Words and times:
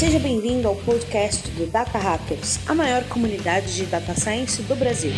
Seja 0.00 0.18
bem-vindo 0.18 0.66
ao 0.66 0.74
podcast 0.76 1.50
do 1.50 1.66
Data 1.66 1.98
Hackers, 1.98 2.66
a 2.66 2.74
maior 2.74 3.06
comunidade 3.06 3.76
de 3.76 3.84
data 3.84 4.14
science 4.14 4.62
do 4.62 4.74
Brasil. 4.74 5.12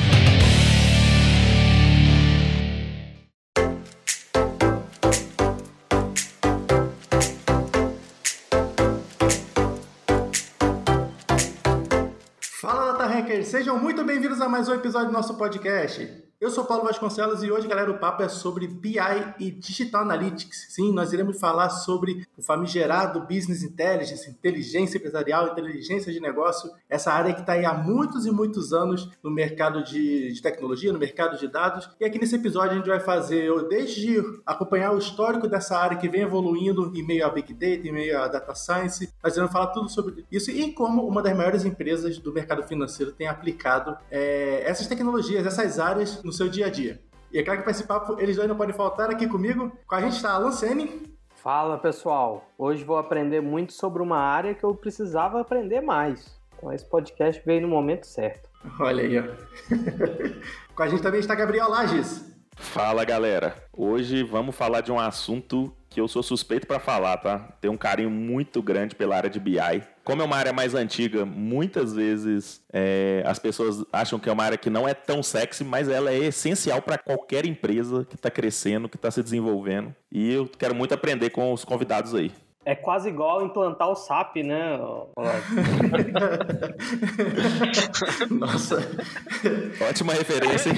Fala 12.60 12.90
Data 12.90 13.06
Hackers, 13.06 13.46
sejam 13.46 13.78
muito 13.78 14.02
bem-vindos 14.02 14.40
a 14.40 14.48
mais 14.48 14.68
um 14.68 14.74
episódio 14.74 15.10
do 15.10 15.12
nosso 15.12 15.38
podcast. 15.38 16.31
Eu 16.42 16.50
sou 16.50 16.64
Paulo 16.64 16.82
Vasconcelos 16.82 17.44
e 17.44 17.52
hoje, 17.52 17.68
galera, 17.68 17.88
o 17.88 18.00
papo 18.00 18.20
é 18.20 18.28
sobre 18.28 18.66
BI 18.66 18.98
e 19.38 19.48
Digital 19.48 20.02
Analytics. 20.02 20.66
Sim, 20.70 20.92
nós 20.92 21.12
iremos 21.12 21.38
falar 21.38 21.70
sobre 21.70 22.26
o 22.36 22.42
famigerado 22.42 23.20
Business 23.20 23.62
Intelligence, 23.62 24.28
inteligência 24.28 24.98
empresarial, 24.98 25.52
inteligência 25.52 26.12
de 26.12 26.18
negócio, 26.18 26.68
essa 26.90 27.12
área 27.12 27.32
que 27.32 27.42
está 27.42 27.52
aí 27.52 27.64
há 27.64 27.72
muitos 27.72 28.26
e 28.26 28.32
muitos 28.32 28.72
anos 28.72 29.08
no 29.22 29.30
mercado 29.30 29.84
de, 29.84 30.32
de, 30.32 30.42
tecnologia, 30.42 30.92
no 30.92 30.98
mercado 30.98 31.38
de 31.38 31.46
dados. 31.46 31.88
E 32.00 32.04
aqui 32.04 32.18
nesse 32.18 32.34
episódio 32.34 32.72
a 32.72 32.74
gente 32.74 32.88
vai 32.88 32.98
fazer, 32.98 33.48
desde 33.68 34.20
acompanhar 34.44 34.92
o 34.92 34.98
histórico 34.98 35.46
dessa 35.46 35.78
área 35.78 35.96
que 35.96 36.08
vem 36.08 36.22
evoluindo 36.22 36.90
em 36.92 37.06
meio 37.06 37.24
a 37.24 37.30
Big 37.30 37.54
Data, 37.54 37.86
em 37.86 37.92
meio 37.92 38.20
a 38.20 38.26
Data 38.26 38.52
Science. 38.56 39.08
Nós 39.22 39.34
iremos 39.34 39.52
falar 39.52 39.68
tudo 39.68 39.88
sobre 39.88 40.26
isso 40.28 40.50
e 40.50 40.72
como 40.72 41.06
uma 41.06 41.22
das 41.22 41.36
maiores 41.36 41.64
empresas 41.64 42.18
do 42.18 42.32
mercado 42.32 42.64
financeiro 42.64 43.12
tem 43.12 43.28
aplicado 43.28 43.96
é, 44.10 44.64
essas 44.66 44.88
tecnologias, 44.88 45.46
essas 45.46 45.78
áreas 45.78 46.20
no 46.24 46.31
no 46.32 46.36
seu 46.36 46.48
dia 46.48 46.66
a 46.66 46.70
dia. 46.70 46.98
E 47.30 47.38
é 47.38 47.42
claro 47.42 47.60
que 47.60 47.64
para 47.64 47.72
esse 47.72 47.86
papo 47.86 48.18
eles 48.18 48.36
dois 48.36 48.48
não 48.48 48.56
podem 48.56 48.74
faltar 48.74 49.10
aqui 49.10 49.28
comigo. 49.28 49.70
Com 49.86 49.94
a 49.94 50.00
gente 50.00 50.16
está 50.16 50.32
Alan 50.32 50.50
Sene. 50.50 51.12
Fala 51.34 51.76
pessoal, 51.76 52.48
hoje 52.56 52.82
vou 52.84 52.96
aprender 52.96 53.42
muito 53.42 53.74
sobre 53.74 54.02
uma 54.02 54.16
área 54.16 54.54
que 54.54 54.64
eu 54.64 54.74
precisava 54.74 55.40
aprender 55.40 55.82
mais. 55.82 56.40
Então 56.56 56.72
esse 56.72 56.86
podcast 56.86 57.42
veio 57.44 57.60
no 57.60 57.68
momento 57.68 58.06
certo. 58.06 58.48
Olha 58.80 59.02
aí, 59.02 59.18
ó. 59.18 59.24
Com 60.74 60.82
a 60.82 60.88
gente 60.88 61.02
também 61.02 61.20
está 61.20 61.34
Gabriel 61.34 61.68
Lages. 61.68 62.32
Fala 62.56 63.04
galera, 63.04 63.56
hoje 63.76 64.22
vamos 64.22 64.54
falar 64.54 64.80
de 64.80 64.92
um 64.92 64.98
assunto 64.98 65.70
que 65.92 66.00
eu 66.00 66.08
sou 66.08 66.22
suspeito 66.22 66.66
para 66.66 66.80
falar, 66.80 67.16
tá? 67.18 67.38
Tenho 67.60 67.74
um 67.74 67.76
carinho 67.76 68.10
muito 68.10 68.62
grande 68.62 68.94
pela 68.94 69.16
área 69.16 69.30
de 69.30 69.38
BI. 69.38 69.82
Como 70.04 70.22
é 70.22 70.24
uma 70.24 70.36
área 70.36 70.52
mais 70.52 70.74
antiga, 70.74 71.24
muitas 71.24 71.94
vezes 71.94 72.62
é, 72.72 73.22
as 73.26 73.38
pessoas 73.38 73.84
acham 73.92 74.18
que 74.18 74.28
é 74.28 74.32
uma 74.32 74.44
área 74.44 74.58
que 74.58 74.70
não 74.70 74.88
é 74.88 74.94
tão 74.94 75.22
sexy, 75.22 75.62
mas 75.62 75.88
ela 75.88 76.10
é 76.10 76.18
essencial 76.18 76.82
para 76.82 76.98
qualquer 76.98 77.44
empresa 77.44 78.04
que 78.08 78.16
está 78.16 78.30
crescendo, 78.30 78.88
que 78.88 78.96
está 78.96 79.10
se 79.10 79.22
desenvolvendo. 79.22 79.94
E 80.10 80.32
eu 80.32 80.48
quero 80.58 80.74
muito 80.74 80.94
aprender 80.94 81.30
com 81.30 81.52
os 81.52 81.64
convidados 81.64 82.14
aí. 82.14 82.32
É 82.64 82.76
quase 82.76 83.08
igual 83.08 83.44
implantar 83.44 83.88
o 83.88 83.96
SAP, 83.96 84.36
né? 84.36 84.78
Nossa. 88.30 88.76
Ótima 89.88 90.12
referência, 90.12 90.70
hein? 90.70 90.76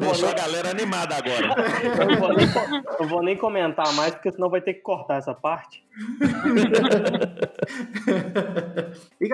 Deixou 0.00 0.30
a 0.30 0.32
galera 0.32 0.70
animada 0.70 1.16
agora. 1.16 1.54
Eu 1.98 2.06
não, 2.06 2.16
vou 2.16 2.34
nem, 2.34 2.46
eu 3.00 3.08
vou 3.08 3.22
nem 3.22 3.36
comentar 3.36 3.92
mais, 3.92 4.14
porque 4.14 4.32
senão 4.32 4.48
vai 4.48 4.62
ter 4.62 4.72
que 4.72 4.80
cortar 4.80 5.18
essa 5.18 5.34
parte. 5.34 5.84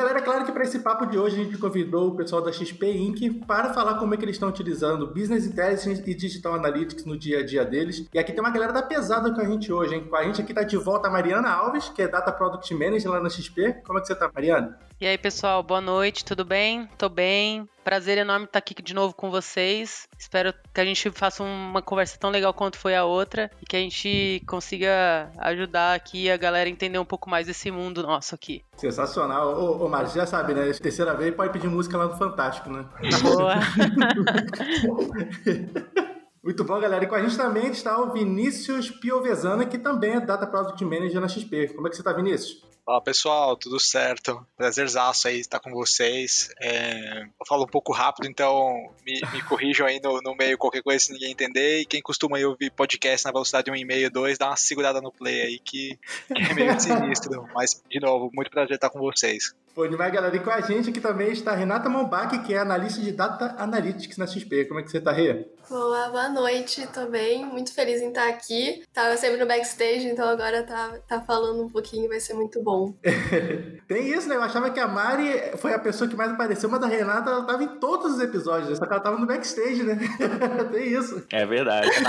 galera, 0.00 0.22
claro 0.22 0.46
que 0.46 0.52
para 0.52 0.64
esse 0.64 0.78
papo 0.78 1.04
de 1.04 1.18
hoje 1.18 1.38
a 1.38 1.44
gente 1.44 1.58
convidou 1.58 2.08
o 2.08 2.16
pessoal 2.16 2.40
da 2.40 2.50
XP 2.50 2.90
Inc. 2.90 3.44
para 3.46 3.74
falar 3.74 3.98
como 3.98 4.14
é 4.14 4.16
que 4.16 4.24
eles 4.24 4.36
estão 4.36 4.48
utilizando 4.48 5.06
Business 5.06 5.44
Intelligence 5.44 6.02
e 6.06 6.14
Digital 6.14 6.54
Analytics 6.54 7.04
no 7.04 7.18
dia 7.18 7.40
a 7.40 7.44
dia 7.44 7.66
deles. 7.66 8.08
E 8.14 8.18
aqui 8.18 8.32
tem 8.32 8.40
uma 8.40 8.50
galera 8.50 8.72
da 8.72 8.82
pesada 8.82 9.30
com 9.34 9.42
a 9.42 9.44
gente 9.44 9.70
hoje, 9.70 9.94
hein? 9.94 10.06
Com 10.08 10.16
a 10.16 10.22
gente 10.22 10.40
aqui 10.40 10.54
tá 10.54 10.62
de 10.62 10.78
volta 10.78 11.08
a 11.08 11.10
Mariana 11.10 11.50
Alves, 11.50 11.90
que 11.90 12.00
é 12.00 12.08
Data 12.08 12.32
Product 12.32 12.72
Manager 12.74 13.10
lá 13.10 13.20
na 13.20 13.28
XP. 13.28 13.74
Como 13.84 13.98
é 13.98 14.00
que 14.00 14.06
você 14.06 14.14
tá, 14.14 14.30
Mariana? 14.34 14.78
E 15.00 15.06
aí, 15.06 15.16
pessoal, 15.16 15.62
boa 15.62 15.80
noite, 15.80 16.22
tudo 16.22 16.44
bem? 16.44 16.86
Tô 16.98 17.08
bem. 17.08 17.66
Prazer 17.83 18.18
enorme 18.18 18.44
estar 18.44 18.58
aqui 18.58 18.74
de 18.83 18.92
novo 18.92 19.14
com 19.14 19.30
vocês. 19.30 20.06
Espero 20.18 20.52
que 20.74 20.78
a 20.78 20.84
gente 20.84 21.11
faça 21.12 21.42
uma 21.42 21.80
conversa 21.80 22.18
tão 22.18 22.28
legal 22.28 22.52
quanto 22.52 22.77
foi 22.77 22.94
a 22.94 23.02
outra 23.02 23.50
e 23.62 23.64
que 23.64 23.77
a 23.77 23.78
gente 23.78 24.42
consiga 24.46 25.30
ajudar 25.39 25.94
aqui 25.94 26.30
a 26.30 26.36
galera 26.36 26.68
a 26.68 26.70
entender 26.70 26.98
um 26.98 27.05
pouco 27.06 27.30
mais 27.30 27.46
desse 27.46 27.70
mundo 27.70 28.02
nosso 28.02 28.34
aqui. 28.34 28.62
Sensacional. 28.77 29.58
Ô, 29.58 29.86
ô 29.86 29.89
Mário, 29.89 30.10
já 30.10 30.27
sabe, 30.27 30.52
né? 30.52 30.70
Terceira 30.74 31.14
vez 31.14 31.34
pode 31.34 31.50
pedir 31.50 31.68
música 31.68 31.96
lá 31.96 32.06
no 32.06 32.18
Fantástico, 32.18 32.68
né? 32.68 32.84
Boa! 33.22 33.55
Muito 36.44 36.62
bom, 36.62 36.78
galera. 36.78 37.05
E 37.05 37.06
com 37.06 37.14
a 37.14 37.22
gente 37.22 37.39
também 37.39 37.68
está 37.68 37.98
o 37.98 38.12
Vinícius 38.12 38.90
Piovesana, 38.90 39.64
que 39.64 39.78
também 39.78 40.16
é 40.16 40.20
Data 40.20 40.46
Product 40.46 40.84
Manager 40.84 41.22
na 41.22 41.28
XP. 41.28 41.68
Como 41.68 41.86
é 41.86 41.90
que 41.90 41.96
você 41.96 42.02
está, 42.02 42.12
Vinícius? 42.12 42.68
Fala 42.90 43.01
pessoal, 43.01 43.56
tudo 43.56 43.78
certo? 43.78 44.45
Prazerzaço 44.56 45.28
aí 45.28 45.39
estar 45.39 45.61
com 45.61 45.70
vocês. 45.70 46.52
É, 46.61 47.23
eu 47.23 47.46
falo 47.46 47.62
um 47.62 47.68
pouco 47.68 47.92
rápido, 47.92 48.27
então 48.27 48.90
me, 49.06 49.20
me 49.33 49.40
corrijam 49.46 49.86
aí 49.86 50.01
no, 50.02 50.20
no, 50.20 50.34
meio 50.34 50.58
qualquer 50.58 50.83
coisa 50.83 50.98
se 50.98 51.12
ninguém 51.12 51.30
entender. 51.30 51.83
E 51.83 51.86
quem 51.86 52.02
costuma 52.02 52.36
ouvir 52.40 52.73
podcast 52.73 53.24
na 53.24 53.30
velocidade 53.30 53.70
1,5 53.70 54.11
2, 54.11 54.39
dá 54.39 54.48
uma 54.48 54.56
segurada 54.56 55.01
no 55.01 55.12
play 55.12 55.40
aí 55.40 55.58
que, 55.61 55.96
que 56.34 56.42
é 56.51 56.52
meio 56.52 56.74
sinistro. 56.83 57.48
Mas, 57.55 57.80
de 57.89 58.01
novo, 58.01 58.28
muito 58.34 58.51
prazer 58.51 58.74
estar 58.74 58.90
com 58.90 58.98
vocês. 58.98 59.55
Pô, 59.75 59.86
demais, 59.86 60.13
galera. 60.13 60.35
E 60.35 60.41
com 60.41 60.51
a 60.51 60.61
gente 60.61 60.91
aqui 60.91 61.01
também 61.01 61.31
está 61.31 61.53
a 61.53 61.55
Renata 61.55 61.89
Mombach, 61.89 62.36
que 62.41 62.53
é 62.53 62.58
analista 62.58 63.01
de 63.01 63.13
Data 63.13 63.55
Analytics 63.57 64.19
na 64.19 64.27
XP. 64.27 64.64
Como 64.64 64.81
é 64.81 64.83
que 64.83 64.91
você 64.91 64.98
está, 64.98 65.13
Rê? 65.13 65.47
Boa, 65.69 66.08
boa 66.08 66.29
noite, 66.29 66.85
tô 66.89 67.07
bem. 67.07 67.47
Muito 67.47 67.73
feliz 67.73 68.03
em 68.03 68.08
estar 68.08 68.29
aqui. 68.29 68.83
Tava 68.92 69.17
sempre 69.17 69.39
no 69.39 69.47
backstage, 69.47 70.08
então 70.08 70.29
agora 70.29 70.64
tá, 70.64 70.98
tá 71.07 71.20
falando 71.20 71.63
um 71.63 71.70
pouquinho, 71.70 72.08
vai 72.08 72.19
ser 72.19 72.35
muito 72.35 72.61
bom. 72.61 72.92
Tem 73.86 74.08
isso, 74.08 74.29
né? 74.29 74.35
Eu 74.35 74.42
achava 74.42 74.70
que 74.70 74.81
a 74.81 74.89
Mari 74.89 75.57
foi 75.58 75.73
a 75.73 75.79
pessoa 75.79 76.11
que 76.11 76.17
mais 76.17 76.33
apareceu, 76.33 76.69
mas 76.69 76.83
a 76.83 76.89
Renata, 76.89 77.31
ela 77.31 77.47
tava 77.47 77.63
em 77.63 77.79
todos 77.79 78.14
os 78.14 78.20
episódios, 78.20 78.79
só 78.79 78.85
que 78.85 78.92
ela 78.92 79.02
tava 79.02 79.19
no 79.19 79.27
backstage, 79.27 79.85
né? 79.85 79.97
Tem 80.73 80.89
isso. 80.89 81.25
É 81.33 81.47
verdade. 81.47 81.89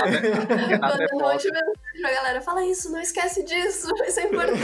Quando 0.80 1.00
eu 1.00 1.26
hoje 1.26 1.48
pra 2.00 2.12
galera, 2.12 2.40
fala 2.40 2.66
isso, 2.66 2.90
não 2.90 3.00
esquece 3.00 3.44
disso, 3.44 3.88
isso 4.08 4.18
é 4.18 4.24
importante. 4.24 4.58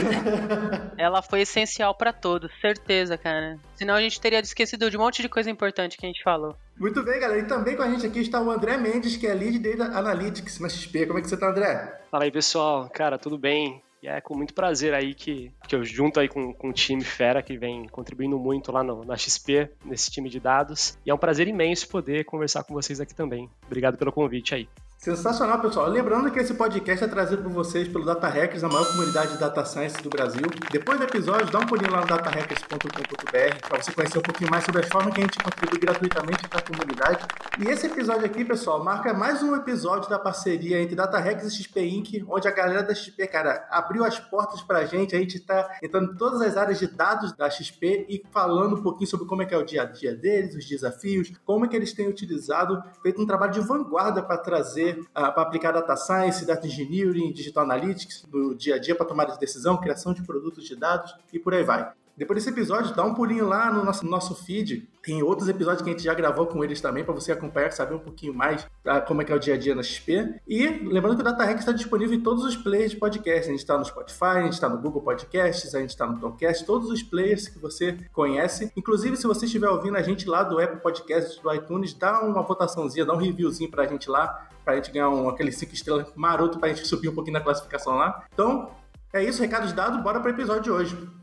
Ela 0.97 1.21
foi 1.21 1.41
essencial 1.41 1.95
para 1.95 2.11
todos, 2.11 2.51
certeza, 2.59 2.88
cara. 3.17 3.59
Senão 3.75 3.95
a 3.95 4.01
gente 4.01 4.19
teria 4.19 4.39
esquecido 4.39 4.89
de 4.89 4.97
um 4.97 5.01
monte 5.01 5.21
de 5.21 5.29
coisa 5.29 5.49
importante 5.49 5.97
que 5.97 6.05
a 6.05 6.09
gente 6.09 6.23
falou. 6.23 6.55
Muito 6.77 7.03
bem, 7.03 7.19
galera. 7.19 7.39
E 7.39 7.45
também 7.45 7.75
com 7.75 7.83
a 7.83 7.89
gente 7.89 8.05
aqui 8.05 8.19
está 8.19 8.41
o 8.41 8.49
André 8.49 8.77
Mendes, 8.77 9.17
que 9.17 9.27
é 9.27 9.33
Lead 9.33 9.59
Data 9.59 9.97
Analytics 9.97 10.59
na 10.59 10.69
XP. 10.69 11.05
Como 11.05 11.19
é 11.19 11.21
que 11.21 11.27
você 11.27 11.35
está, 11.35 11.49
André? 11.49 12.01
Fala 12.09 12.23
aí, 12.23 12.31
pessoal. 12.31 12.89
Cara, 12.89 13.17
tudo 13.17 13.37
bem? 13.37 13.81
E 14.01 14.07
é 14.07 14.21
com 14.21 14.35
muito 14.35 14.53
prazer 14.53 14.93
aí 14.93 15.13
que, 15.13 15.51
que 15.67 15.75
eu 15.75 15.83
junto 15.83 16.19
aí 16.19 16.29
com, 16.29 16.53
com 16.53 16.69
o 16.69 16.73
time 16.73 17.03
Fera, 17.03 17.43
que 17.43 17.57
vem 17.57 17.85
contribuindo 17.89 18.39
muito 18.39 18.71
lá 18.71 18.81
no, 18.81 19.03
na 19.03 19.17
XP, 19.17 19.69
nesse 19.83 20.09
time 20.09 20.29
de 20.29 20.39
dados. 20.39 20.97
E 21.05 21.11
é 21.11 21.13
um 21.13 21.17
prazer 21.17 21.47
imenso 21.47 21.89
poder 21.89 22.23
conversar 22.23 22.63
com 22.63 22.73
vocês 22.73 23.01
aqui 23.01 23.13
também. 23.13 23.49
Obrigado 23.65 23.97
pelo 23.97 24.11
convite 24.11 24.55
aí. 24.55 24.69
Sensacional, 24.99 25.61
pessoal. 25.61 25.87
Lembrando 25.87 26.29
que 26.29 26.39
esse 26.39 26.53
podcast 26.53 27.05
é 27.05 27.07
trazido 27.07 27.41
por 27.41 27.53
vocês 27.53 27.87
pelo 27.87 28.03
Data 28.03 28.27
Hackers, 28.27 28.65
a 28.65 28.67
maior 28.67 28.85
comunidade 28.85 29.31
de 29.31 29.37
data 29.37 29.63
science 29.63 29.95
do 30.03 30.09
Brasil. 30.09 30.41
Depois 30.69 30.99
do 30.99 31.05
episódio, 31.05 31.49
dá 31.49 31.59
um 31.59 31.65
pulinho 31.65 31.89
lá 31.89 32.01
no 32.01 32.07
datahackers.com.br 32.07 33.67
para 33.69 33.81
você 33.81 33.93
conhecer 33.93 34.19
um 34.19 34.21
pouquinho 34.21 34.51
mais 34.51 34.65
sobre 34.65 34.81
as 34.81 34.89
formas 34.89 35.13
que 35.13 35.21
a 35.21 35.23
gente 35.23 35.41
contribui 35.41 35.79
gratuitamente 35.79 36.49
para 36.49 36.59
a 36.59 36.63
comunidade. 36.63 37.25
E 37.59 37.69
esse 37.69 37.87
episódio 37.87 38.25
aqui, 38.25 38.43
pessoal, 38.43 38.83
marca 38.83 39.13
mais 39.13 39.41
um 39.41 39.55
episódio 39.55 40.09
da 40.09 40.19
parceria 40.19 40.81
entre 40.81 40.97
Data 40.97 41.17
Hackers 41.17 41.53
e 41.53 41.63
XP 41.63 41.79
Inc., 41.79 42.25
onde 42.27 42.49
a 42.49 42.51
galera 42.51 42.83
da 42.83 42.93
XP, 42.93 43.25
cara, 43.27 43.69
abriu 43.71 44.03
as 44.03 44.19
portas 44.19 44.61
para 44.61 44.79
a 44.79 44.85
gente. 44.85 45.15
A 45.15 45.19
gente 45.19 45.37
está 45.37 45.77
entrando 45.81 46.11
em 46.11 46.17
todas 46.17 46.41
as 46.41 46.57
áreas 46.57 46.77
de 46.77 46.87
dados 46.87 47.31
da 47.37 47.49
XP 47.49 48.05
e 48.09 48.21
falando 48.31 48.75
um 48.75 48.83
pouquinho 48.83 49.09
sobre 49.09 49.25
como 49.27 49.43
é 49.43 49.45
que 49.45 49.53
é 49.53 49.57
o 49.57 49.63
dia 49.63 49.83
a 49.83 49.85
dia 49.85 50.13
deles, 50.13 50.55
os 50.55 50.65
desafios, 50.65 51.31
como 51.45 51.63
é 51.63 51.69
que 51.69 51.75
eles 51.77 51.93
têm 51.93 52.09
utilizado, 52.09 52.83
feito 53.01 53.21
um 53.21 53.25
trabalho 53.25 53.53
de 53.53 53.61
vanguarda 53.61 54.21
para 54.21 54.37
trazer 54.37 54.88
uh, 54.93 55.07
ah, 55.13 55.31
para 55.31 55.43
aplicar 55.43 55.71
data 55.71 55.95
science, 55.95 56.45
data 56.45 56.65
engineering, 56.65 57.31
digital 57.31 57.63
analytics 57.63 58.25
no 58.31 58.55
dia 58.55 58.75
a 58.75 58.79
dia 58.79 58.95
para 58.95 59.05
tomar 59.05 59.25
de 59.25 59.39
decisão, 59.39 59.77
criação 59.77 60.13
de 60.13 60.23
produtos 60.23 60.65
de 60.65 60.75
dados 60.75 61.15
e 61.31 61.39
por 61.39 61.53
aí 61.53 61.63
vai. 61.63 61.91
Depois 62.19 62.37
desse 62.37 62.49
episódio, 62.49 62.93
dá 62.93 63.01
um 63.05 63.13
pulinho 63.13 63.47
lá 63.47 63.71
no 63.71 63.81
nosso, 63.81 64.03
no 64.03 64.11
nosso 64.11 64.35
feed. 64.35 64.89
Tem 65.01 65.23
outros 65.23 65.47
episódios 65.47 65.81
que 65.81 65.89
a 65.89 65.93
gente 65.93 66.03
já 66.03 66.13
gravou 66.13 66.45
com 66.47 66.61
eles 66.61 66.81
também, 66.81 67.01
para 67.01 67.13
você 67.13 67.31
acompanhar, 67.31 67.71
saber 67.71 67.95
um 67.95 67.99
pouquinho 67.99 68.33
mais 68.33 68.63
uh, 68.63 69.01
como 69.07 69.21
é 69.21 69.25
que 69.25 69.31
é 69.31 69.35
o 69.35 69.39
dia 69.39 69.53
a 69.53 69.57
dia 69.57 69.73
na 69.73 69.81
XP. 69.81 70.35
E 70.45 70.67
lembrando 70.67 71.15
que 71.15 71.21
o 71.21 71.23
Data 71.23 71.45
Hack 71.45 71.59
está 71.59 71.71
disponível 71.71 72.13
em 72.17 72.19
todos 72.19 72.43
os 72.43 72.57
players 72.57 72.91
de 72.91 72.97
podcast. 72.97 73.47
A 73.47 73.51
gente 73.51 73.61
está 73.61 73.77
no 73.77 73.85
Spotify, 73.85 74.25
a 74.25 74.41
gente 74.41 74.51
está 74.51 74.67
no 74.67 74.77
Google 74.81 75.01
Podcasts, 75.01 75.73
a 75.73 75.79
gente 75.79 75.91
está 75.91 76.05
no 76.05 76.19
Tomcast, 76.19 76.65
todos 76.65 76.89
os 76.89 77.01
players 77.01 77.47
que 77.47 77.57
você 77.57 77.97
conhece. 78.11 78.69
Inclusive, 78.75 79.15
se 79.15 79.25
você 79.25 79.45
estiver 79.45 79.69
ouvindo 79.69 79.95
a 79.95 80.01
gente 80.01 80.27
lá 80.27 80.43
do 80.43 80.59
Apple 80.59 80.81
Podcasts, 80.81 81.39
do 81.39 81.53
iTunes, 81.53 81.93
dá 81.93 82.19
uma 82.19 82.41
votaçãozinha, 82.41 83.05
dá 83.05 83.13
um 83.13 83.17
reviewzinho 83.17 83.71
para 83.71 83.83
a 83.83 83.87
gente 83.87 84.09
lá, 84.09 84.49
para 84.65 84.73
a 84.73 84.75
gente 84.75 84.91
ganhar 84.91 85.09
um, 85.09 85.29
aquele 85.29 85.53
5 85.53 85.73
estrelas 85.73 86.07
maroto 86.17 86.59
para 86.59 86.69
a 86.69 86.73
gente 86.73 86.85
subir 86.89 87.07
um 87.07 87.15
pouquinho 87.15 87.35
na 87.35 87.41
classificação 87.41 87.95
lá. 87.95 88.25
Então, 88.33 88.71
é 89.13 89.23
isso, 89.23 89.41
recados 89.41 89.71
dados, 89.71 90.03
bora 90.03 90.19
para 90.19 90.29
o 90.29 90.33
episódio 90.33 90.63
de 90.63 90.71
hoje. 90.71 91.18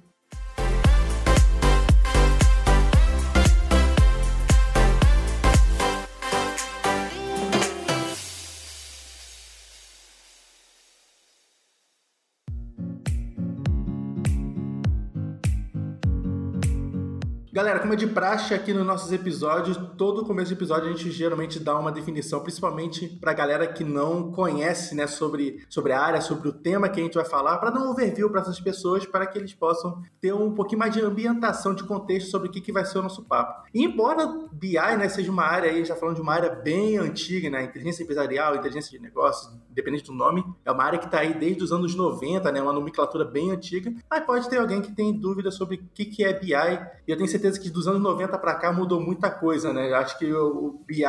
Galera, 17.57 17.81
como 17.81 17.95
é 17.95 17.97
de 17.97 18.07
praxe 18.07 18.53
aqui 18.53 18.75
nos 18.75 18.85
nossos 18.85 19.11
episódios, 19.11 19.79
todo 19.97 20.27
começo 20.27 20.49
de 20.49 20.53
episódio 20.53 20.91
a 20.91 20.93
gente 20.93 21.11
geralmente 21.11 21.59
dá 21.59 21.79
uma 21.79 21.91
definição, 21.91 22.41
principalmente 22.41 23.09
para 23.09 23.33
galera 23.33 23.67
que 23.67 23.83
não 23.83 24.31
conhece 24.31 24.95
né, 24.95 25.07
sobre, 25.07 25.65
sobre 25.67 25.95
a 25.95 25.99
área, 26.03 26.21
sobre 26.21 26.51
o 26.51 26.53
tema 26.53 26.87
que 26.87 27.01
a 27.01 27.03
gente 27.03 27.15
vai 27.15 27.25
falar, 27.25 27.57
para 27.57 27.71
dar 27.71 27.81
um 27.81 27.93
overview 27.93 28.29
para 28.29 28.43
essas 28.43 28.61
pessoas, 28.61 29.07
para 29.07 29.25
que 29.25 29.39
eles 29.39 29.55
possam 29.55 30.03
ter 30.21 30.35
um 30.35 30.53
pouquinho 30.53 30.81
mais 30.81 30.93
de 30.93 31.01
ambientação, 31.01 31.75
de 31.75 31.83
contexto 31.85 32.31
sobre 32.31 32.49
o 32.49 32.51
que, 32.51 32.61
que 32.61 32.71
vai 32.71 32.85
ser 32.85 32.99
o 32.99 33.03
nosso 33.03 33.25
papo. 33.25 33.67
E 33.73 33.83
embora 33.83 34.27
BI 34.53 34.77
né, 34.99 35.09
seja 35.09 35.33
uma 35.33 35.45
área, 35.45 35.71
aí, 35.71 35.83
já 35.83 35.97
falando 35.97 36.17
de 36.17 36.21
uma 36.21 36.35
área 36.35 36.51
bem 36.51 36.99
antiga, 36.99 37.49
né, 37.49 37.65
inteligência 37.65 38.03
empresarial, 38.03 38.55
inteligência 38.55 38.91
de 38.91 39.03
negócios, 39.03 39.51
independente 39.71 40.05
do 40.05 40.13
nome, 40.13 40.45
é 40.63 40.71
uma 40.71 40.85
área 40.85 40.99
que 40.99 41.07
está 41.07 41.21
aí 41.21 41.33
desde 41.33 41.65
os 41.65 41.73
anos 41.73 41.95
90, 41.95 42.53
né, 42.53 42.61
uma 42.61 42.75
nomenclatura 42.75 43.25
bem 43.25 43.51
antiga, 43.51 43.91
mas 44.11 44.27
pode 44.27 44.47
ter 44.47 44.59
alguém 44.59 44.83
que 44.83 44.93
tem 44.93 45.11
dúvida 45.19 45.51
sobre 45.51 45.77
o 45.77 45.89
que, 45.95 46.05
que 46.05 46.23
é 46.23 46.39
BI, 46.39 46.53
e 46.53 47.11
eu 47.11 47.17
tenho 47.17 47.27
certeza 47.27 47.46
certeza 47.47 47.61
que 47.61 47.71
dos 47.71 47.87
anos 47.87 48.03
90 48.03 48.39
para 48.39 48.55
cá 48.55 48.73
mudou 48.73 49.01
muita 49.01 49.31
coisa, 49.31 49.73
né? 49.73 49.93
Acho 49.95 50.19
que 50.19 50.33
o 50.33 50.81
BI 50.87 51.05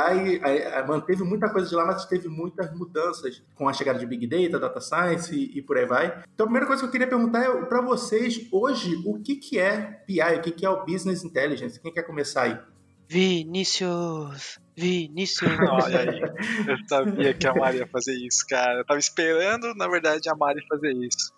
manteve 0.88 1.24
muita 1.24 1.50
coisa 1.50 1.68
de 1.68 1.76
lá, 1.76 1.86
mas 1.86 2.06
teve 2.06 2.28
muitas 2.28 2.74
mudanças 2.74 3.44
com 3.56 3.68
a 3.68 3.74
chegada 3.74 4.00
de 4.00 4.06
Big 4.06 4.28
Data, 4.28 4.60
Data 4.60 4.80
Science 4.80 5.34
e, 5.34 5.58
e 5.58 5.62
por 5.62 5.78
aí 5.78 5.86
vai. 5.86 6.24
Então, 6.34 6.46
a 6.46 6.48
primeira 6.48 6.68
coisa 6.68 6.82
que 6.82 6.88
eu 6.88 6.92
queria 6.92 7.08
perguntar 7.08 7.44
é 7.44 7.66
para 7.66 7.82
vocês, 7.82 8.48
hoje, 8.52 9.02
o 9.06 9.20
que, 9.22 9.36
que 9.36 9.60
é 9.60 10.04
BI? 10.08 10.22
O 10.22 10.42
que, 10.42 10.52
que 10.52 10.66
é 10.66 10.70
o 10.70 10.86
Business 10.86 11.24
Intelligence? 11.24 11.80
Quem 11.80 11.92
quer 11.94 12.04
começar 12.04 12.44
aí? 12.44 12.58
Vinícius! 13.10 14.60
Vinícius! 14.76 15.50
Olha 15.72 16.02
aí, 16.02 16.22
eu 16.22 16.78
sabia 16.88 17.34
que 17.34 17.48
a 17.48 17.54
Mari 17.54 17.78
ia 17.78 17.88
fazer 17.88 18.14
isso, 18.14 18.46
cara. 18.48 18.80
Eu 18.80 18.86
tava 18.86 19.00
esperando, 19.00 19.74
na 19.76 19.88
verdade, 19.88 20.30
a 20.30 20.36
Mari 20.36 20.64
fazer 20.68 20.94
isso. 20.94 21.34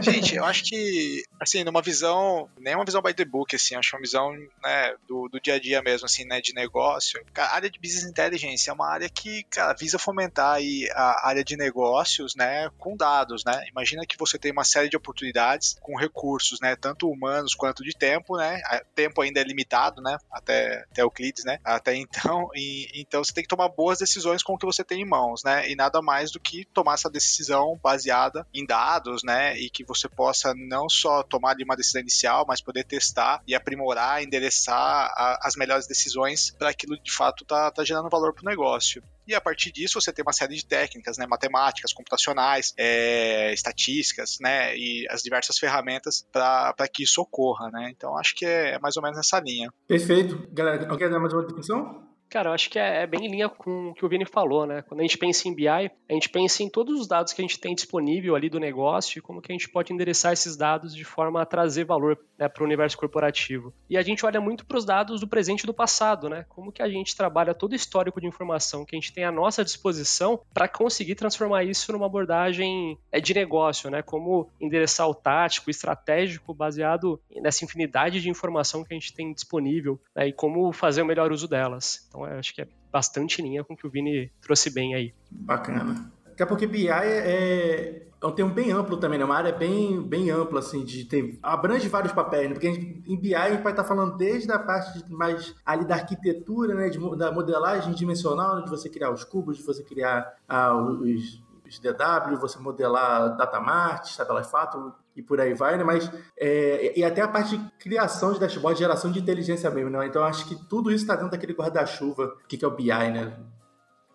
Gente, 0.00 0.36
eu 0.36 0.44
acho 0.44 0.64
que, 0.64 1.24
assim, 1.40 1.64
numa 1.64 1.80
visão, 1.80 2.48
nem 2.58 2.74
uma 2.74 2.84
visão 2.84 3.00
by 3.00 3.14
the 3.14 3.24
book, 3.24 3.54
assim, 3.56 3.74
acho 3.74 3.96
uma 3.96 4.02
visão, 4.02 4.32
né, 4.62 4.94
do, 5.08 5.28
do 5.28 5.40
dia 5.40 5.54
a 5.54 5.58
dia 5.58 5.82
mesmo, 5.82 6.06
assim, 6.06 6.24
né, 6.24 6.40
de 6.40 6.54
negócio. 6.54 7.22
a 7.36 7.54
área 7.54 7.70
de 7.70 7.78
business 7.78 8.04
intelligence 8.04 8.68
é 8.68 8.72
uma 8.72 8.88
área 8.88 9.08
que, 9.08 9.42
cara, 9.44 9.74
visa 9.74 9.98
fomentar 9.98 10.56
aí 10.56 10.88
a 10.94 11.28
área 11.28 11.42
de 11.42 11.56
negócios, 11.56 12.34
né, 12.34 12.68
com 12.78 12.96
dados, 12.96 13.44
né. 13.44 13.64
Imagina 13.70 14.06
que 14.06 14.18
você 14.18 14.38
tem 14.38 14.52
uma 14.52 14.64
série 14.64 14.88
de 14.88 14.96
oportunidades 14.96 15.76
com 15.80 15.96
recursos, 15.96 16.60
né, 16.60 16.76
tanto 16.76 17.08
humanos 17.08 17.54
quanto 17.54 17.82
de 17.82 17.92
tempo, 17.96 18.36
né. 18.36 18.60
Tempo 18.94 19.22
ainda 19.22 19.40
é 19.40 19.44
limitado, 19.44 20.02
né, 20.02 20.18
até, 20.30 20.84
até 20.90 21.02
Euclides, 21.02 21.44
né, 21.44 21.58
até 21.64 21.94
então, 21.94 22.50
e, 22.54 22.88
então 22.94 23.24
você 23.24 23.32
tem 23.32 23.42
que 23.42 23.48
tomar 23.48 23.68
boas 23.68 23.98
decisões 23.98 24.42
com 24.42 24.54
o 24.54 24.58
que 24.58 24.66
você 24.66 24.84
tem 24.84 25.00
em 25.00 25.08
mãos, 25.08 25.42
né, 25.42 25.70
e 25.70 25.74
nada 25.74 26.02
mais 26.02 26.30
do 26.30 26.40
que 26.40 26.66
tomar 26.66 26.94
essa 26.94 27.10
decisão 27.10 27.78
baseada 27.82 28.46
em 28.52 28.66
dados, 28.66 29.21
né? 29.22 29.58
E 29.58 29.70
que 29.70 29.84
você 29.84 30.08
possa 30.08 30.54
não 30.54 30.88
só 30.88 31.22
tomar 31.22 31.56
uma 31.62 31.76
decisão 31.76 32.00
inicial, 32.00 32.44
mas 32.46 32.60
poder 32.60 32.84
testar 32.84 33.42
e 33.46 33.54
aprimorar, 33.54 34.22
endereçar 34.22 34.76
a, 34.76 35.38
as 35.42 35.56
melhores 35.56 35.86
decisões 35.86 36.50
para 36.50 36.70
aquilo 36.70 36.98
de 37.00 37.12
fato 37.12 37.44
tá, 37.44 37.70
tá 37.70 37.84
gerando 37.84 38.08
valor 38.08 38.32
para 38.34 38.42
o 38.42 38.48
negócio. 38.48 39.02
E 39.26 39.34
a 39.34 39.40
partir 39.40 39.70
disso 39.70 40.00
você 40.00 40.12
tem 40.12 40.22
uma 40.24 40.32
série 40.32 40.56
de 40.56 40.66
técnicas, 40.66 41.16
né, 41.16 41.26
matemáticas, 41.26 41.92
computacionais, 41.92 42.72
é, 42.76 43.52
estatísticas, 43.52 44.38
né, 44.40 44.76
e 44.76 45.06
as 45.08 45.22
diversas 45.22 45.58
ferramentas 45.58 46.26
para 46.32 46.88
que 46.92 47.04
isso 47.04 47.20
ocorra, 47.20 47.70
né. 47.70 47.90
Então 47.90 48.16
acho 48.18 48.34
que 48.34 48.44
é 48.44 48.78
mais 48.80 48.96
ou 48.96 49.02
menos 49.02 49.16
nessa 49.16 49.38
linha. 49.40 49.72
Perfeito, 49.86 50.48
galera. 50.52 50.88
Alguém 50.90 51.08
dar 51.08 51.20
mais 51.20 51.32
uma 51.32 51.42
definição? 51.42 52.11
Cara, 52.32 52.48
eu 52.48 52.54
acho 52.54 52.70
que 52.70 52.78
é, 52.78 53.02
é, 53.02 53.06
bem 53.06 53.26
em 53.26 53.30
linha 53.30 53.46
com 53.46 53.90
o 53.90 53.94
que 53.94 54.06
o 54.06 54.08
Vini 54.08 54.24
falou, 54.24 54.66
né? 54.66 54.80
Quando 54.80 55.00
a 55.00 55.02
gente 55.02 55.18
pensa 55.18 55.46
em 55.46 55.54
BI, 55.54 55.68
a 55.68 55.90
gente 56.08 56.30
pensa 56.30 56.62
em 56.62 56.70
todos 56.70 56.98
os 56.98 57.06
dados 57.06 57.34
que 57.34 57.42
a 57.42 57.44
gente 57.44 57.60
tem 57.60 57.74
disponível 57.74 58.34
ali 58.34 58.48
do 58.48 58.58
negócio 58.58 59.18
e 59.18 59.20
como 59.20 59.42
que 59.42 59.52
a 59.52 59.54
gente 59.54 59.68
pode 59.68 59.92
endereçar 59.92 60.32
esses 60.32 60.56
dados 60.56 60.94
de 60.94 61.04
forma 61.04 61.42
a 61.42 61.44
trazer 61.44 61.84
valor 61.84 62.18
né, 62.38 62.48
para 62.48 62.62
o 62.62 62.66
universo 62.66 62.96
corporativo. 62.96 63.74
E 63.90 63.98
a 63.98 64.02
gente 64.02 64.24
olha 64.24 64.40
muito 64.40 64.64
para 64.64 64.78
os 64.78 64.86
dados 64.86 65.20
do 65.20 65.28
presente 65.28 65.64
e 65.64 65.66
do 65.66 65.74
passado, 65.74 66.30
né? 66.30 66.46
Como 66.48 66.72
que 66.72 66.80
a 66.80 66.88
gente 66.88 67.14
trabalha 67.14 67.52
todo 67.52 67.72
o 67.72 67.76
histórico 67.76 68.18
de 68.18 68.26
informação 68.26 68.86
que 68.86 68.96
a 68.96 68.98
gente 68.98 69.12
tem 69.12 69.24
à 69.24 69.30
nossa 69.30 69.62
disposição 69.62 70.40
para 70.54 70.66
conseguir 70.66 71.16
transformar 71.16 71.64
isso 71.64 71.92
numa 71.92 72.06
abordagem 72.06 72.96
é, 73.12 73.20
de 73.20 73.34
negócio, 73.34 73.90
né? 73.90 74.00
Como 74.00 74.48
endereçar 74.58 75.06
o 75.06 75.14
tático, 75.14 75.68
o 75.68 75.70
estratégico, 75.70 76.54
baseado 76.54 77.20
nessa 77.42 77.62
infinidade 77.62 78.22
de 78.22 78.30
informação 78.30 78.82
que 78.82 78.94
a 78.94 78.98
gente 78.98 79.12
tem 79.12 79.34
disponível 79.34 80.00
né, 80.16 80.28
e 80.28 80.32
como 80.32 80.72
fazer 80.72 81.02
o 81.02 81.06
melhor 81.06 81.30
uso 81.30 81.46
delas. 81.46 82.06
Então, 82.08 82.21
então, 82.26 82.38
acho 82.38 82.54
que 82.54 82.62
é 82.62 82.68
bastante 82.90 83.42
linha 83.42 83.64
com 83.64 83.74
o 83.74 83.76
que 83.76 83.86
o 83.86 83.90
Vini 83.90 84.30
trouxe 84.40 84.70
bem 84.70 84.94
aí. 84.94 85.14
Bacana. 85.30 86.10
Até 86.26 86.46
porque 86.46 86.66
BI 86.66 86.88
é, 86.88 88.06
é 88.20 88.26
um 88.26 88.32
termo 88.32 88.52
bem 88.52 88.70
amplo 88.72 88.96
também, 88.96 89.18
né? 89.18 89.24
Uma 89.24 89.36
área 89.36 89.52
bem, 89.52 90.00
bem 90.00 90.30
ampla, 90.30 90.60
assim, 90.60 90.84
de 90.84 91.04
ter. 91.04 91.38
abrange 91.42 91.88
vários 91.88 92.12
papéis, 92.12 92.48
né? 92.48 92.54
Porque 92.54 92.72
gente, 92.72 93.02
em 93.06 93.16
BI 93.18 93.34
a 93.34 93.50
gente 93.50 93.62
vai 93.62 93.72
estar 93.72 93.84
falando 93.84 94.16
desde 94.16 94.50
a 94.50 94.58
parte 94.58 95.04
mais 95.10 95.54
ali 95.64 95.84
da 95.84 95.94
arquitetura, 95.96 96.74
né? 96.74 96.88
De, 96.88 96.98
da 97.16 97.32
modelagem 97.32 97.92
dimensional, 97.92 98.62
de 98.64 98.70
você 98.70 98.88
criar 98.88 99.10
os 99.10 99.24
cubos, 99.24 99.58
de 99.58 99.62
você 99.62 99.82
criar 99.82 100.36
ah, 100.48 100.74
os, 100.74 101.42
os 101.66 101.78
DW, 101.78 102.36
você 102.40 102.58
modelar 102.58 103.36
data 103.36 103.60
mart, 103.60 104.16
tabelas 104.16 104.50
fato, 104.50 104.92
e 105.14 105.22
por 105.22 105.40
aí 105.40 105.54
vai, 105.54 105.76
né? 105.76 105.84
Mas 105.84 106.10
é, 106.38 106.98
e 106.98 107.04
até 107.04 107.20
a 107.22 107.28
parte 107.28 107.56
de 107.56 107.70
criação 107.78 108.32
de 108.32 108.40
dashboard, 108.40 108.78
geração 108.78 109.10
de 109.10 109.18
inteligência 109.18 109.70
mesmo, 109.70 109.90
né? 109.90 110.06
Então 110.06 110.24
acho 110.24 110.46
que 110.46 110.54
tudo 110.68 110.90
isso 110.90 111.04
está 111.04 111.14
dentro 111.14 111.30
daquele 111.30 111.52
guarda-chuva 111.52 112.36
que, 112.48 112.56
que 112.56 112.64
é 112.64 112.68
o 112.68 112.70
BI, 112.70 112.86
né? 112.86 113.36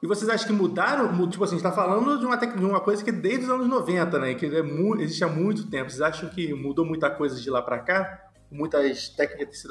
E 0.01 0.05
vocês 0.05 0.29
acham 0.29 0.47
que 0.47 0.53
mudaram? 0.53 1.07
Tipo 1.27 1.43
assim, 1.43 1.55
a 1.55 1.57
gente 1.57 1.67
está 1.67 1.71
falando 1.71 2.19
de 2.19 2.25
uma, 2.25 2.37
de 2.37 2.65
uma 2.65 2.79
coisa 2.79 3.03
que 3.03 3.09
é 3.09 3.13
desde 3.13 3.45
os 3.45 3.49
anos 3.49 3.67
90, 3.67 4.19
né? 4.19 4.35
Que 4.35 4.45
é 4.45 4.59
existe 5.01 5.23
há 5.23 5.27
muito 5.27 5.67
tempo. 5.69 5.89
Vocês 5.89 6.01
acham 6.01 6.29
que 6.29 6.53
mudou 6.53 6.85
muita 6.85 7.09
coisa 7.09 7.39
de 7.39 7.49
lá 7.49 7.63
para 7.63 7.79
cá? 7.79 8.26
Muitas 8.49 9.09
técnicas 9.09 9.63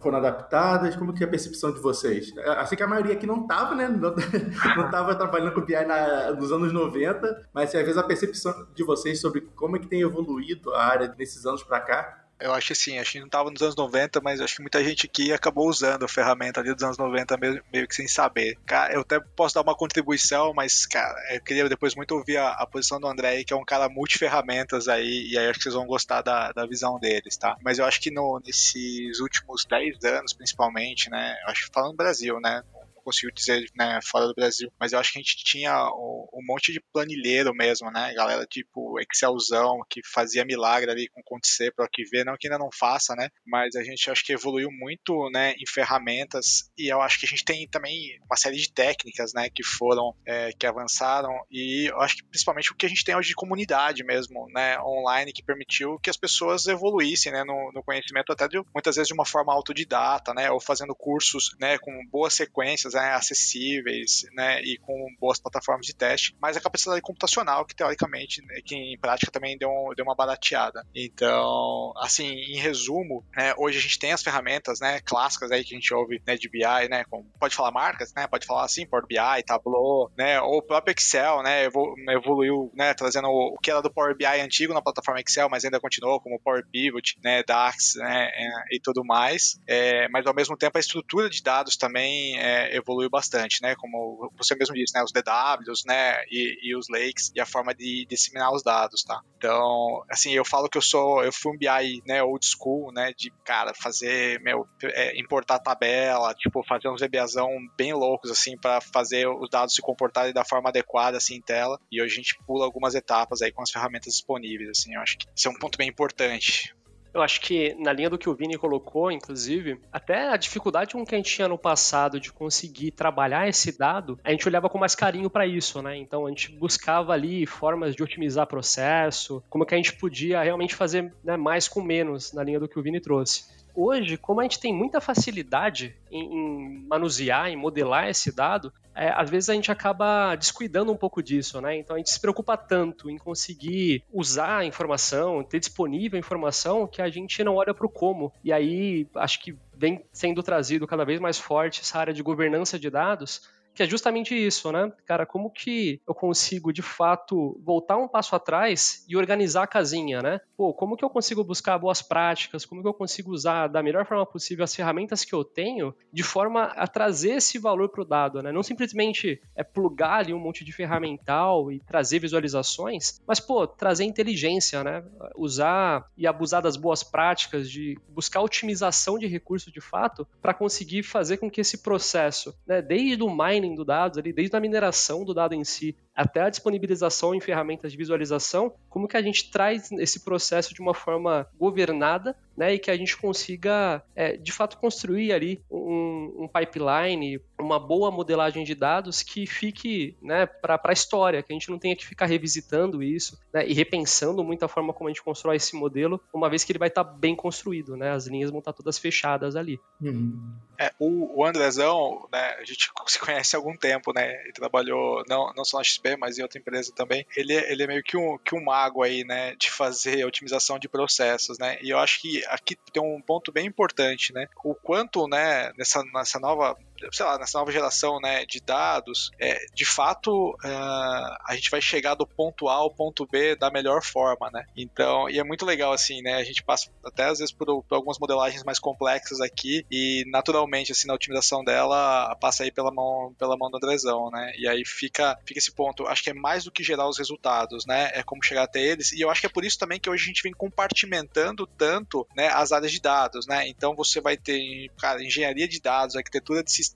foram 0.00 0.18
adaptadas? 0.18 0.94
Como 0.96 1.14
que 1.14 1.24
é 1.24 1.26
a 1.26 1.30
percepção 1.30 1.72
de 1.72 1.80
vocês? 1.80 2.32
Assim 2.58 2.76
que 2.76 2.82
a 2.82 2.86
maioria 2.86 3.14
aqui 3.14 3.26
não 3.26 3.42
estava, 3.42 3.74
né? 3.74 3.88
Não, 3.88 4.14
estava 4.84 5.14
trabalhando 5.14 5.54
com 5.54 5.62
BI 5.62 5.84
na, 5.84 6.32
nos 6.32 6.52
anos 6.52 6.72
90, 6.72 7.48
mas 7.52 7.68
assim, 7.68 7.78
às 7.78 7.84
vezes 7.84 7.98
a 7.98 8.02
percepção 8.02 8.66
de 8.74 8.84
vocês 8.84 9.20
sobre 9.20 9.40
como 9.56 9.76
é 9.76 9.78
que 9.80 9.86
tem 9.86 10.02
evoluído 10.02 10.72
a 10.74 10.84
área 10.84 11.14
nesses 11.18 11.46
anos 11.46 11.62
para 11.62 11.80
cá 11.80 12.27
eu 12.40 12.52
acho 12.52 12.72
assim, 12.72 12.98
acho 12.98 13.12
que 13.12 13.18
não 13.18 13.26
estava 13.26 13.50
nos 13.50 13.60
anos 13.62 13.76
90, 13.76 14.20
mas 14.20 14.40
acho 14.40 14.56
que 14.56 14.62
muita 14.62 14.82
gente 14.82 15.06
aqui 15.06 15.32
acabou 15.32 15.68
usando 15.68 16.04
a 16.04 16.08
ferramenta 16.08 16.60
ali 16.60 16.72
dos 16.72 16.82
anos 16.82 16.98
90 16.98 17.36
meio, 17.36 17.64
meio 17.72 17.88
que 17.88 17.94
sem 17.94 18.06
saber. 18.06 18.56
Cara, 18.64 18.94
eu 18.94 19.00
até 19.00 19.20
posso 19.20 19.54
dar 19.54 19.62
uma 19.62 19.74
contribuição, 19.74 20.52
mas, 20.54 20.86
cara, 20.86 21.14
eu 21.34 21.40
queria 21.40 21.68
depois 21.68 21.94
muito 21.94 22.14
ouvir 22.14 22.36
a, 22.36 22.50
a 22.50 22.66
posição 22.66 23.00
do 23.00 23.08
André, 23.08 23.42
que 23.44 23.52
é 23.52 23.56
um 23.56 23.64
cara 23.64 23.88
multiferramentas 23.88 24.88
aí, 24.88 25.28
e 25.30 25.38
aí 25.38 25.48
acho 25.48 25.58
que 25.58 25.64
vocês 25.64 25.74
vão 25.74 25.86
gostar 25.86 26.22
da, 26.22 26.52
da 26.52 26.66
visão 26.66 26.98
deles, 26.98 27.36
tá? 27.36 27.56
Mas 27.62 27.78
eu 27.78 27.84
acho 27.84 28.00
que 28.00 28.10
no, 28.10 28.40
nesses 28.44 29.20
últimos 29.20 29.64
10 29.64 30.04
anos, 30.04 30.32
principalmente, 30.32 31.10
né, 31.10 31.36
acho 31.46 31.66
que 31.66 31.74
falando 31.74 31.92
no 31.92 31.96
Brasil, 31.96 32.38
né, 32.40 32.62
consigo 33.08 33.32
dizer 33.32 33.64
né, 33.76 33.98
fora 34.02 34.26
do 34.26 34.34
Brasil. 34.34 34.70
Mas 34.78 34.92
eu 34.92 34.98
acho 34.98 35.12
que 35.12 35.18
a 35.18 35.22
gente 35.22 35.36
tinha 35.44 35.74
um 35.88 36.44
monte 36.46 36.72
de 36.72 36.80
planilheiro 36.92 37.54
mesmo, 37.54 37.90
né? 37.90 38.12
Galera 38.14 38.46
tipo 38.46 38.98
Excelzão 39.00 39.80
que 39.88 40.00
fazia 40.04 40.44
milagre 40.44 40.90
ali 40.90 41.08
com 41.08 41.20
acontecer 41.20 41.72
para 41.74 41.88
que 41.90 42.04
ver, 42.04 42.24
não 42.24 42.36
que 42.38 42.46
ainda 42.46 42.58
não 42.58 42.70
faça, 42.72 43.14
né? 43.14 43.28
Mas 43.46 43.76
a 43.76 43.82
gente 43.82 44.10
acho 44.10 44.24
que 44.24 44.32
evoluiu 44.32 44.70
muito, 44.70 45.28
né, 45.30 45.52
em 45.52 45.66
ferramentas 45.66 46.70
e 46.76 46.92
eu 46.92 47.00
acho 47.00 47.18
que 47.20 47.26
a 47.26 47.28
gente 47.28 47.44
tem 47.44 47.68
também 47.68 48.18
uma 48.24 48.36
série 48.36 48.56
de 48.56 48.72
técnicas, 48.72 49.32
né, 49.32 49.48
que 49.50 49.62
foram 49.62 50.14
é, 50.26 50.52
que 50.52 50.66
avançaram 50.66 51.30
e 51.50 51.90
eu 51.90 52.00
acho 52.00 52.16
que 52.16 52.24
principalmente 52.24 52.72
o 52.72 52.74
que 52.74 52.86
a 52.86 52.88
gente 52.88 53.04
tem 53.04 53.14
hoje 53.14 53.28
de 53.28 53.34
comunidade 53.34 54.02
mesmo, 54.04 54.48
né, 54.50 54.78
online 54.80 55.32
que 55.32 55.42
permitiu 55.42 55.98
que 55.98 56.10
as 56.10 56.16
pessoas 56.16 56.66
evoluíssem, 56.66 57.32
né, 57.32 57.44
no, 57.44 57.72
no 57.72 57.82
conhecimento 57.82 58.32
até 58.32 58.48
de 58.48 58.62
muitas 58.74 58.96
vezes 58.96 59.08
de 59.08 59.14
uma 59.14 59.26
forma 59.26 59.52
autodidata, 59.52 60.32
né, 60.34 60.50
ou 60.50 60.60
fazendo 60.60 60.94
cursos, 60.94 61.54
né, 61.60 61.78
com 61.78 61.92
boas 62.10 62.34
sequências 62.34 62.94
acessíveis 63.14 64.26
né, 64.32 64.60
e 64.62 64.78
com 64.78 65.06
boas 65.20 65.40
plataformas 65.40 65.86
de 65.86 65.94
teste, 65.94 66.36
mas 66.40 66.56
a 66.56 66.60
capacidade 66.60 67.00
computacional, 67.00 67.64
que 67.64 67.74
teoricamente, 67.74 68.44
né, 68.44 68.60
que 68.64 68.74
em 68.74 68.98
prática 68.98 69.30
também 69.30 69.56
deu, 69.56 69.68
um, 69.68 69.94
deu 69.94 70.04
uma 70.04 70.14
barateada. 70.14 70.86
Então, 70.94 71.92
assim, 71.96 72.28
em 72.28 72.56
resumo, 72.56 73.24
né, 73.36 73.54
hoje 73.56 73.78
a 73.78 73.80
gente 73.80 73.98
tem 73.98 74.12
as 74.12 74.22
ferramentas 74.22 74.80
né, 74.80 75.00
clássicas 75.00 75.50
aí 75.50 75.64
que 75.64 75.74
a 75.74 75.78
gente 75.78 75.92
ouve 75.94 76.22
né, 76.26 76.36
de 76.36 76.48
BI, 76.48 76.88
né, 76.88 77.04
com, 77.08 77.24
pode 77.38 77.54
falar 77.54 77.70
marcas, 77.70 78.12
né, 78.14 78.26
pode 78.26 78.46
falar 78.46 78.64
assim, 78.64 78.86
Power 78.86 79.06
BI, 79.06 79.42
Tableau, 79.46 80.10
né, 80.16 80.40
ou 80.40 80.58
o 80.58 80.62
próprio 80.62 80.94
Excel, 80.96 81.42
né, 81.42 81.64
evoluiu, 82.08 82.70
né, 82.74 82.94
trazendo 82.94 83.28
o 83.28 83.56
que 83.62 83.70
era 83.70 83.82
do 83.82 83.92
Power 83.92 84.16
BI 84.16 84.26
antigo 84.26 84.74
na 84.74 84.82
plataforma 84.82 85.20
Excel, 85.20 85.48
mas 85.48 85.64
ainda 85.64 85.80
continuou 85.80 86.20
como 86.20 86.40
Power 86.40 86.64
Pivot, 86.70 87.18
né, 87.22 87.42
DAX, 87.42 87.94
né, 87.96 88.30
e 88.70 88.80
tudo 88.80 89.04
mais. 89.04 89.58
É, 89.66 90.08
mas 90.08 90.26
ao 90.26 90.34
mesmo 90.34 90.56
tempo 90.56 90.76
a 90.76 90.80
estrutura 90.80 91.28
de 91.30 91.42
dados 91.42 91.76
também 91.76 92.38
é, 92.38 92.76
evoluiu 92.76 92.87
bastante, 93.10 93.62
né? 93.62 93.74
Como 93.76 94.30
você 94.36 94.54
mesmo 94.54 94.74
disse, 94.74 94.94
né? 94.94 95.02
Os 95.02 95.12
DWs, 95.12 95.84
né? 95.86 96.22
E, 96.30 96.58
e 96.62 96.76
os 96.76 96.86
lakes 96.88 97.30
e 97.34 97.40
a 97.40 97.46
forma 97.46 97.74
de 97.74 98.06
disseminar 98.08 98.52
os 98.52 98.62
dados, 98.62 99.02
tá? 99.02 99.20
Então, 99.36 100.04
assim, 100.08 100.32
eu 100.32 100.44
falo 100.44 100.68
que 100.68 100.78
eu 100.78 100.82
sou, 100.82 101.22
eu 101.24 101.32
fui 101.32 101.52
um 101.52 101.58
BI, 101.58 102.02
né? 102.06 102.22
Old 102.22 102.44
school, 102.46 102.92
né? 102.92 103.12
De, 103.16 103.30
cara, 103.44 103.72
fazer, 103.74 104.40
meu, 104.40 104.66
é, 104.82 105.18
importar 105.18 105.58
tabela, 105.58 106.34
tipo, 106.34 106.64
fazer 106.66 106.88
uns 106.88 107.00
VBAzão 107.00 107.48
bem 107.76 107.92
loucos, 107.92 108.30
assim, 108.30 108.56
para 108.56 108.80
fazer 108.80 109.28
os 109.28 109.50
dados 109.50 109.74
se 109.74 109.82
comportarem 109.82 110.32
da 110.32 110.44
forma 110.44 110.68
adequada, 110.68 111.16
assim, 111.16 111.36
em 111.36 111.42
tela. 111.42 111.78
E 111.90 112.02
hoje 112.02 112.12
a 112.12 112.16
gente 112.16 112.38
pula 112.46 112.64
algumas 112.64 112.94
etapas 112.94 113.42
aí 113.42 113.52
com 113.52 113.62
as 113.62 113.70
ferramentas 113.70 114.14
disponíveis, 114.14 114.70
assim. 114.70 114.94
Eu 114.94 115.00
acho 115.00 115.18
que 115.18 115.26
isso 115.34 115.48
é 115.48 115.50
um 115.50 115.58
ponto 115.58 115.78
bem 115.78 115.88
importante 115.88 116.74
Eu 117.18 117.22
acho 117.22 117.40
que 117.40 117.74
na 117.80 117.92
linha 117.92 118.08
do 118.08 118.16
que 118.16 118.28
o 118.28 118.34
Vini 118.34 118.56
colocou, 118.56 119.10
inclusive, 119.10 119.80
até 119.92 120.28
a 120.28 120.36
dificuldade 120.36 120.92
com 120.92 121.04
que 121.04 121.16
a 121.16 121.18
gente 121.18 121.34
tinha 121.34 121.48
no 121.48 121.58
passado 121.58 122.20
de 122.20 122.32
conseguir 122.32 122.92
trabalhar 122.92 123.48
esse 123.48 123.76
dado, 123.76 124.18
a 124.22 124.30
gente 124.30 124.46
olhava 124.46 124.68
com 124.68 124.78
mais 124.78 124.94
carinho 124.94 125.28
para 125.28 125.44
isso, 125.44 125.82
né? 125.82 125.96
Então 125.96 126.26
a 126.26 126.28
gente 126.28 126.52
buscava 126.52 127.12
ali 127.12 127.44
formas 127.44 127.96
de 127.96 128.04
otimizar 128.04 128.46
processo, 128.46 129.42
como 129.50 129.66
que 129.66 129.74
a 129.74 129.76
gente 129.76 129.94
podia 129.94 130.40
realmente 130.42 130.76
fazer 130.76 131.12
né, 131.24 131.36
mais 131.36 131.66
com 131.66 131.82
menos, 131.82 132.32
na 132.32 132.44
linha 132.44 132.60
do 132.60 132.68
que 132.68 132.78
o 132.78 132.82
Vini 132.82 133.00
trouxe 133.00 133.57
hoje, 133.78 134.16
como 134.16 134.40
a 134.40 134.42
gente 134.42 134.58
tem 134.58 134.74
muita 134.74 135.00
facilidade 135.00 135.94
em, 136.10 136.24
em 136.24 136.86
manusear, 136.88 137.48
em 137.48 137.56
modelar 137.56 138.08
esse 138.08 138.34
dado, 138.34 138.72
é, 138.94 139.10
às 139.10 139.30
vezes 139.30 139.48
a 139.48 139.54
gente 139.54 139.70
acaba 139.70 140.34
descuidando 140.34 140.90
um 140.90 140.96
pouco 140.96 141.22
disso, 141.22 141.60
né? 141.60 141.76
Então 141.76 141.94
a 141.94 141.98
gente 141.98 142.10
se 142.10 142.20
preocupa 142.20 142.56
tanto 142.56 143.08
em 143.08 143.16
conseguir 143.16 144.02
usar 144.12 144.58
a 144.58 144.64
informação, 144.64 145.44
ter 145.44 145.60
disponível 145.60 146.16
a 146.16 146.20
informação, 146.20 146.86
que 146.88 147.00
a 147.00 147.08
gente 147.08 147.44
não 147.44 147.54
olha 147.54 147.72
para 147.72 147.86
o 147.86 147.90
como. 147.90 148.32
E 148.42 148.52
aí 148.52 149.06
acho 149.14 149.40
que 149.40 149.56
vem 149.76 150.04
sendo 150.12 150.42
trazido 150.42 150.84
cada 150.84 151.04
vez 151.04 151.20
mais 151.20 151.38
forte 151.38 151.80
essa 151.80 151.98
área 152.00 152.12
de 152.12 152.22
governança 152.22 152.76
de 152.76 152.90
dados 152.90 153.48
que 153.78 153.82
é 153.84 153.86
justamente 153.86 154.34
isso, 154.34 154.72
né? 154.72 154.90
Cara, 155.06 155.24
como 155.24 155.48
que 155.52 156.00
eu 156.04 156.12
consigo 156.12 156.72
de 156.72 156.82
fato 156.82 157.56
voltar 157.64 157.96
um 157.96 158.08
passo 158.08 158.34
atrás 158.34 159.04
e 159.08 159.16
organizar 159.16 159.62
a 159.62 159.66
casinha, 159.68 160.20
né? 160.20 160.40
Pô, 160.56 160.74
como 160.74 160.96
que 160.96 161.04
eu 161.04 161.08
consigo 161.08 161.44
buscar 161.44 161.78
boas 161.78 162.02
práticas? 162.02 162.66
Como 162.66 162.82
que 162.82 162.88
eu 162.88 162.92
consigo 162.92 163.30
usar 163.30 163.68
da 163.68 163.80
melhor 163.80 164.04
forma 164.04 164.26
possível 164.26 164.64
as 164.64 164.74
ferramentas 164.74 165.24
que 165.24 165.32
eu 165.32 165.44
tenho 165.44 165.94
de 166.12 166.24
forma 166.24 166.64
a 166.64 166.88
trazer 166.88 167.36
esse 167.36 167.56
valor 167.56 167.88
para 167.88 168.02
o 168.02 168.04
dado, 168.04 168.42
né? 168.42 168.50
Não 168.50 168.64
simplesmente 168.64 169.40
é 169.54 169.62
plugar 169.62 170.22
ali 170.22 170.34
um 170.34 170.40
monte 170.40 170.64
de 170.64 170.72
ferramental 170.72 171.70
e 171.70 171.78
trazer 171.78 172.18
visualizações, 172.18 173.20
mas 173.24 173.38
pô, 173.38 173.64
trazer 173.64 174.02
inteligência, 174.02 174.82
né? 174.82 175.04
Usar 175.36 176.04
e 176.16 176.26
abusar 176.26 176.62
das 176.62 176.76
boas 176.76 177.04
práticas 177.04 177.70
de 177.70 177.96
buscar 178.08 178.40
otimização 178.40 179.20
de 179.20 179.28
recursos 179.28 179.72
de 179.72 179.80
fato 179.80 180.26
para 180.42 180.52
conseguir 180.52 181.04
fazer 181.04 181.36
com 181.36 181.48
que 181.48 181.60
esse 181.60 181.78
processo, 181.78 182.52
né, 182.66 182.82
desde 182.82 183.22
o 183.22 183.30
mining 183.30 183.67
do 183.74 183.84
dado 183.84 184.18
ali, 184.18 184.32
desde 184.32 184.56
a 184.56 184.60
mineração 184.60 185.24
do 185.24 185.34
dado 185.34 185.54
em 185.54 185.64
si 185.64 185.96
até 186.18 186.40
a 186.40 186.50
disponibilização 186.50 187.32
em 187.32 187.40
ferramentas 187.40 187.92
de 187.92 187.96
visualização, 187.96 188.74
como 188.90 189.06
que 189.06 189.16
a 189.16 189.22
gente 189.22 189.52
traz 189.52 189.92
esse 189.92 190.24
processo 190.24 190.74
de 190.74 190.80
uma 190.80 190.92
forma 190.92 191.46
governada, 191.56 192.36
né, 192.56 192.74
e 192.74 192.78
que 192.80 192.90
a 192.90 192.96
gente 192.96 193.16
consiga, 193.16 194.02
é, 194.16 194.36
de 194.36 194.50
fato, 194.50 194.78
construir 194.78 195.32
ali 195.32 195.62
um, 195.70 196.34
um, 196.40 196.48
pipeline, 196.48 197.40
uma 197.56 197.78
boa 197.78 198.10
modelagem 198.10 198.64
de 198.64 198.74
dados 198.74 199.22
que 199.22 199.46
fique 199.46 200.16
né, 200.20 200.44
para 200.44 200.80
a 200.82 200.92
história, 200.92 201.40
que 201.40 201.52
a 201.52 201.54
gente 201.54 201.70
não 201.70 201.78
tenha 201.78 201.94
que 201.94 202.04
ficar 202.04 202.26
revisitando 202.26 203.00
isso 203.00 203.38
né, 203.54 203.64
e 203.64 203.72
repensando 203.72 204.42
muito 204.42 204.64
a 204.64 204.68
forma 204.68 204.92
como 204.92 205.08
a 205.08 205.12
gente 205.12 205.22
constrói 205.22 205.54
esse 205.54 205.76
modelo, 205.76 206.20
uma 206.34 206.50
vez 206.50 206.64
que 206.64 206.72
ele 206.72 206.80
vai 206.80 206.88
estar 206.88 207.04
tá 207.04 207.12
bem 207.12 207.36
construído, 207.36 207.96
né, 207.96 208.10
as 208.10 208.26
linhas 208.26 208.50
vão 208.50 208.58
estar 208.58 208.72
tá 208.72 208.76
todas 208.76 208.98
fechadas 208.98 209.54
ali. 209.54 209.78
Uhum. 210.02 210.52
É, 210.76 210.90
o, 210.98 211.40
o 211.40 211.44
Andrezão, 211.46 212.26
né, 212.32 212.56
a 212.58 212.64
gente 212.64 212.90
se 213.06 213.20
conhece 213.20 213.54
há 213.54 213.58
algum 213.60 213.76
tempo, 213.76 214.12
né, 214.12 214.32
ele 214.42 214.52
trabalhou 214.52 215.22
não, 215.28 215.52
não 215.56 215.64
só 215.64 215.78
na 215.78 215.84
XP, 215.84 216.07
mas 216.16 216.38
em 216.38 216.42
outra 216.42 216.58
empresa 216.58 216.92
também. 216.94 217.26
Ele, 217.36 217.54
é, 217.54 217.72
ele 217.72 217.82
é 217.82 217.86
meio 217.86 218.02
que 218.02 218.16
um, 218.16 218.38
que 218.38 218.54
um 218.54 218.62
mago 218.62 219.02
aí, 219.02 219.24
né, 219.24 219.54
de 219.56 219.70
fazer 219.70 220.24
otimização 220.24 220.78
de 220.78 220.88
processos, 220.88 221.58
né? 221.58 221.78
E 221.82 221.90
eu 221.90 221.98
acho 221.98 222.20
que 222.20 222.44
aqui 222.46 222.76
tem 222.92 223.02
um 223.02 223.20
ponto 223.20 223.52
bem 223.52 223.66
importante, 223.66 224.32
né? 224.32 224.46
O 224.64 224.74
quanto, 224.74 225.26
né, 225.28 225.72
nessa, 225.76 226.02
nessa 226.12 226.38
nova 226.38 226.76
sei 227.12 227.26
lá, 227.26 227.38
nessa 227.38 227.58
nova 227.58 227.72
geração 227.72 228.20
né, 228.20 228.44
de 228.46 228.60
dados, 228.60 229.30
é, 229.38 229.66
de 229.74 229.84
fato 229.84 230.50
uh, 230.50 231.36
a 231.44 231.54
gente 231.54 231.70
vai 231.70 231.80
chegar 231.80 232.14
do 232.14 232.26
ponto 232.26 232.68
A 232.68 232.74
ao 232.74 232.90
ponto 232.90 233.26
B 233.26 233.56
da 233.56 233.70
melhor 233.70 234.02
forma, 234.02 234.50
né? 234.50 234.64
Então, 234.76 235.28
e 235.28 235.38
é 235.38 235.44
muito 235.44 235.64
legal 235.64 235.92
assim, 235.92 236.22
né? 236.22 236.34
A 236.34 236.44
gente 236.44 236.62
passa 236.62 236.90
até 237.04 237.24
às 237.24 237.38
vezes 237.38 237.52
por, 237.52 237.82
por 237.82 237.94
algumas 237.94 238.18
modelagens 238.18 238.64
mais 238.64 238.78
complexas 238.78 239.40
aqui 239.40 239.84
e 239.90 240.24
naturalmente 240.30 240.92
assim 240.92 241.06
na 241.06 241.14
otimização 241.14 241.64
dela 241.64 242.34
passa 242.36 242.64
aí 242.64 242.70
pela 242.70 242.92
mão 242.92 243.34
pela 243.38 243.56
mão 243.56 243.70
do 243.70 243.76
Andrezão, 243.76 244.30
né? 244.30 244.52
E 244.56 244.68
aí 244.68 244.84
fica 244.84 245.38
fica 245.44 245.58
esse 245.58 245.72
ponto. 245.72 246.06
Acho 246.06 246.22
que 246.22 246.30
é 246.30 246.34
mais 246.34 246.64
do 246.64 246.70
que 246.70 246.82
gerar 246.82 247.08
os 247.08 247.18
resultados, 247.18 247.86
né? 247.86 248.10
É 248.14 248.22
como 248.22 248.42
chegar 248.42 248.64
até 248.64 248.80
eles. 248.80 249.12
E 249.12 249.20
eu 249.20 249.30
acho 249.30 249.40
que 249.40 249.46
é 249.46 249.50
por 249.50 249.64
isso 249.64 249.78
também 249.78 249.98
que 249.98 250.08
hoje 250.08 250.24
a 250.24 250.26
gente 250.26 250.42
vem 250.42 250.52
compartimentando 250.52 251.66
tanto, 251.66 252.26
né, 252.36 252.48
as 252.48 252.72
áreas 252.72 252.92
de 252.92 253.00
dados, 253.00 253.46
né? 253.46 253.68
Então 253.68 253.94
você 253.94 254.20
vai 254.20 254.36
ter, 254.36 254.90
cara, 254.98 255.22
engenharia 255.22 255.68
de 255.68 255.80
dados, 255.80 256.16
arquitetura 256.16 256.62
de 256.62 256.72
sistemas, 256.72 256.87